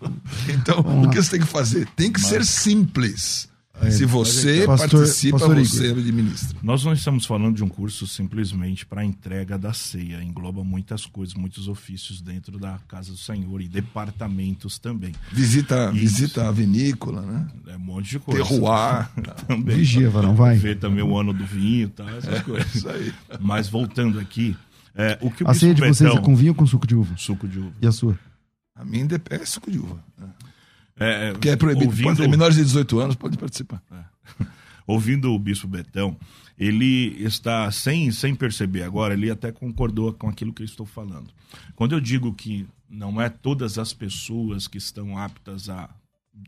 Então, 0.49 0.79
o 0.79 1.09
que 1.11 1.21
você 1.21 1.31
tem 1.31 1.41
que 1.41 1.45
fazer? 1.45 1.87
Tem 1.95 2.11
que 2.11 2.19
Mas... 2.19 2.29
ser 2.29 2.43
simples. 2.43 3.46
É, 3.81 3.91
Se 3.91 4.05
você 4.05 4.65
pastor, 4.65 4.99
participa, 5.01 5.37
pastor 5.37 5.55
você 5.59 5.91
administra. 5.91 6.57
Nós 6.63 6.83
não 6.83 6.93
estamos 6.93 7.25
falando 7.25 7.55
de 7.55 7.63
um 7.63 7.69
curso 7.69 8.07
simplesmente 8.07 8.85
para 8.85 9.05
entrega 9.05 9.57
da 9.57 9.71
ceia. 9.71 10.23
Engloba 10.23 10.63
muitas 10.63 11.05
coisas, 11.05 11.35
muitos 11.35 11.67
ofícios 11.67 12.21
dentro 12.21 12.57
da 12.57 12.79
casa 12.87 13.11
do 13.11 13.17
Senhor 13.17 13.61
e 13.61 13.67
departamentos 13.67 14.79
também. 14.79 15.13
Visita, 15.31 15.91
visita 15.91 16.47
a 16.47 16.51
vinícola, 16.51 17.21
né? 17.21 17.47
É 17.67 17.75
um 17.75 17.79
monte 17.79 18.09
de 18.09 18.19
coisa. 18.19 18.43
Terroir. 18.43 19.09
também. 19.47 19.77
Vigia, 19.77 20.09
não 20.09 20.35
vai. 20.35 20.57
Ver 20.57 20.79
também 20.79 21.03
o 21.03 21.15
ano 21.15 21.33
do 21.33 21.45
vinho, 21.45 21.89
tá? 21.89 22.09
Essas 22.17 22.33
é, 22.33 22.41
coisas. 22.41 22.75
Isso 22.75 22.89
aí. 22.89 23.13
Mas 23.39 23.69
voltando 23.69 24.19
aqui, 24.19 24.55
é, 24.95 25.17
o 25.21 25.29
que 25.29 25.43
o 25.43 25.47
a 25.47 25.53
ceia 25.53 25.75
de 25.75 25.81
Betão, 25.81 25.93
vocês 25.93 26.15
é 26.15 26.19
com 26.19 26.35
vinho 26.35 26.51
ou 26.51 26.55
com 26.55 26.65
suco 26.65 26.87
de 26.87 26.95
uva? 26.95 27.15
Suco 27.15 27.47
de 27.47 27.59
uva. 27.59 27.73
E 27.79 27.85
a 27.85 27.91
sua? 27.91 28.17
A 28.75 28.83
minha 28.83 29.07
é 29.29 29.45
suco 29.45 29.69
de 29.69 29.77
uva. 29.77 30.03
É, 30.19 30.46
é, 30.99 31.33
que 31.39 31.49
é 31.49 31.55
proibido. 31.55 31.85
Ouvindo... 31.85 32.17
Pode, 32.17 32.27
menores 32.27 32.55
de 32.55 32.63
18 32.63 32.99
anos 32.99 33.15
podem 33.15 33.37
participar. 33.37 33.81
É. 33.91 34.45
Ouvindo 34.87 35.33
o 35.33 35.39
Bispo 35.39 35.67
Betão, 35.67 36.17
ele 36.57 37.15
está, 37.21 37.69
sem, 37.71 38.09
sem 38.11 38.33
perceber 38.33 38.83
agora, 38.83 39.13
ele 39.13 39.29
até 39.29 39.51
concordou 39.51 40.13
com 40.13 40.29
aquilo 40.29 40.53
que 40.53 40.61
eu 40.61 40.65
estou 40.65 40.85
falando. 40.85 41.27
Quando 41.75 41.93
eu 41.93 41.99
digo 41.99 42.33
que 42.33 42.65
não 42.89 43.21
é 43.21 43.29
todas 43.29 43.77
as 43.77 43.93
pessoas 43.93 44.67
que 44.67 44.77
estão 44.77 45.17
aptas 45.17 45.69
a 45.69 45.89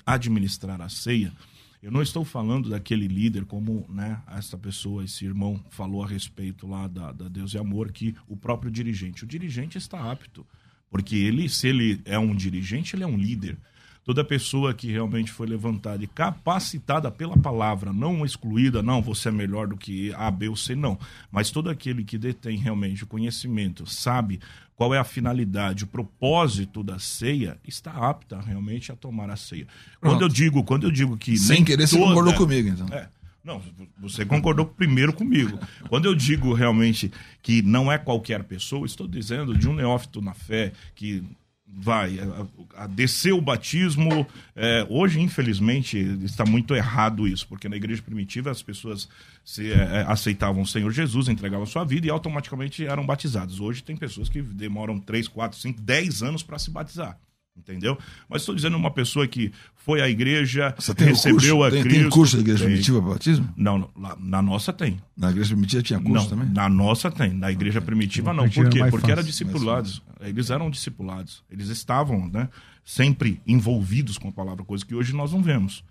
administrar 0.06 0.82
a 0.82 0.90
ceia, 0.90 1.34
eu 1.82 1.92
não 1.92 2.02
estou 2.02 2.26
falando 2.26 2.70
daquele 2.70 3.08
líder 3.08 3.46
como 3.46 3.86
né, 3.90 4.22
essa 4.28 4.58
pessoa, 4.58 5.04
esse 5.04 5.26
irmão 5.26 5.64
falou 5.70 6.04
a 6.04 6.08
respeito 6.08 6.68
lá 6.68 6.88
da, 6.88 7.12
da 7.12 7.28
Deus 7.28 7.54
e 7.54 7.58
Amor, 7.58 7.92
que 7.92 8.16
o 8.28 8.36
próprio 8.36 8.72
dirigente. 8.72 9.24
O 9.24 9.28
dirigente 9.28 9.78
está 9.78 10.12
apto, 10.12 10.46
porque 10.90 11.16
ele, 11.16 11.48
se 11.48 11.68
ele 11.68 12.02
é 12.04 12.18
um 12.20 12.36
dirigente, 12.36 12.96
ele 12.96 13.04
é 13.04 13.08
um 13.08 13.18
líder 13.18 13.58
toda 14.04 14.24
pessoa 14.24 14.74
que 14.74 14.92
realmente 14.92 15.32
foi 15.32 15.48
levantada 15.48 16.04
e 16.04 16.08
capacitada 16.08 17.12
pela 17.12 17.38
palavra, 17.38 17.94
não 17.94 18.26
excluída, 18.26 18.82
não, 18.82 19.02
você 19.02 19.30
é 19.30 19.32
melhor 19.32 19.68
do 19.68 19.78
que 19.78 20.14
A, 20.16 20.30
B 20.32 20.50
ou 20.50 20.56
C, 20.56 20.76
não. 20.76 20.98
Mas 21.32 21.52
todo 21.52 21.70
aquele 21.70 22.04
que 22.04 22.18
detém 22.18 22.58
realmente 22.58 23.04
o 23.04 23.08
conhecimento, 23.08 23.86
sabe 23.86 24.40
qual 24.76 24.94
é 24.94 24.98
a 24.98 25.04
finalidade, 25.04 25.84
o 25.84 25.88
propósito 25.88 26.82
da 26.82 26.98
ceia, 27.00 27.58
está 27.68 27.92
apta 27.92 28.40
realmente 28.40 28.92
a 28.92 28.96
tomar 28.96 29.30
a 29.30 29.36
ceia. 29.36 29.68
Pronto. 30.00 30.14
Quando 30.14 30.22
eu 30.22 30.30
digo, 30.30 30.64
quando 30.64 30.84
eu 30.86 30.92
digo 30.92 31.18
que. 31.18 31.38
Sem 31.38 31.64
querer, 31.64 31.88
toda... 31.88 32.02
você 32.02 32.08
concordou 32.08 32.34
comigo, 32.34 32.70
então. 32.70 32.88
É. 32.96 33.10
Não, 33.44 33.62
você 33.98 34.26
concordou 34.26 34.66
primeiro 34.66 35.14
comigo. 35.14 35.60
Quando 35.88 36.06
eu 36.06 36.14
digo 36.14 36.54
realmente 36.54 37.12
que 37.42 37.62
não 37.62 37.92
é 37.92 37.98
qualquer 37.98 38.44
pessoa, 38.44 38.86
estou 38.86 39.08
dizendo 39.08 39.58
de 39.58 39.68
um 39.68 39.74
neófito 39.74 40.22
na 40.22 40.34
fé 40.34 40.72
que 40.94 41.24
vai 41.72 42.20
a, 42.20 42.84
a 42.84 42.88
descer 42.88 43.34
o 43.34 43.42
batismo. 43.42 44.26
É, 44.56 44.86
hoje, 44.90 45.20
infelizmente, 45.20 45.98
está 46.24 46.46
muito 46.46 46.76
errado 46.76 47.28
isso, 47.28 47.48
porque 47.48 47.70
na 47.70 47.76
igreja 47.76 48.02
primitiva 48.02 48.52
as 48.52 48.62
pessoas 48.62 49.08
se, 49.46 49.72
é, 49.72 50.06
aceitavam 50.08 50.62
o 50.62 50.68
Senhor 50.68 50.92
Jesus, 50.92 51.28
entregavam 51.28 51.66
sua 51.66 51.84
vida 51.84 52.08
e 52.08 52.10
automaticamente 52.10 52.86
eram 52.86 53.06
batizados. 53.06 53.60
Hoje 53.60 53.84
tem 53.84 53.96
pessoas 53.96 54.30
que 54.30 54.42
demoram 54.42 55.00
3, 55.00 55.28
4, 55.28 55.58
5, 55.58 55.82
10 55.82 56.24
anos 56.24 56.44
para 56.44 56.60
se 56.60 56.72
batizar. 56.72 57.18
Entendeu? 57.60 57.98
Mas 58.30 58.42
estou 58.42 58.56
dizendo 58.56 58.78
uma 58.78 58.90
pessoa 58.90 59.28
que 59.28 59.52
foi 59.76 60.02
à 60.02 60.10
igreja, 60.10 60.74
recebeu 60.78 61.58
curso? 61.58 61.64
a 61.64 61.72
tem, 61.72 61.84
Cristo. 61.84 62.00
Tem 62.00 62.10
curso 62.10 62.36
da 62.38 62.42
igreja 62.42 62.66
primitiva 62.66 63.02
para 63.02 63.12
batismo? 63.12 63.54
Não, 63.58 63.90
na 64.18 64.42
nossa 64.42 64.72
tem. 64.72 65.00
Na 65.16 65.30
igreja 65.30 65.50
primitiva 65.50 65.84
tinha 65.84 66.00
curso 66.00 66.24
não, 66.24 66.30
também? 66.30 66.50
Na 66.54 66.70
nossa 66.70 67.12
tem. 67.12 67.34
Na 67.34 67.52
igreja 67.52 67.82
primitiva 67.82 68.34
não. 68.34 68.50
Por 68.50 68.70
quê? 68.70 68.80
Porque 68.90 69.12
eram 69.12 69.24
discipulados. 69.24 70.02
Eles 70.22 70.50
eram 70.50 70.70
discipulados. 70.70 71.44
Eles 71.52 71.68
estavam 71.68 72.30
né, 72.30 72.48
sempre 72.86 73.42
envolvidos 73.46 74.18
com 74.18 74.30
a 74.30 74.32
palavra, 74.32 74.64
coisa 74.64 74.86
que 74.86 74.96
hoje 74.96 75.14
nós 75.14 75.34
não 75.34 75.42
vemos. 75.42 75.84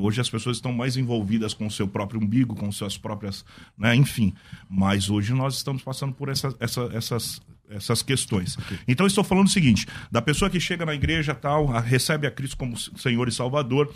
Hoje 0.00 0.20
as 0.20 0.30
pessoas 0.30 0.58
estão 0.58 0.72
mais 0.72 0.96
envolvidas 0.96 1.54
com 1.54 1.66
o 1.66 1.70
seu 1.70 1.88
próprio 1.88 2.20
umbigo, 2.20 2.54
com 2.54 2.70
suas 2.70 2.96
próprias. 2.96 3.44
Né, 3.76 3.94
enfim. 3.94 4.34
Mas 4.68 5.08
hoje 5.08 5.32
nós 5.32 5.56
estamos 5.56 5.82
passando 5.82 6.12
por 6.12 6.28
essa, 6.28 6.54
essa, 6.60 6.88
essas 6.92 7.40
essas 7.74 8.02
questões. 8.02 8.56
Okay. 8.58 8.78
Então, 8.86 9.06
estou 9.06 9.24
falando 9.24 9.46
o 9.46 9.50
seguinte: 9.50 9.86
da 10.10 10.22
pessoa 10.22 10.50
que 10.50 10.60
chega 10.60 10.84
na 10.84 10.94
igreja, 10.94 11.34
tal, 11.34 11.66
recebe 11.66 12.26
a 12.26 12.30
Cristo 12.30 12.56
como 12.56 12.76
Senhor 12.76 13.28
e 13.28 13.32
Salvador, 13.32 13.92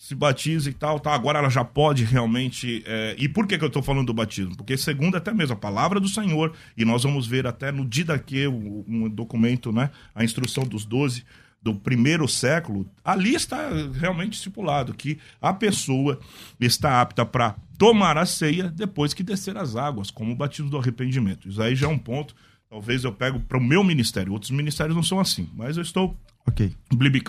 se 0.00 0.14
batiza 0.14 0.70
e 0.70 0.72
tal, 0.72 0.98
tá, 0.98 1.12
agora 1.12 1.38
ela 1.38 1.50
já 1.50 1.62
pode 1.62 2.04
realmente. 2.04 2.82
É... 2.86 3.14
E 3.18 3.28
por 3.28 3.46
que, 3.46 3.58
que 3.58 3.64
eu 3.64 3.68
estou 3.68 3.82
falando 3.82 4.06
do 4.06 4.14
batismo? 4.14 4.56
Porque, 4.56 4.76
segundo 4.76 5.16
até 5.16 5.32
mesmo 5.32 5.52
a 5.52 5.58
palavra 5.58 6.00
do 6.00 6.08
Senhor, 6.08 6.54
e 6.76 6.84
nós 6.84 7.02
vamos 7.02 7.26
ver 7.26 7.46
até 7.46 7.70
no 7.70 7.84
Didaquê, 7.84 8.48
um 8.48 9.10
documento, 9.10 9.70
né, 9.70 9.90
a 10.14 10.24
instrução 10.24 10.64
dos 10.64 10.86
doze 10.86 11.24
do 11.62 11.74
primeiro 11.74 12.26
século, 12.26 12.90
ali 13.04 13.34
está 13.34 13.68
realmente 13.92 14.34
estipulado 14.34 14.94
que 14.94 15.18
a 15.40 15.52
pessoa 15.52 16.18
está 16.58 17.02
apta 17.02 17.26
para 17.26 17.54
tomar 17.76 18.16
a 18.16 18.24
ceia 18.24 18.70
depois 18.70 19.12
que 19.12 19.22
descer 19.22 19.56
as 19.58 19.76
águas, 19.76 20.10
como 20.10 20.32
o 20.32 20.36
batismo 20.36 20.70
do 20.70 20.78
arrependimento. 20.78 21.48
Isso 21.48 21.60
aí 21.60 21.76
já 21.76 21.86
é 21.86 21.90
um 21.90 21.98
ponto 21.98 22.34
Talvez 22.70 23.02
eu 23.02 23.12
pego 23.12 23.40
para 23.40 23.58
o 23.58 23.60
meu 23.60 23.82
ministério. 23.82 24.32
Outros 24.32 24.52
ministérios 24.52 24.94
não 24.94 25.02
são 25.02 25.18
assim, 25.18 25.50
mas 25.56 25.76
eu 25.76 25.82
estou 25.82 26.16
okay. 26.46 26.72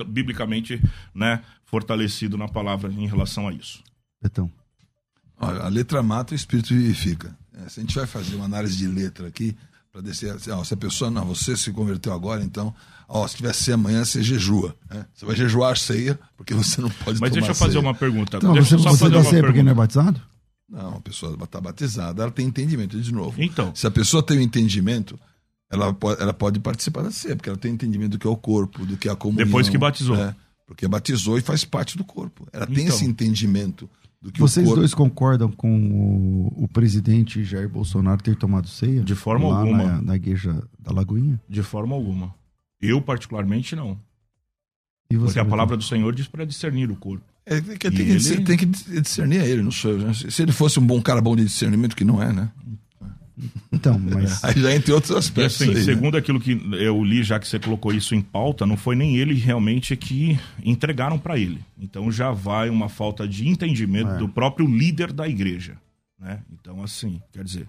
biblicamente 0.08 0.80
né, 1.16 1.42
fortalecido 1.66 2.38
na 2.38 2.48
palavra 2.48 2.94
em 2.94 3.08
relação 3.08 3.48
a 3.48 3.52
isso. 3.52 3.84
Betão. 4.22 4.52
Olha, 5.40 5.62
a 5.62 5.68
letra 5.68 6.04
mata, 6.04 6.34
o 6.34 6.36
espírito 6.36 6.76
vivifica. 6.76 7.36
É, 7.58 7.68
se 7.68 7.80
a 7.80 7.84
gente 7.84 7.96
vai 7.96 8.06
fazer 8.06 8.36
uma 8.36 8.46
análise 8.46 8.78
de 8.78 8.86
letra 8.86 9.28
aqui, 9.28 9.58
para 9.92 10.02
descer, 10.02 10.32
assim, 10.32 10.52
ó, 10.52 10.64
se 10.64 10.76
a 10.76 10.78
pessoa, 10.78 11.10
não, 11.10 11.26
você 11.26 11.58
se 11.58 11.72
converteu 11.72 12.14
agora, 12.14 12.44
então, 12.44 12.74
ó, 13.10 13.28
se 13.28 13.38
tiver 13.38 13.54
ceia 13.54 13.76
amanhã, 13.76 14.06
você 14.06 14.22
jejua. 14.22 14.76
Né? 14.90 15.08
Você 15.14 15.26
vai 15.26 15.36
jejuar 15.36 15.74
a 15.74 15.76
ceia, 15.76 16.20
porque 16.38 16.54
você 16.54 16.80
não 16.80 16.90
pode 16.90 17.20
Mas 17.20 17.32
deixa 17.32 17.50
eu 17.50 17.56
fazer 17.56 17.80
uma 17.80 17.96
pergunta. 17.96 18.38
Então, 18.38 18.54
deixa 18.54 18.78
você, 18.78 18.90
você 18.90 19.10
dá 19.10 19.24
ceia 19.24 19.44
porque 19.44 19.64
não 19.64 19.72
é 19.72 19.76
batizado? 19.76 20.22
Não, 20.72 20.96
a 20.96 21.02
pessoa 21.02 21.38
está 21.44 21.60
batizada, 21.60 22.24
ela 22.24 22.32
tem 22.32 22.48
entendimento, 22.48 23.00
de 23.00 23.14
novo. 23.14 23.42
Então. 23.42 23.76
Se 23.76 23.86
a 23.86 23.92
pessoa 23.92 24.24
tem 24.24 24.38
o 24.38 24.40
um 24.40 24.44
entendimento, 24.44 25.20
ela 25.70 25.94
pode, 25.94 26.22
ela 26.22 26.34
pode 26.34 26.60
participar 26.62 27.04
da 27.04 27.12
ceia, 27.12 27.36
porque 27.36 27.50
ela 27.50 27.58
tem 27.58 27.74
entendimento 27.74 28.12
do 28.12 28.20
que 28.20 28.26
é 28.26 28.30
o 28.30 28.38
corpo, 28.38 28.86
do 28.86 28.96
que 28.96 29.10
é 29.10 29.12
a 29.12 29.16
comunhão. 29.16 29.46
Depois 29.46 29.68
que 29.68 29.78
batizou. 29.78 30.16
É, 30.16 30.34
porque 30.66 30.88
batizou 30.88 31.38
e 31.38 31.42
faz 31.42 31.66
parte 31.66 31.98
do 31.98 32.06
corpo. 32.06 32.48
Ela 32.54 32.64
então, 32.64 32.76
tem 32.76 32.88
esse 32.88 33.04
entendimento 33.04 33.90
do 34.22 34.32
que 34.32 34.40
Vocês 34.40 34.66
o 34.66 34.70
corpo... 34.70 34.80
dois 34.80 34.94
concordam 34.94 35.52
com 35.52 36.52
o, 36.58 36.64
o, 36.64 36.68
presidente 36.68 37.44
Jair 37.44 37.68
Bolsonaro 37.68 38.22
ter 38.22 38.36
tomado 38.38 38.68
ceia? 38.68 39.02
De 39.02 39.16
forma 39.16 39.50
lá 39.50 39.60
alguma. 39.60 39.84
Na, 39.84 40.02
na 40.02 40.16
igreja 40.16 40.62
da 40.80 40.94
Lagoinha? 40.94 41.42
De 41.50 41.64
forma 41.64 41.96
alguma. 41.96 42.34
Eu, 42.80 43.02
particularmente, 43.02 43.76
não. 43.76 44.00
porque 45.10 45.40
a 45.40 45.46
palavra 45.46 45.76
do 45.76 45.84
Senhor 45.84 46.14
diz 46.14 46.28
para 46.28 46.46
discernir 46.46 46.90
o 46.90 46.96
corpo. 46.96 47.31
É, 47.46 47.60
tem, 47.60 47.78
que, 47.78 47.88
ele... 47.88 48.44
tem 48.44 48.58
que 48.58 48.66
discernir 48.66 49.42
a 49.42 49.46
ele, 49.46 49.62
não 49.62 49.72
sou 49.72 49.92
eu. 49.92 49.98
Né? 49.98 50.14
Se 50.14 50.42
ele 50.42 50.52
fosse 50.52 50.80
um 50.80 50.86
bom 50.86 51.02
cara 51.02 51.22
bom 51.22 51.36
de 51.36 51.44
discernimento, 51.44 51.96
que 51.96 52.04
não 52.04 52.22
é, 52.22 52.32
né? 52.32 52.52
Então, 53.72 53.98
mas. 53.98 54.44
Aí 54.46 54.60
já 54.60 54.76
entre 54.76 54.92
outros 54.92 55.16
aspectos. 55.16 55.62
assim, 55.62 55.72
aí, 55.72 55.84
segundo 55.84 56.14
né? 56.14 56.20
aquilo 56.20 56.40
que 56.40 56.52
eu 56.74 57.04
li, 57.04 57.24
já 57.24 57.40
que 57.40 57.48
você 57.48 57.60
colocou 57.60 57.94
isso 57.94 58.14
em 58.14 58.22
pauta, 58.22 58.66
não 58.66 58.78
foi 58.78 58.96
nem 58.96 59.18
ele 59.18 59.34
realmente 59.34 59.96
que 59.96 60.40
entregaram 60.64 61.18
para 61.18 61.40
ele. 61.40 61.62
Então 61.80 62.12
já 62.12 62.32
vai 62.32 62.70
uma 62.70 62.90
falta 62.90 63.28
de 63.28 63.48
entendimento 63.48 64.12
é. 64.12 64.18
do 64.18 64.30
próprio 64.30 64.68
líder 64.68 65.12
da 65.12 65.28
igreja. 65.28 65.78
Né? 66.20 66.40
Então, 66.54 66.84
assim, 66.84 67.20
quer 67.32 67.44
dizer. 67.44 67.68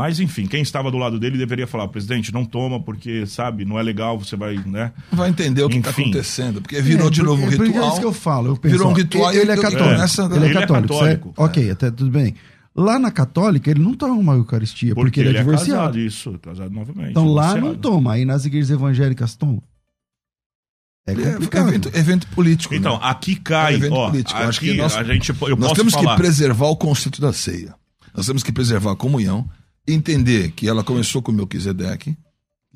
Mas, 0.00 0.18
enfim, 0.18 0.46
quem 0.46 0.62
estava 0.62 0.90
do 0.90 0.96
lado 0.96 1.20
dele 1.20 1.36
deveria 1.36 1.66
falar, 1.66 1.86
presidente, 1.86 2.32
não 2.32 2.42
toma, 2.42 2.80
porque, 2.80 3.26
sabe, 3.26 3.66
não 3.66 3.78
é 3.78 3.82
legal, 3.82 4.18
você 4.18 4.34
vai, 4.34 4.56
né? 4.64 4.92
Vai 5.12 5.28
entender 5.28 5.62
o 5.62 5.68
que 5.68 5.76
está 5.76 5.90
acontecendo, 5.90 6.62
porque 6.62 6.80
virou 6.80 7.08
é, 7.08 7.10
de 7.10 7.22
novo 7.22 7.44
um 7.44 7.48
ritual. 7.50 7.84
É 7.84 7.88
isso 7.88 8.00
que 8.00 8.06
eu 8.06 8.12
falo. 8.14 8.46
Eu 8.46 8.56
penso, 8.56 8.76
virou 8.76 8.90
um 8.90 8.94
ritual 8.94 9.30
ele, 9.30 9.42
ele 9.42 9.52
é 9.52 9.56
católico. 9.56 9.90
É. 9.90 9.98
Nessa... 9.98 10.22
Ele, 10.22 10.46
é 10.46 10.52
católico. 10.54 10.94
Ele 10.94 11.02
é 11.02 11.16
católico. 11.16 11.34
Ok, 11.36 11.70
até 11.70 11.90
tudo 11.90 12.10
bem. 12.10 12.34
Lá 12.74 12.98
na 12.98 13.10
católica, 13.10 13.70
ele 13.70 13.80
não 13.80 13.92
toma 13.92 14.14
uma 14.14 14.32
Eucaristia, 14.32 14.94
porque, 14.94 15.04
porque 15.04 15.20
ele, 15.20 15.28
ele, 15.28 15.36
é, 15.36 15.40
é 15.42 15.44
divorciado. 15.44 15.80
Casado, 15.80 15.98
isso, 15.98 16.38
casado 16.40 16.74
novamente. 16.74 17.10
Então 17.10 17.26
lá 17.26 17.54
não 17.54 17.74
toma, 17.74 18.14
aí 18.14 18.24
nas 18.24 18.46
igrejas 18.46 18.70
evangélicas 18.70 19.36
toma. 19.36 19.62
É, 21.06 21.12
é 21.12 21.32
complicado. 21.32 21.66
É, 21.66 21.68
evento, 21.68 21.90
evento 21.92 22.26
político. 22.28 22.74
Então, 22.74 22.94
né? 22.94 23.00
aqui 23.02 23.36
cai. 23.36 23.74
É 23.74 23.76
evento 23.76 23.92
ó, 23.92 24.10
político. 24.10 24.38
Aqui, 24.38 24.48
Acho 24.48 24.60
que 24.60 24.72
nós, 24.72 24.96
a 24.96 25.04
gente, 25.04 25.28
eu 25.28 25.56
nós 25.58 25.72
temos 25.72 25.92
falar. 25.92 26.16
que 26.16 26.22
preservar 26.22 26.68
o 26.68 26.76
conceito 26.76 27.20
da 27.20 27.34
ceia. 27.34 27.74
Nós 28.14 28.24
temos 28.24 28.42
que 28.42 28.50
preservar 28.50 28.92
a 28.92 28.96
comunhão, 28.96 29.46
entender 29.86 30.52
que 30.52 30.68
ela 30.68 30.84
começou 30.84 31.22
com 31.22 31.32
o 31.32 31.34
Melquisedeque, 31.34 32.16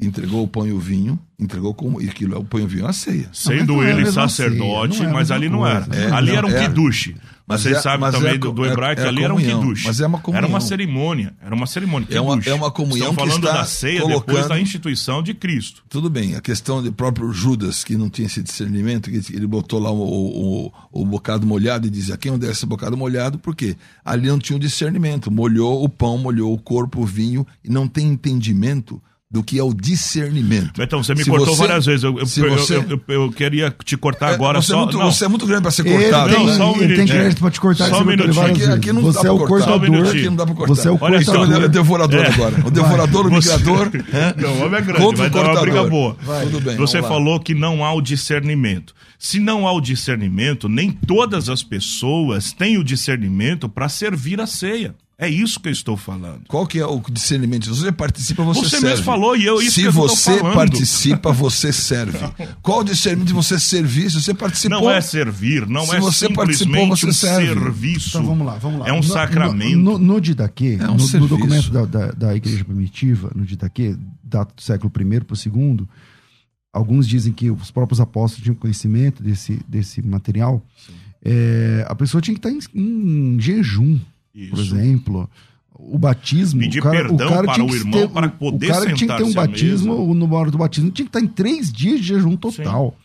entregou 0.01 0.43
o 0.43 0.49
pão 0.49 0.67
e 0.67 0.73
o 0.73 0.79
vinho, 0.79 1.19
entregou 1.39 1.73
como 1.73 2.01
e 2.01 2.09
aquilo 2.09 2.35
é 2.35 2.39
o 2.39 2.45
pão 2.45 2.61
e 2.61 2.65
o 2.65 2.69
vinho 2.69 2.87
a 2.87 2.93
ceia. 2.93 3.29
Sendo 3.33 3.83
ele 3.83 4.03
é 4.03 4.11
sacerdote, 4.11 4.99
ceia, 4.99 5.09
mas 5.11 5.31
ali 5.31 5.49
não 5.49 5.67
era. 5.67 5.87
É, 5.95 6.11
ali 6.11 6.31
não, 6.31 6.39
era 6.39 6.47
um 6.47 6.51
é, 6.51 6.67
kiddush. 6.67 7.15
Mas 7.47 7.61
Vocês 7.61 7.77
é, 7.77 7.81
sabem 7.81 8.11
também 8.11 8.35
é, 8.35 8.39
do, 8.39 8.53
do 8.53 8.65
hebraico, 8.65 9.03
é, 9.03 9.07
ali 9.07 9.23
era 9.23 9.33
um 9.33 9.37
kiddush. 9.37 9.85
Mas 9.85 10.01
é 10.01 10.07
uma 10.07 10.19
comunhão. 10.19 10.45
Era 10.45 10.49
uma 10.49 10.61
cerimônia, 10.61 11.35
era 11.41 11.55
uma 11.55 11.67
cerimônia. 11.67 12.09
É 12.11 12.21
uma, 12.21 12.41
é 12.45 12.55
uma 12.55 12.71
comunhão 12.71 13.11
Estão 13.11 13.27
falando 13.27 13.41
que 13.41 13.47
está 13.47 13.59
da 13.61 13.67
ceia 13.67 14.01
colocando... 14.01 14.27
depois 14.27 14.49
da 14.49 14.59
instituição 14.59 15.23
de 15.23 15.35
Cristo. 15.35 15.85
Tudo 15.89 16.11
bem, 16.11 16.35
a 16.35 16.41
questão 16.41 16.83
de 16.83 16.91
próprio 16.91 17.33
Judas, 17.33 17.85
que 17.85 17.97
não 17.97 18.11
tinha 18.11 18.27
esse 18.27 18.43
discernimento, 18.43 19.11
que 19.11 19.21
ele 19.33 19.47
botou 19.47 19.79
lá 19.79 19.93
o, 19.93 20.01
o, 20.01 20.67
o, 20.67 20.73
o 20.91 21.07
bocado 21.07 21.47
molhado 21.47 21.87
e 21.87 21.91
dizia, 21.91 22.17
quem 22.17 22.33
onde 22.33 22.47
é 22.47 22.51
esse 22.51 22.67
bocado 22.67 22.97
molhado? 22.97 23.39
Porque 23.39 23.77
ali 24.05 24.27
não 24.27 24.39
tinha 24.39 24.57
o 24.57 24.61
discernimento, 24.61 25.31
molhou 25.31 25.85
o 25.85 25.89
pão, 25.89 26.19
molhou 26.19 26.53
o 26.53 26.59
corpo, 26.59 27.03
o 27.03 27.07
vinho, 27.07 27.47
e 27.63 27.69
não 27.69 27.87
tem 27.87 28.09
entendimento 28.09 29.01
do 29.35 29.43
que 29.43 29.59
é 29.59 29.65
o 29.65 29.75
discernimento. 29.75 30.81
Então, 30.81 31.03
você 31.03 31.13
me 31.13 31.25
se 31.25 31.29
cortou 31.29 31.57
você, 31.57 31.67
várias 31.67 31.85
vezes. 31.85 32.05
Eu, 32.05 32.17
eu, 32.17 32.25
você, 32.25 32.77
eu, 32.77 33.01
eu, 33.09 33.33
queria 33.33 33.75
te 33.85 33.97
cortar 33.97 34.31
é, 34.31 34.35
agora 34.35 34.63
você 34.63 34.69
só. 34.69 34.75
É 34.75 34.85
muito, 34.85 34.99
você 34.99 35.25
é 35.25 35.29
muito 35.29 35.45
grande 35.45 35.63
para 35.63 35.73
ser 35.73 35.83
cortado. 35.83 36.33
Ele 36.33 36.37
tem, 36.37 36.59
não, 36.59 36.73
um 36.73 36.81
ele 36.81 36.95
tem 36.95 37.05
crédito 37.05 37.41
para 37.41 37.51
te 37.51 37.61
cortar. 37.61 37.89
Só 37.89 38.01
um 38.01 38.05
minutinho. 38.05 38.45
Aqui, 38.45 38.63
aqui 38.63 38.93
não 38.93 39.03
você 39.03 39.25
dá 39.25 39.29
é 39.31 39.33
o 39.33 39.39
cortador. 39.45 39.91
Um 39.91 40.09
aqui 40.09 40.25
não 40.27 40.37
dá 40.37 40.47
para 40.47 40.55
cortar. 40.55 40.75
Você 40.77 40.87
é 40.87 40.91
o 40.93 40.99
Olha 41.01 41.17
cortador. 41.25 41.47
Só, 41.49 41.65
o 41.65 41.69
devorador 41.69 42.21
é. 42.21 42.29
agora. 42.29 42.55
O 42.65 42.71
devorador, 42.71 43.27
o 43.27 43.31
migrador. 43.33 43.91
Não, 44.37 44.51
o 44.51 44.67
homem 44.67 44.79
é 44.79 44.83
grande, 44.83 45.01
contra 45.01 45.29
vai 45.29 45.31
dar 45.31 45.51
uma 45.51 45.61
briga 45.61 45.85
boa. 45.85 46.17
Vai. 46.23 46.45
Tudo 46.45 46.61
bem, 46.61 46.77
você 46.77 47.03
falou 47.03 47.41
que 47.41 47.55
não 47.55 47.85
há 47.85 47.93
o 47.93 48.01
discernimento. 48.01 48.95
Se 49.19 49.41
não 49.41 49.67
há 49.67 49.73
o 49.73 49.81
discernimento, 49.81 50.69
nem 50.69 50.93
todas 50.93 51.49
as 51.49 51.63
pessoas 51.63 52.53
têm 52.53 52.79
o 52.79 52.85
discernimento 52.85 53.69
para 53.69 53.89
servir 53.89 54.41
a 54.41 54.47
ceia. 54.47 54.95
É 55.25 55.29
isso 55.29 55.59
que 55.59 55.69
eu 55.69 55.73
estou 55.73 55.97
falando. 55.97 56.43
Qual 56.49 56.67
que 56.67 56.79
é 56.79 56.85
o 56.85 57.01
discernimento? 57.11 57.65
Se 57.65 57.81
você 57.81 57.91
participa, 57.91 58.43
você, 58.45 58.61
você 58.61 58.69
serve. 58.69 58.87
Você 58.87 58.91
mesmo 58.91 59.05
falou 59.07 59.35
e 59.35 59.47
eu 59.47 59.61
isso 59.63 59.73
Se 59.73 59.81
que 59.81 59.87
eu 59.87 59.93
você 59.93 60.39
participa, 60.39 61.33
você 61.33 61.73
serve. 61.73 62.19
Qual 62.61 62.81
o 62.81 62.85
discernimento 62.85 63.29
de 63.29 63.33
você 63.33 63.59
servir? 63.59 64.11
Se 64.11 64.21
você 64.21 64.35
participou... 64.35 64.83
Não 64.83 64.91
é 64.91 65.01
servir, 65.01 65.67
não 65.67 65.87
se 65.87 65.97
é 65.97 66.01
você 66.01 66.27
simplesmente 66.27 66.89
você 66.91 67.07
um 67.07 67.13
serve. 67.13 67.47
serviço. 67.47 68.09
Então 68.11 68.27
vamos 68.27 68.47
lá, 68.47 68.59
vamos 68.59 68.81
lá. 68.81 68.89
É 68.89 68.93
um 68.93 68.97
no, 68.97 69.03
sacramento. 69.03 69.79
No, 69.79 69.99
no, 69.99 70.15
no 70.15 70.21
Didaquê, 70.21 70.77
é 70.79 70.91
um 70.91 70.97
no, 70.97 71.21
no, 71.21 71.29
documento 71.29 71.71
da, 71.71 71.87
da, 71.87 72.11
da, 72.11 72.37
Igreja 72.37 72.63
Primitiva, 72.63 73.33
no 73.35 73.47
Didaquê, 73.47 73.97
data 74.23 74.53
do 74.55 74.61
século 74.61 74.93
I 74.95 75.21
para 75.21 75.33
o 75.33 75.37
segundo, 75.37 75.89
alguns 76.71 77.09
dizem 77.09 77.33
que 77.33 77.51
os 77.51 77.71
próprios 77.71 77.99
apóstolos 77.99 78.43
tinham 78.43 78.55
conhecimento 78.55 79.23
desse, 79.23 79.59
desse 79.67 80.03
material. 80.03 80.63
É, 81.25 81.87
a 81.89 81.95
pessoa 81.95 82.21
tinha 82.21 82.39
que 82.39 82.47
estar 82.47 82.51
em, 82.51 82.61
em 82.79 83.41
jejum 83.41 83.99
isso. 84.35 84.51
por 84.51 84.61
exemplo. 84.61 85.31
O 85.77 85.99
batismo. 85.99 86.61
Pedir 86.61 86.79
o 86.79 86.83
cara, 86.83 86.97
perdão 86.97 87.27
o 87.27 87.31
cara 87.31 87.47
para 87.47 87.65
o 87.65 87.75
irmão 87.75 88.01
ter, 88.01 88.09
para 88.09 88.29
poder 88.29 88.67
O 88.67 88.73
cara 88.73 88.95
tinha 88.95 89.11
que 89.11 89.17
ter 89.17 89.25
um 89.25 89.33
batismo, 89.33 90.15
no 90.15 90.35
hora 90.35 90.51
do 90.51 90.59
batismo, 90.59 90.91
tinha 90.91 91.05
que 91.05 91.09
estar 91.09 91.21
em 91.21 91.27
três 91.27 91.73
dias 91.73 92.01
de 92.01 92.07
jejum 92.07 92.37
total. 92.37 92.97
Sim. 92.97 93.05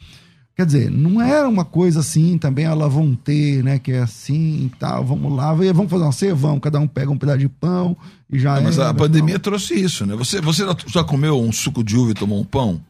Quer 0.60 0.66
dizer, 0.66 0.92
não 0.92 1.22
era 1.22 1.48
uma 1.48 1.64
coisa 1.64 2.02
assim 2.02 2.38
também, 2.38 2.66
a 2.66 2.76
vão 2.76 3.16
ter, 3.16 3.64
né? 3.64 3.80
Que 3.80 3.94
é 3.94 4.00
assim 4.00 4.66
e 4.66 4.72
tal, 4.78 5.06
vamos 5.06 5.34
lá, 5.34 5.54
vamos 5.54 5.90
fazer 5.90 6.04
uma 6.04 6.12
ceia, 6.12 6.36
vamos, 6.36 6.60
cada 6.60 6.78
um 6.80 6.86
pega 6.86 7.10
um 7.10 7.18
pedaço 7.18 7.40
de 7.40 7.48
pão 7.48 7.96
e 8.30 8.38
já 8.38 8.56
não, 8.56 8.60
é. 8.60 8.64
Mas 8.64 8.78
a 8.78 8.94
pandemia 8.94 9.40
trouxe 9.40 9.74
isso, 9.74 10.06
né? 10.06 10.18
Você, 10.18 10.42
você 10.42 10.64
já 10.88 11.02
comeu 11.02 11.40
um 11.42 11.50
suco 11.50 11.82
de 11.82 11.96
uva 11.96 12.12
e 12.12 12.14
tomou 12.14 12.42
um 12.42 12.44
pão? 12.44 12.82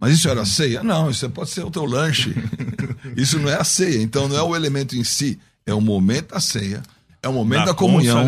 Mas 0.00 0.14
isso 0.14 0.28
era 0.28 0.44
ceia? 0.46 0.84
Não, 0.84 1.10
isso 1.10 1.28
pode 1.30 1.50
ser 1.50 1.64
o 1.64 1.70
teu 1.70 1.84
lanche. 1.84 2.32
isso 3.16 3.40
não 3.40 3.50
é 3.50 3.56
a 3.56 3.64
ceia, 3.64 4.00
então 4.00 4.28
não 4.28 4.36
é 4.36 4.42
o 4.42 4.54
elemento 4.54 4.94
em 4.94 5.02
si, 5.02 5.36
é 5.66 5.74
o 5.74 5.80
momento 5.80 6.32
da 6.32 6.38
ceia 6.38 6.80
é 7.22 7.28
o 7.28 7.32
momento 7.32 7.60
da, 7.60 7.66
da 7.66 7.74
comunhão. 7.74 8.26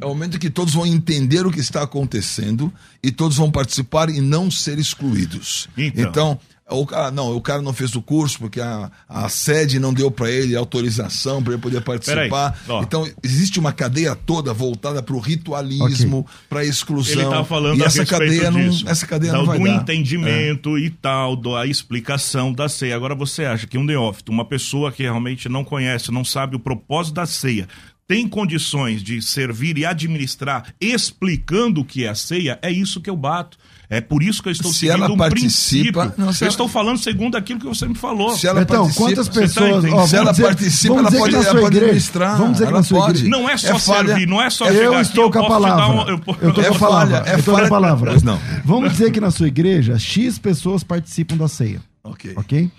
É 0.00 0.04
o 0.04 0.08
momento 0.08 0.38
que 0.38 0.50
todos 0.50 0.72
vão 0.72 0.86
entender 0.86 1.46
o 1.46 1.50
que 1.50 1.60
está 1.60 1.82
acontecendo 1.82 2.72
e 3.02 3.10
todos 3.10 3.36
vão 3.36 3.50
participar 3.50 4.08
e 4.08 4.20
não 4.20 4.50
ser 4.50 4.78
excluídos. 4.78 5.68
Então, 5.76 6.08
então 6.08 6.40
o 6.70 6.86
cara, 6.86 7.10
não, 7.10 7.36
o 7.36 7.40
cara 7.40 7.60
não 7.60 7.72
fez 7.72 7.94
o 7.96 8.02
curso 8.02 8.38
porque 8.38 8.60
a, 8.60 8.90
a 9.08 9.28
sede 9.28 9.78
não 9.78 9.92
deu 9.92 10.10
para 10.10 10.30
ele 10.30 10.54
autorização 10.54 11.42
para 11.42 11.54
ele 11.54 11.62
poder 11.62 11.80
participar. 11.82 12.56
Então, 12.82 13.08
existe 13.22 13.58
uma 13.58 13.72
cadeia 13.72 14.14
toda 14.14 14.52
voltada 14.52 15.02
para 15.02 15.14
o 15.14 15.18
ritualismo, 15.18 16.20
okay. 16.20 16.34
para 16.48 16.60
a 16.60 16.64
exclusão. 16.64 17.14
Ele 17.14 17.24
está 17.24 17.44
falando 17.44 17.80
e 17.80 17.82
essa 17.82 18.06
cadeia 18.06 18.50
disso, 18.50 18.84
não, 18.84 18.92
essa 18.92 19.06
cadeia 19.06 19.32
não 19.32 19.44
vai 19.44 19.58
do 19.58 19.64
dar. 19.64 19.74
entendimento 19.74 20.76
é. 20.76 20.80
e 20.80 20.90
tal, 20.90 21.36
da 21.36 21.66
explicação 21.66 22.52
da 22.52 22.68
ceia. 22.68 22.94
Agora 22.94 23.14
você 23.14 23.44
acha 23.44 23.66
que 23.66 23.76
um 23.76 23.84
neófito, 23.84 24.30
uma 24.30 24.44
pessoa 24.44 24.92
que 24.92 25.02
realmente 25.02 25.48
não 25.48 25.64
conhece, 25.64 26.12
não 26.12 26.24
sabe 26.24 26.56
o 26.56 26.60
propósito 26.60 27.14
da 27.14 27.26
ceia, 27.26 27.66
tem 28.10 28.26
condições 28.26 29.04
de 29.04 29.22
servir 29.22 29.78
e 29.78 29.86
administrar 29.86 30.74
explicando 30.80 31.82
o 31.82 31.84
que 31.84 32.04
é 32.04 32.08
a 32.08 32.14
ceia, 32.16 32.58
é 32.60 32.68
isso 32.68 33.00
que 33.00 33.08
eu 33.08 33.16
bato. 33.16 33.56
É 33.88 34.00
por 34.00 34.20
isso 34.20 34.42
que 34.42 34.48
eu 34.48 34.52
estou 34.52 34.72
se 34.72 34.80
seguindo 34.80 35.04
ela 35.04 35.12
um 35.12 35.16
participa, 35.16 36.06
princípio. 36.06 36.24
Não, 36.26 36.32
se 36.32 36.42
eu 36.42 36.46
ela... 36.46 36.52
estou 36.52 36.68
falando 36.68 36.98
segundo 36.98 37.36
aquilo 37.36 37.60
que 37.60 37.66
você 37.66 37.86
me 37.86 37.94
falou. 37.94 38.36
Se 38.36 38.48
ela 38.48 38.62
então, 38.62 38.82
participa, 38.82 39.04
quantas 39.04 39.28
tá 39.28 39.40
pessoas... 39.40 39.84
Tá 39.84 39.94
ó, 39.94 40.06
se 40.08 40.16
ela 40.16 40.30
dizer, 40.32 40.42
participa, 40.42 40.94
ela 40.94 41.12
pode, 41.12 41.34
ela 41.36 41.44
pode 41.44 41.56
igreja, 41.56 41.84
administrar. 41.84 42.36
Vamos 42.36 42.52
dizer 42.54 42.66
que 42.66 42.72
na 42.72 42.82
sua 42.82 43.10
igreja... 43.10 43.28
Não 43.28 43.48
é 43.48 43.56
só 43.56 43.74
é 43.74 43.78
servir, 43.78 44.26
não 44.26 44.42
é 44.42 44.50
só 44.50 44.66
eu 44.66 44.74
chegar 44.74 45.02
estou 45.02 45.24
aqui, 45.26 45.38
com 45.38 45.44
a 45.44 45.48
palavra. 45.48 45.88
Um, 45.88 46.08
eu, 46.08 46.20
eu 46.40 46.48
estou 46.48 46.64
com 46.64 46.74
a 46.74 46.78
palavra. 46.78 47.24
É 47.26 47.34
eu 47.36 47.44
com 47.44 47.56
a 47.56 47.68
palavra. 47.68 48.16
Não. 48.24 48.40
Vamos 48.64 48.90
dizer 48.90 49.12
que 49.12 49.20
na 49.20 49.30
sua 49.30 49.46
igreja, 49.46 49.96
X 50.00 50.36
pessoas 50.36 50.82
participam 50.82 51.36
da 51.36 51.46
ceia. 51.46 51.80
Ok. 52.02 52.32
Ok? 52.36 52.70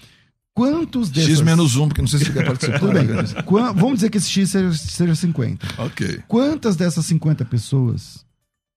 Quantos 0.62 1.10
desses. 1.10 1.40
X 1.40 1.42
menos 1.42 1.76
um, 1.76 1.88
porque 1.88 2.02
não 2.02 2.08
sei 2.08 2.20
se 2.20 2.26
você 2.26 2.34
quer 2.34 2.46
participar. 2.46 2.80
Tudo 2.80 2.94
bem. 2.94 3.08
Qu... 3.46 3.56
Vamos 3.74 3.96
dizer 3.96 4.12
que 4.12 4.20
esse 4.20 4.30
X 4.30 4.52
seja, 4.52 4.74
seja 4.74 5.16
50. 5.16 5.68
Ok. 5.80 6.20
Quantas 6.28 6.76
dessas 6.76 7.04
50 7.08 7.46
pessoas 7.46 8.24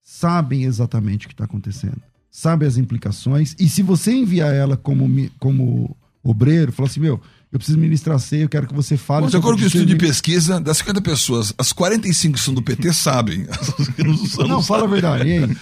sabem 0.03 0.65
exatamente 0.65 1.27
o 1.27 1.29
que 1.29 1.35
está 1.35 1.45
acontecendo? 1.45 2.01
Sabem 2.31 2.67
as 2.67 2.79
implicações? 2.79 3.55
E 3.59 3.69
se 3.69 3.83
você 3.83 4.13
enviar 4.13 4.55
ela 4.55 4.79
como, 4.79 5.07
como 5.39 5.95
obreiro, 6.23 6.73
falar 6.73 6.89
assim: 6.89 7.01
meu, 7.01 7.21
eu 7.53 7.59
preciso 7.59 7.79
ministrar 7.79 8.19
ceia, 8.19 8.43
eu 8.43 8.49
quero 8.49 8.67
que 8.67 8.75
você 8.75 8.97
fale. 8.97 9.27
de 9.27 9.37
acordo 9.37 9.59
com 9.59 9.65
o 9.65 9.67
estudo 9.67 9.87
de 9.87 9.97
pesquisa, 9.97 10.59
das 10.59 10.79
50 10.79 11.03
pessoas, 11.03 11.53
as 11.59 11.71
45 11.73 12.35
que 12.35 12.41
são 12.41 12.55
do 12.55 12.63
PT 12.63 12.95
sabem. 12.95 13.47
não, 14.39 14.49
não, 14.49 14.63
fala 14.63 14.85
a 14.85 14.89
verdade, 14.89 15.31
hein? 15.31 15.57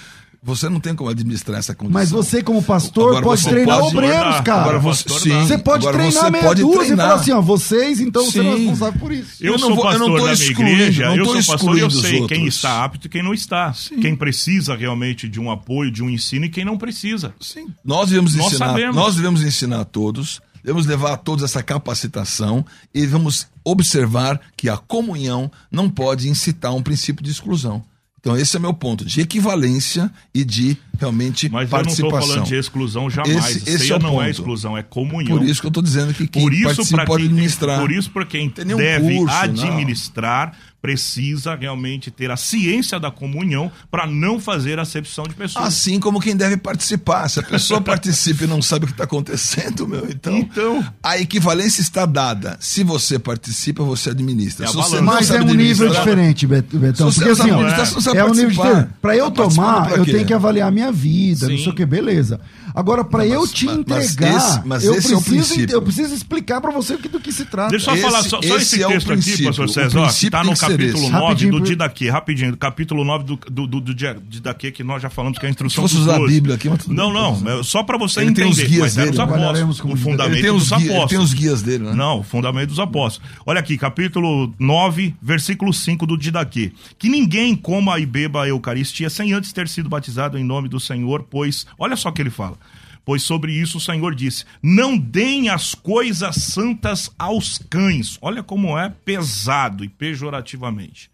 Você 0.44 0.68
não 0.68 0.80
tem 0.80 0.92
como 0.92 1.08
administrar 1.08 1.60
essa 1.60 1.72
condição. 1.72 2.00
Mas 2.00 2.10
você, 2.10 2.42
como 2.42 2.60
pastor, 2.60 3.10
agora 3.10 3.24
pode 3.24 3.44
treinar 3.44 3.78
pode 3.78 3.96
obreiros, 3.96 4.40
cara. 4.40 4.60
Agora 4.62 4.78
você, 4.80 5.08
sim, 5.08 5.30
você 5.30 5.56
pode 5.56 5.86
agora 5.86 6.02
treinar 6.02 6.24
você 6.24 6.30
meia 6.30 6.44
pode 6.44 6.62
dúzia 6.62 6.78
treinar. 6.80 7.06
e 7.06 7.08
falar 7.08 7.20
assim, 7.20 7.30
ó, 7.30 7.40
vocês, 7.40 8.00
então, 8.00 8.24
sim. 8.24 8.32
são 8.32 8.56
responsáveis 8.56 9.00
por 9.00 9.12
isso. 9.12 9.36
Eu, 9.40 9.52
eu 9.52 9.58
sou 9.60 9.74
vou, 9.76 9.84
pastor 9.84 10.02
eu 10.02 10.08
não 10.08 10.26
da 10.26 10.34
minha 10.34 10.50
igreja, 10.50 11.14
eu 11.14 11.24
sou 11.26 11.54
pastor 11.54 11.78
e 11.78 11.80
eu 11.80 11.90
sei 11.92 12.26
quem 12.26 12.44
está 12.48 12.84
apto 12.84 13.06
e 13.06 13.10
quem 13.10 13.22
não 13.22 13.32
está. 13.32 13.72
Sim. 13.72 14.00
Quem 14.00 14.16
precisa 14.16 14.74
realmente 14.74 15.28
de 15.28 15.38
um 15.38 15.48
apoio, 15.48 15.92
de 15.92 16.02
um 16.02 16.10
ensino 16.10 16.44
e 16.46 16.48
quem 16.48 16.64
não 16.64 16.76
precisa. 16.76 17.32
Sim. 17.40 17.68
Nós 17.84 18.08
devemos 18.08 18.34
nós 18.34 18.48
ensinar, 18.48 18.66
sabemos. 18.66 18.96
nós 18.96 19.14
devemos 19.14 19.44
ensinar 19.44 19.82
a 19.82 19.84
todos, 19.84 20.40
devemos 20.60 20.86
levar 20.86 21.12
a 21.12 21.16
todos 21.16 21.44
essa 21.44 21.62
capacitação 21.62 22.66
e 22.92 23.06
vamos 23.06 23.46
observar 23.64 24.40
que 24.56 24.68
a 24.68 24.76
comunhão 24.76 25.48
não 25.70 25.88
pode 25.88 26.28
incitar 26.28 26.74
um 26.74 26.82
princípio 26.82 27.22
de 27.22 27.30
exclusão. 27.30 27.84
Então, 28.22 28.36
esse 28.36 28.56
é 28.56 28.60
meu 28.60 28.72
ponto, 28.72 29.04
de 29.04 29.20
equivalência 29.20 30.08
e 30.32 30.44
de 30.44 30.76
realmente 30.96 31.48
Mas 31.48 31.68
participação. 31.68 31.88
Mas 31.88 31.98
eu 31.98 32.04
não 32.04 32.18
estou 32.20 32.28
falando 32.36 32.48
de 32.48 32.54
exclusão 32.54 33.10
jamais. 33.10 33.56
Esse, 33.56 33.68
esse 33.68 33.92
é 33.92 33.98
não 33.98 34.10
é 34.10 34.12
ponto. 34.12 34.22
é 34.22 34.30
exclusão, 34.30 34.78
é 34.78 34.82
comunhão. 34.84 35.38
Por 35.38 35.44
isso 35.44 35.60
que 35.60 35.66
eu 35.66 35.70
estou 35.70 35.82
dizendo 35.82 36.14
que 36.14 36.28
quem 36.28 36.40
por 36.40 36.54
isso, 36.54 36.64
participa 36.66 37.04
pode 37.04 37.24
administrar. 37.24 37.80
Por 37.80 37.90
isso, 37.90 38.08
para 38.12 38.24
quem 38.24 38.48
deve 38.48 39.16
curso, 39.16 39.34
administrar, 39.34 40.52
não 40.52 40.71
precisa 40.82 41.54
realmente 41.54 42.10
ter 42.10 42.28
a 42.32 42.36
ciência 42.36 42.98
da 42.98 43.08
comunhão 43.08 43.70
para 43.88 44.04
não 44.04 44.40
fazer 44.40 44.80
acepção 44.80 45.24
de 45.24 45.34
pessoas. 45.34 45.64
Assim 45.64 46.00
como 46.00 46.20
quem 46.20 46.36
deve 46.36 46.56
participar. 46.56 47.28
Se 47.28 47.38
a 47.38 47.42
pessoa 47.44 47.80
participa 47.80 48.42
e 48.44 48.46
não 48.48 48.60
sabe 48.60 48.84
o 48.84 48.88
que 48.88 48.92
está 48.92 49.04
acontecendo, 49.04 49.86
meu, 49.86 50.10
então, 50.10 50.36
então 50.36 50.84
a 51.00 51.16
equivalência 51.18 51.80
está 51.80 52.04
dada. 52.04 52.56
Se 52.60 52.82
você 52.82 53.16
participa, 53.16 53.84
você 53.84 54.10
administra. 54.10 54.66
É 54.66 54.68
Se 54.68 54.74
você 54.74 55.00
mas 55.00 55.30
é 55.30 55.40
um 55.40 55.54
nível 55.54 55.88
diferente, 55.88 56.48
Betão. 56.48 57.12
Porque 57.12 57.30
assim, 57.30 57.50
ó, 57.52 58.14
é 58.14 58.24
um 58.24 58.34
nível 58.34 58.50
diferente. 58.50 58.88
Para 59.00 59.16
eu 59.16 59.30
tá 59.30 59.44
tomar, 59.44 59.96
eu 59.96 60.04
tenho 60.04 60.26
que 60.26 60.34
avaliar 60.34 60.68
a 60.68 60.72
minha 60.72 60.90
vida, 60.90 61.46
Sim. 61.46 61.52
não 61.52 61.58
sei 61.58 61.68
o 61.68 61.74
que, 61.74 61.86
beleza. 61.86 62.40
Agora, 62.74 63.04
para 63.04 63.26
eu 63.26 63.46
te 63.46 63.66
mas, 63.66 63.76
entregar, 63.76 64.62
mas 64.64 64.82
esse, 64.84 64.92
mas 64.92 65.10
eu, 65.10 65.20
preciso, 65.20 65.60
é 65.60 65.74
eu 65.74 65.82
preciso 65.82 66.14
explicar 66.14 66.60
para 66.60 66.70
você 66.70 66.96
do 66.96 67.20
que 67.20 67.30
se 67.30 67.44
trata. 67.44 67.70
Deixa 67.70 67.90
eu 67.90 67.94
esse, 67.94 68.02
falar 68.02 68.22
só, 68.22 68.40
só 68.40 68.56
esse, 68.56 68.56
esse 68.56 68.82
é 68.82 68.88
texto 68.88 69.12
aqui, 69.12 69.44
pastor 69.44 69.68
César, 69.68 70.12
que 70.18 70.30
tá 70.30 70.42
no 70.42 70.56
capítulo 70.56 70.71
9 71.10 71.50
do 71.50 71.60
Didaquê, 71.60 72.10
rapidinho, 72.10 72.56
capítulo 72.56 73.04
9 73.04 73.24
do, 73.24 73.36
do, 73.36 73.66
do, 73.66 73.80
do 73.80 73.94
Didaquê, 73.94 74.70
que 74.70 74.82
nós 74.82 75.02
já 75.02 75.10
falamos 75.10 75.38
que 75.38 75.46
é 75.46 75.48
a 75.48 75.50
instrução 75.50 75.86
Se 75.86 75.94
fosse 75.94 76.02
usar 76.02 76.16
a 76.16 76.26
Bíblia 76.26 76.54
aqui, 76.54 76.68
mas 76.68 76.86
Não, 76.86 77.12
não, 77.12 77.62
só 77.62 77.82
para 77.82 77.98
você 77.98 78.20
ele 78.20 78.30
entender. 78.30 78.54
Tem 78.54 78.64
os 78.64 78.70
guias 78.70 78.94
dele, 78.94 79.10
os 79.10 79.18
apóstolos, 79.18 79.80
o 79.80 79.96
fundamento 79.96 80.34
ele 80.34 80.42
tem 80.42 80.50
os, 80.50 80.62
dos 80.62 80.72
apóstolos. 80.72 81.10
Tem 81.10 81.18
os 81.18 81.34
guias 81.34 81.62
dele, 81.62 81.84
né? 81.84 81.94
Não, 81.94 82.20
o 82.20 82.22
fundamento 82.22 82.68
dos 82.68 82.78
apóstolos. 82.78 83.30
Olha 83.46 83.60
aqui, 83.60 83.76
capítulo 83.76 84.52
9, 84.58 85.14
versículo 85.20 85.72
5 85.72 86.06
do 86.06 86.16
Didaquê. 86.16 86.72
Que 86.98 87.08
ninguém 87.08 87.54
coma 87.54 87.98
e 87.98 88.06
beba 88.06 88.44
a 88.44 88.48
Eucaristia 88.48 89.10
sem 89.10 89.32
antes 89.32 89.52
ter 89.52 89.68
sido 89.68 89.88
batizado 89.88 90.38
em 90.38 90.44
nome 90.44 90.68
do 90.68 90.80
Senhor, 90.80 91.26
pois, 91.28 91.66
olha 91.78 91.96
só 91.96 92.08
o 92.08 92.12
que 92.12 92.22
ele 92.22 92.30
fala 92.30 92.56
pois 93.04 93.22
sobre 93.22 93.52
isso 93.52 93.78
o 93.78 93.80
Senhor 93.80 94.14
disse: 94.14 94.44
Não 94.62 94.96
deem 94.96 95.48
as 95.48 95.74
coisas 95.74 96.36
santas 96.36 97.10
aos 97.18 97.58
cães. 97.58 98.18
Olha 98.20 98.42
como 98.42 98.78
é 98.78 98.88
pesado 98.88 99.84
e 99.84 99.88
pejorativamente. 99.88 101.10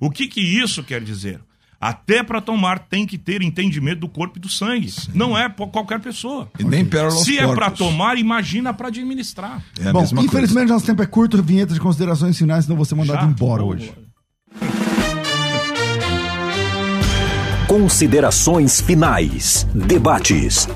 O 0.00 0.10
que, 0.10 0.26
que 0.26 0.40
isso 0.40 0.82
quer 0.82 1.00
dizer? 1.00 1.40
Até 1.80 2.22
para 2.22 2.42
tomar 2.42 2.78
tem 2.78 3.06
que 3.06 3.16
ter 3.16 3.40
entendimento 3.40 4.00
do 4.00 4.08
corpo 4.08 4.36
e 4.36 4.40
do 4.40 4.50
sangue. 4.50 4.90
Sim. 4.90 5.12
Não 5.14 5.36
é 5.36 5.48
qualquer 5.48 5.98
pessoa. 5.98 6.50
E 6.58 6.64
nem 6.64 6.84
pérola 6.84 7.12
Se 7.12 7.38
é 7.38 7.46
para 7.54 7.70
tomar, 7.70 8.18
imagina 8.18 8.74
para 8.74 8.88
administrar. 8.88 9.64
É 9.80 9.90
Bom, 9.90 10.02
infelizmente 10.02 10.52
coisa. 10.52 10.74
nosso 10.74 10.84
tempo 10.84 11.02
é 11.02 11.06
curto. 11.06 11.42
Vinheta 11.42 11.72
de 11.72 11.80
considerações 11.80 12.36
finais, 12.36 12.66
senão 12.66 12.76
você 12.76 12.94
mandado 12.94 13.22
Já? 13.22 13.26
embora 13.26 13.64
hoje. 13.64 13.94
Considerações 17.66 18.82
finais. 18.82 19.66
Debates. 19.72 20.68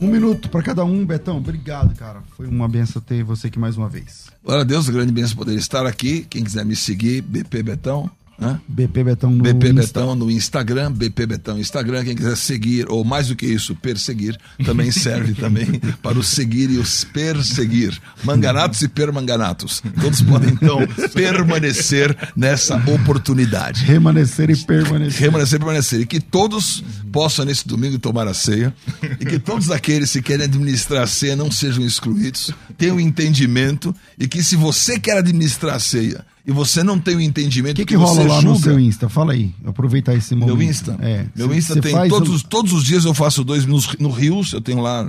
Um 0.00 0.06
minuto 0.06 0.48
para 0.48 0.62
cada 0.62 0.84
um, 0.84 1.04
Betão. 1.04 1.36
Obrigado, 1.36 1.94
cara. 1.94 2.22
Foi 2.36 2.46
uma 2.46 2.66
benção 2.66 3.02
ter 3.02 3.22
você 3.22 3.48
aqui 3.48 3.58
mais 3.58 3.76
uma 3.76 3.88
vez. 3.88 4.28
Glória 4.42 4.62
a 4.62 4.64
Deus, 4.64 4.88
grande 4.88 5.12
benção 5.12 5.36
poder 5.36 5.54
estar 5.54 5.84
aqui. 5.86 6.26
Quem 6.30 6.42
quiser 6.42 6.64
me 6.64 6.74
seguir, 6.74 7.20
BP 7.20 7.62
Betão. 7.62 8.10
Né? 8.40 8.58
BP 8.66 9.04
Betão 9.04 9.30
no 9.30 9.42
BP 9.42 9.68
Insta. 9.68 9.82
Betão 9.82 10.14
no 10.14 10.30
Instagram, 10.30 10.92
BP 10.92 11.26
Betão 11.26 11.58
Instagram. 11.58 12.04
Quem 12.04 12.16
quiser 12.16 12.36
seguir, 12.36 12.86
ou 12.88 13.04
mais 13.04 13.28
do 13.28 13.36
que 13.36 13.44
isso, 13.44 13.76
perseguir, 13.76 14.38
também 14.64 14.90
serve 14.90 15.34
também 15.34 15.66
para 16.02 16.18
o 16.18 16.22
seguir 16.22 16.70
e 16.70 16.78
os 16.78 17.04
perseguir. 17.04 18.00
Manganatos 18.24 18.80
e 18.80 18.88
permanganatos. 18.88 19.82
Todos 20.00 20.22
podem, 20.22 20.50
então, 20.50 20.78
permanecer 21.12 22.16
nessa 22.34 22.76
oportunidade. 22.90 23.84
Remanescer 23.84 24.50
e 24.50 24.56
permanecer. 24.56 25.20
Remanescer 25.20 25.56
e 25.56 25.58
permanecer. 25.58 26.00
E 26.00 26.06
que 26.06 26.20
todos 26.20 26.82
possam, 27.12 27.44
nesse 27.44 27.68
domingo, 27.68 27.98
tomar 27.98 28.26
a 28.26 28.32
ceia. 28.32 28.74
E 29.20 29.26
que 29.26 29.38
todos 29.38 29.70
aqueles 29.70 30.10
que 30.12 30.22
querem 30.22 30.46
administrar 30.46 31.02
a 31.02 31.06
ceia 31.06 31.36
não 31.36 31.50
sejam 31.50 31.84
excluídos, 31.84 32.50
tenham 32.78 32.98
entendimento. 32.98 33.94
E 34.18 34.26
que 34.26 34.42
se 34.42 34.56
você 34.56 34.98
quer 34.98 35.18
administrar 35.18 35.76
a 35.76 35.80
ceia, 35.80 36.24
e 36.50 36.52
você 36.52 36.82
não 36.82 36.98
tem 36.98 37.14
o 37.14 37.20
entendimento 37.20 37.76
que, 37.76 37.86
que, 37.86 37.94
que 37.94 37.96
rola 37.96 38.24
lá 38.24 38.40
julga. 38.40 38.48
no 38.48 38.58
seu 38.58 38.80
Insta? 38.80 39.08
Fala 39.08 39.34
aí, 39.34 39.54
aproveitar 39.64 40.14
esse 40.14 40.34
momento. 40.34 40.56
Meu 40.56 40.68
Insta? 40.68 40.98
É. 41.00 41.26
Meu 41.32 41.54
Insta 41.54 41.80
tem 41.80 42.08
todos, 42.08 42.42
todos 42.42 42.72
os 42.72 42.82
dias 42.82 43.04
eu 43.04 43.14
faço 43.14 43.44
dois 43.44 43.64
no, 43.64 43.78
no 44.00 44.10
Rios, 44.10 44.52
eu 44.52 44.60
tenho 44.60 44.80
lá, 44.80 45.08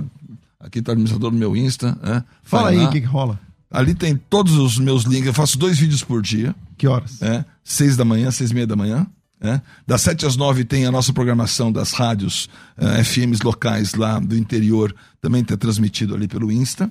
aqui 0.60 0.78
está 0.78 0.92
o 0.92 0.94
administrador 0.94 1.32
do 1.32 1.36
meu 1.36 1.56
Insta. 1.56 1.98
É, 2.00 2.22
Fala 2.44 2.68
aí 2.68 2.78
o 2.78 2.90
que, 2.90 3.00
que 3.00 3.06
rola. 3.08 3.40
Ali 3.68 3.92
tem 3.92 4.14
todos 4.14 4.54
os 4.54 4.78
meus 4.78 5.02
links, 5.02 5.26
eu 5.26 5.34
faço 5.34 5.58
dois 5.58 5.80
vídeos 5.80 6.04
por 6.04 6.22
dia. 6.22 6.54
Que 6.78 6.86
horas? 6.86 7.20
É, 7.20 7.44
seis 7.64 7.96
da 7.96 8.04
manhã, 8.04 8.30
seis 8.30 8.52
e 8.52 8.54
meia 8.54 8.66
da 8.68 8.76
manhã. 8.76 9.04
É. 9.40 9.60
Das 9.84 10.02
sete 10.02 10.24
às 10.24 10.36
nove 10.36 10.64
tem 10.64 10.86
a 10.86 10.92
nossa 10.92 11.12
programação 11.12 11.72
das 11.72 11.90
rádios 11.90 12.48
uh, 12.78 12.86
é, 12.86 13.02
FMs 13.02 13.42
locais 13.42 13.94
lá 13.94 14.20
do 14.20 14.36
interior, 14.36 14.94
também 15.20 15.42
está 15.42 15.56
transmitido 15.56 16.14
ali 16.14 16.28
pelo 16.28 16.52
Insta, 16.52 16.88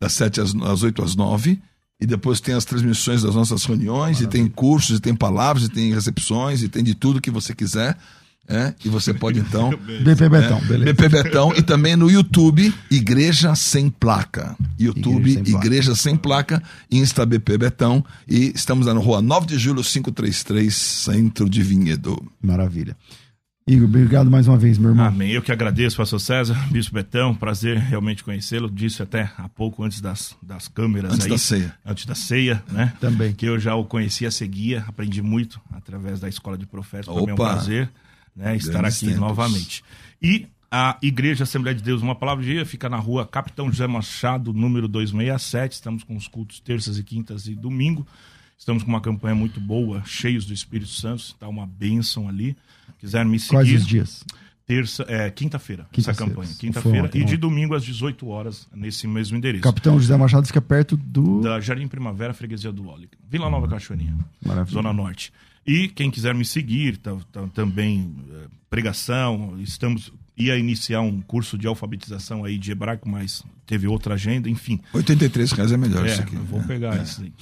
das 0.00 0.14
sete 0.14 0.40
às, 0.40 0.54
às 0.54 0.82
oito 0.82 1.02
às 1.02 1.14
nove. 1.14 1.60
E 2.00 2.06
depois 2.06 2.40
tem 2.40 2.54
as 2.54 2.64
transmissões 2.64 3.22
das 3.22 3.34
nossas 3.34 3.64
reuniões, 3.64 4.18
Maravilha. 4.18 4.24
e 4.24 4.28
tem 4.28 4.48
cursos, 4.48 4.98
e 4.98 5.00
tem 5.00 5.14
palavras, 5.14 5.64
e 5.64 5.68
tem 5.68 5.92
recepções, 5.92 6.62
e 6.62 6.68
tem 6.68 6.82
de 6.82 6.94
tudo 6.94 7.20
que 7.20 7.30
você 7.30 7.54
quiser. 7.54 7.96
É, 8.48 8.74
e 8.84 8.88
você 8.88 9.14
pode 9.14 9.38
então. 9.38 9.70
BP 10.02 10.28
Betão, 10.28 10.58
é, 10.58 10.60
beleza. 10.62 10.92
BP 10.92 11.08
Betão 11.08 11.54
e 11.54 11.62
também 11.62 11.94
no 11.94 12.10
YouTube, 12.10 12.74
Igreja 12.90 13.54
Sem 13.54 13.88
Placa. 13.88 14.56
YouTube, 14.76 15.30
Igreja 15.30 15.44
Sem, 15.44 15.54
Igreja 15.54 15.94
Sem 15.94 16.16
Placa, 16.16 16.62
Insta 16.90 17.24
BP 17.24 17.58
Betão. 17.58 18.04
E 18.26 18.50
estamos 18.52 18.86
na 18.86 18.92
rua 18.94 19.22
9 19.22 19.46
de 19.46 19.56
julho, 19.56 19.84
533, 19.84 20.74
Centro 20.74 21.48
de 21.48 21.62
Vinhedo. 21.62 22.20
Maravilha. 22.42 22.96
Igor, 23.66 23.86
obrigado 23.86 24.30
mais 24.30 24.48
uma 24.48 24.56
vez, 24.56 24.78
meu 24.78 24.90
irmão. 24.90 25.06
Amém. 25.06 25.30
Eu 25.30 25.42
que 25.42 25.52
agradeço, 25.52 25.96
pastor 25.96 26.20
César, 26.20 26.54
Bispo 26.72 26.94
Betão, 26.94 27.34
prazer 27.34 27.76
realmente 27.76 28.24
conhecê-lo. 28.24 28.70
Disse 28.70 29.02
até 29.02 29.30
há 29.36 29.48
pouco 29.48 29.84
antes 29.84 30.00
das, 30.00 30.36
das 30.42 30.66
câmeras 30.66 31.12
antes 31.12 31.26
aí. 31.26 31.30
da 31.30 31.38
ceia. 31.38 31.74
Antes 31.84 32.06
da 32.06 32.14
ceia, 32.14 32.64
né? 32.70 32.94
Também. 33.00 33.32
Que 33.32 33.46
eu 33.46 33.58
já 33.58 33.74
o 33.74 33.84
conhecia, 33.84 34.30
seguia, 34.30 34.84
aprendi 34.88 35.22
muito 35.22 35.60
através 35.72 36.18
da 36.18 36.28
Escola 36.28 36.56
de 36.56 36.66
Profetas. 36.66 37.06
Para 37.06 37.22
mim 37.22 37.30
é 37.30 37.32
um 37.32 37.36
prazer 37.36 37.90
né, 38.34 38.56
estar 38.56 38.84
aqui 38.84 39.06
tempos. 39.06 39.16
novamente. 39.16 39.84
E 40.20 40.46
a 40.70 40.96
Igreja 41.02 41.44
Assembleia 41.44 41.74
de 41.74 41.82
Deus, 41.82 42.00
uma 42.00 42.14
palavra 42.14 42.42
de 42.42 42.52
dia, 42.52 42.66
fica 42.66 42.88
na 42.88 42.96
rua 42.96 43.26
Capitão 43.26 43.70
José 43.70 43.86
Machado, 43.86 44.52
número 44.52 44.88
267. 44.88 45.74
Estamos 45.74 46.02
com 46.02 46.16
os 46.16 46.26
cultos 46.26 46.60
terças 46.60 46.98
e 46.98 47.04
quintas 47.04 47.46
e 47.46 47.54
domingo. 47.54 48.06
Estamos 48.58 48.82
com 48.82 48.88
uma 48.88 49.00
campanha 49.00 49.34
muito 49.34 49.60
boa, 49.60 50.02
cheios 50.04 50.44
do 50.44 50.52
Espírito 50.52 50.90
Santo. 50.90 51.22
Está 51.22 51.46
uma 51.46 51.66
bênção 51.66 52.28
ali 52.28 52.56
quiser 53.00 53.24
me 53.24 53.38
seguir. 53.38 53.50
Quais 53.50 53.72
os 53.72 53.86
dias? 53.86 54.24
Terça, 54.66 55.04
é, 55.08 55.28
quinta-feira, 55.30 55.88
quinta 55.90 56.12
essa 56.12 56.24
campanha. 56.24 56.50
Quinta-feira 56.56 57.10
e 57.12 57.24
de 57.24 57.36
domingo 57.36 57.74
às 57.74 57.82
18 57.82 58.28
horas, 58.28 58.68
nesse 58.72 59.08
mesmo 59.08 59.36
endereço. 59.36 59.64
Capitão 59.64 59.98
José 59.98 60.16
Machado 60.16 60.46
fica 60.46 60.62
perto 60.62 60.96
do. 60.96 61.40
Da 61.40 61.58
Jardim 61.58 61.88
Primavera, 61.88 62.32
Freguesia 62.32 62.70
do 62.70 62.82
Loli. 62.82 63.10
Vila 63.28 63.50
Nova 63.50 63.66
Cachoeirinha, 63.66 64.16
Maravilha. 64.44 64.72
Zona 64.72 64.92
Norte. 64.92 65.32
E 65.66 65.88
quem 65.88 66.10
quiser 66.10 66.34
me 66.34 66.44
seguir, 66.44 66.98
tá, 66.98 67.16
tá, 67.32 67.48
também 67.48 68.14
é, 68.32 68.46
pregação, 68.70 69.56
estamos 69.58 70.12
ia 70.40 70.56
iniciar 70.56 71.00
um 71.00 71.20
curso 71.20 71.58
de 71.58 71.66
alfabetização 71.66 72.44
aí 72.44 72.58
de 72.58 72.72
hebraico, 72.72 73.08
mas 73.08 73.44
teve 73.66 73.86
outra 73.86 74.14
agenda, 74.14 74.48
enfim. 74.48 74.80
83 74.92 75.52
reais 75.52 75.72
é 75.72 75.76
melhor 75.76 76.04
é, 76.04 76.12
isso 76.12 76.22
aqui. 76.22 76.36
Vou 76.36 76.60
é, 76.60 76.64
pegar 76.64 76.98
é. 76.98 77.02
isso 77.02 77.22
aí. 77.22 77.32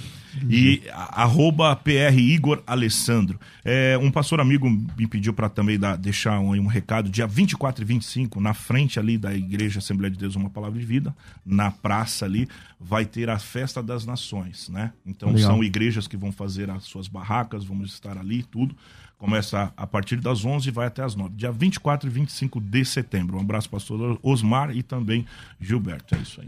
E 0.49 0.82
arroba 0.92 1.74
PR 1.74 2.16
Igor 2.16 2.62
Alessandro. 2.66 3.40
É, 3.64 3.99
um 3.99 4.11
pastor 4.11 4.40
amigo 4.40 4.68
me 4.68 5.07
pediu 5.07 5.32
para 5.32 5.49
também 5.49 5.78
dar, 5.78 5.96
deixar 5.96 6.38
um, 6.38 6.51
um, 6.55 6.66
recado. 6.66 7.09
Dia 7.09 7.26
24 7.26 7.82
e 7.82 7.86
25, 7.86 8.40
na 8.40 8.53
frente 8.55 8.99
ali 8.99 9.16
da 9.16 9.34
Igreja 9.34 9.78
Assembleia 9.78 10.11
de 10.11 10.18
Deus, 10.18 10.36
uma 10.36 10.51
palavra 10.51 10.78
de 10.78 10.84
vida, 10.84 11.14
na 11.44 11.70
praça 11.70 12.24
ali, 12.24 12.46
vai 12.78 13.05
ter 13.05 13.30
a 13.30 13.38
Festa 13.38 13.82
das 13.82 14.05
Nações, 14.05 14.68
né? 14.68 14.92
Então 15.07 15.30
Legal. 15.30 15.51
são 15.51 15.64
igrejas 15.64 16.07
que 16.07 16.16
vão 16.16 16.30
fazer 16.30 16.70
as 16.70 16.84
suas 16.84 17.09
barracas, 17.09 17.64
vamos 17.64 17.92
estar 17.92 18.18
ali, 18.18 18.42
tudo. 18.42 18.76
Começa 19.19 19.73
a 19.77 19.87
partir 19.87 20.16
das 20.16 20.45
11 20.45 20.69
e 20.69 20.71
vai 20.71 20.87
até 20.87 21.03
as 21.03 21.16
9. 21.16 21.35
Dia 21.35 21.51
24 21.51 22.09
e 22.09 22.12
25 22.12 22.61
de 22.61 22.85
setembro. 22.85 23.37
Um 23.37 23.41
abraço, 23.41 23.69
pastor 23.69 24.16
Osmar 24.23 24.71
e 24.71 24.81
também 24.81 25.27
Gilberto. 25.61 26.14
É 26.14 26.19
isso 26.19 26.41
aí. 26.41 26.47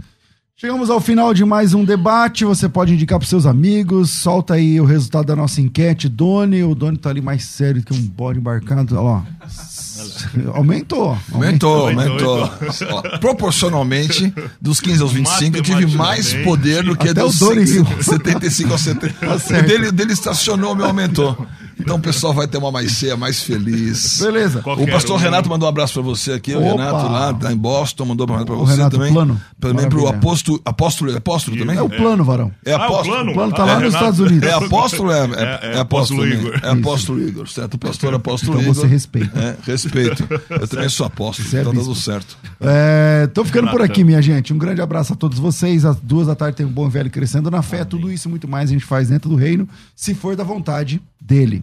Chegamos 0.61 0.91
ao 0.91 1.01
final 1.01 1.33
de 1.33 1.43
mais 1.43 1.73
um 1.73 1.87
debate. 1.87 2.45
Você 2.45 2.68
pode 2.68 2.93
indicar 2.93 3.18
para 3.18 3.27
seus 3.27 3.47
amigos. 3.47 4.11
Solta 4.11 4.55
aí 4.55 4.79
o 4.79 4.85
resultado 4.85 5.25
da 5.25 5.35
nossa 5.35 5.59
enquete. 5.61 6.07
Doni, 6.07 6.62
o 6.62 6.75
Doni 6.75 6.99
tá 6.99 7.09
ali 7.09 7.23
mais 7.23 7.45
sério 7.45 7.83
que 7.83 7.95
um 7.95 8.03
bode 8.07 8.39
embarcado. 8.39 8.95
Ó, 8.97 9.23
aumentou. 10.53 11.18
Aumentou, 11.33 11.89
aumentou. 11.89 12.45
aumentou. 12.45 13.18
proporcionalmente, 13.18 14.33
dos 14.61 14.81
15 14.81 15.03
aos 15.03 15.12
25, 15.12 15.57
eu 15.57 15.62
tive 15.62 15.87
mais 15.97 16.35
poder 16.45 16.85
do 16.85 16.95
que 16.95 17.09
Até 17.09 17.23
dos 17.23 17.41
o 17.41 17.47
Doni 17.47 17.66
75 17.66 18.71
aos 18.71 18.83
70. 18.83 19.14
Tá 19.14 19.35
o 19.37 19.62
dele, 19.62 19.91
dele 19.91 20.12
estacionou, 20.12 20.75
o 20.75 20.77
meu 20.77 20.85
aumentou. 20.85 21.49
Então 21.81 21.97
o 21.97 22.01
pessoal 22.01 22.33
vai 22.33 22.47
ter 22.47 22.59
uma 22.59 22.70
mais 22.70 22.93
ceia 22.93 23.16
mais 23.16 23.43
feliz. 23.43 24.18
Beleza. 24.20 24.62
Qualquer 24.62 24.83
o 24.83 24.93
pastor 24.93 25.16
um. 25.16 25.18
Renato 25.18 25.49
mandou 25.49 25.66
um 25.66 25.70
abraço 25.70 25.95
para 25.95 26.03
você 26.03 26.33
aqui. 26.33 26.55
Opa. 26.55 26.64
O 26.64 26.70
Renato 26.70 27.07
lá, 27.09 27.35
tá 27.35 27.53
em 27.53 27.57
Boston, 27.57 28.05
mandou 28.05 28.26
um 28.26 28.35
abraço 28.35 28.47
para 28.47 28.57
você 28.57 28.72
Renato, 28.72 28.97
também. 28.97 29.12
Plano. 29.12 29.41
Também 29.59 29.89
pro 29.89 30.07
apóstolo, 30.09 30.61
apóstolo, 30.64 31.12
é 31.12 31.16
apóstolo 31.16 31.57
também? 31.57 31.76
É 31.76 31.83
o 31.83 31.89
plano, 31.89 32.24
varão. 32.24 32.53
É 32.64 32.72
apóstolo. 32.72 32.97
Ah, 32.97 33.01
o 33.01 33.05
plano, 33.05 33.31
o 33.31 33.35
plano 33.35 33.53
tá 33.53 33.64
lá 33.64 33.81
nos 33.81 33.95
Estados 33.95 34.20
Unidos. 34.20 34.49
É 34.49 34.53
apóstolo, 34.53 35.12
é, 35.12 35.20
é, 35.20 35.61
é, 35.72 35.76
é 35.76 35.78
apóstolo 35.78 36.26
Igor. 36.26 36.61
É 36.62 36.70
apóstolo 36.70 37.20
Igor, 37.20 37.49
certo? 37.49 37.74
O 37.74 37.78
pastor 37.78 38.14
apóstolo 38.14 38.61
então 38.61 38.62
Igor. 38.62 38.72
Então 38.72 38.83
você 38.83 38.87
respeita. 38.87 39.39
É, 39.39 39.57
respeito. 39.64 40.28
Eu 40.51 40.68
também 40.68 40.89
sou 40.89 41.07
apóstolo, 41.07 41.49
é 41.53 41.61
então 41.61 41.72
tá 41.72 41.81
tudo 41.81 41.95
certo. 41.95 42.39
É, 42.61 43.28
tô 43.33 43.45
ficando 43.45 43.70
por 43.70 43.83
aqui, 43.83 44.05
minha 44.05 44.22
gente. 44.22 44.53
Um 44.53 44.59
grande 44.59 44.81
abraço 44.81 45.12
a 45.12 45.16
todos 45.16 45.39
vocês. 45.39 45.85
Às 45.85 45.97
duas 45.97 46.26
da 46.26 46.35
tarde 46.35 46.57
tem 46.57 46.66
um 46.66 46.72
bom 46.72 46.89
velho 46.89 47.11
crescendo 47.11 47.51
na 47.51 47.62
fé. 47.62 47.85
Tudo 47.85 48.11
isso 48.11 48.28
e 48.28 48.31
muito 48.31 48.49
mais 48.49 48.70
a 48.70 48.72
gente 48.72 48.85
faz 48.85 49.09
dentro 49.09 49.28
do 49.28 49.37
reino, 49.37 49.68
se 49.95 50.14
for 50.14 50.37
da 50.37 50.45
vontade 50.45 51.01
dele. 51.20 51.59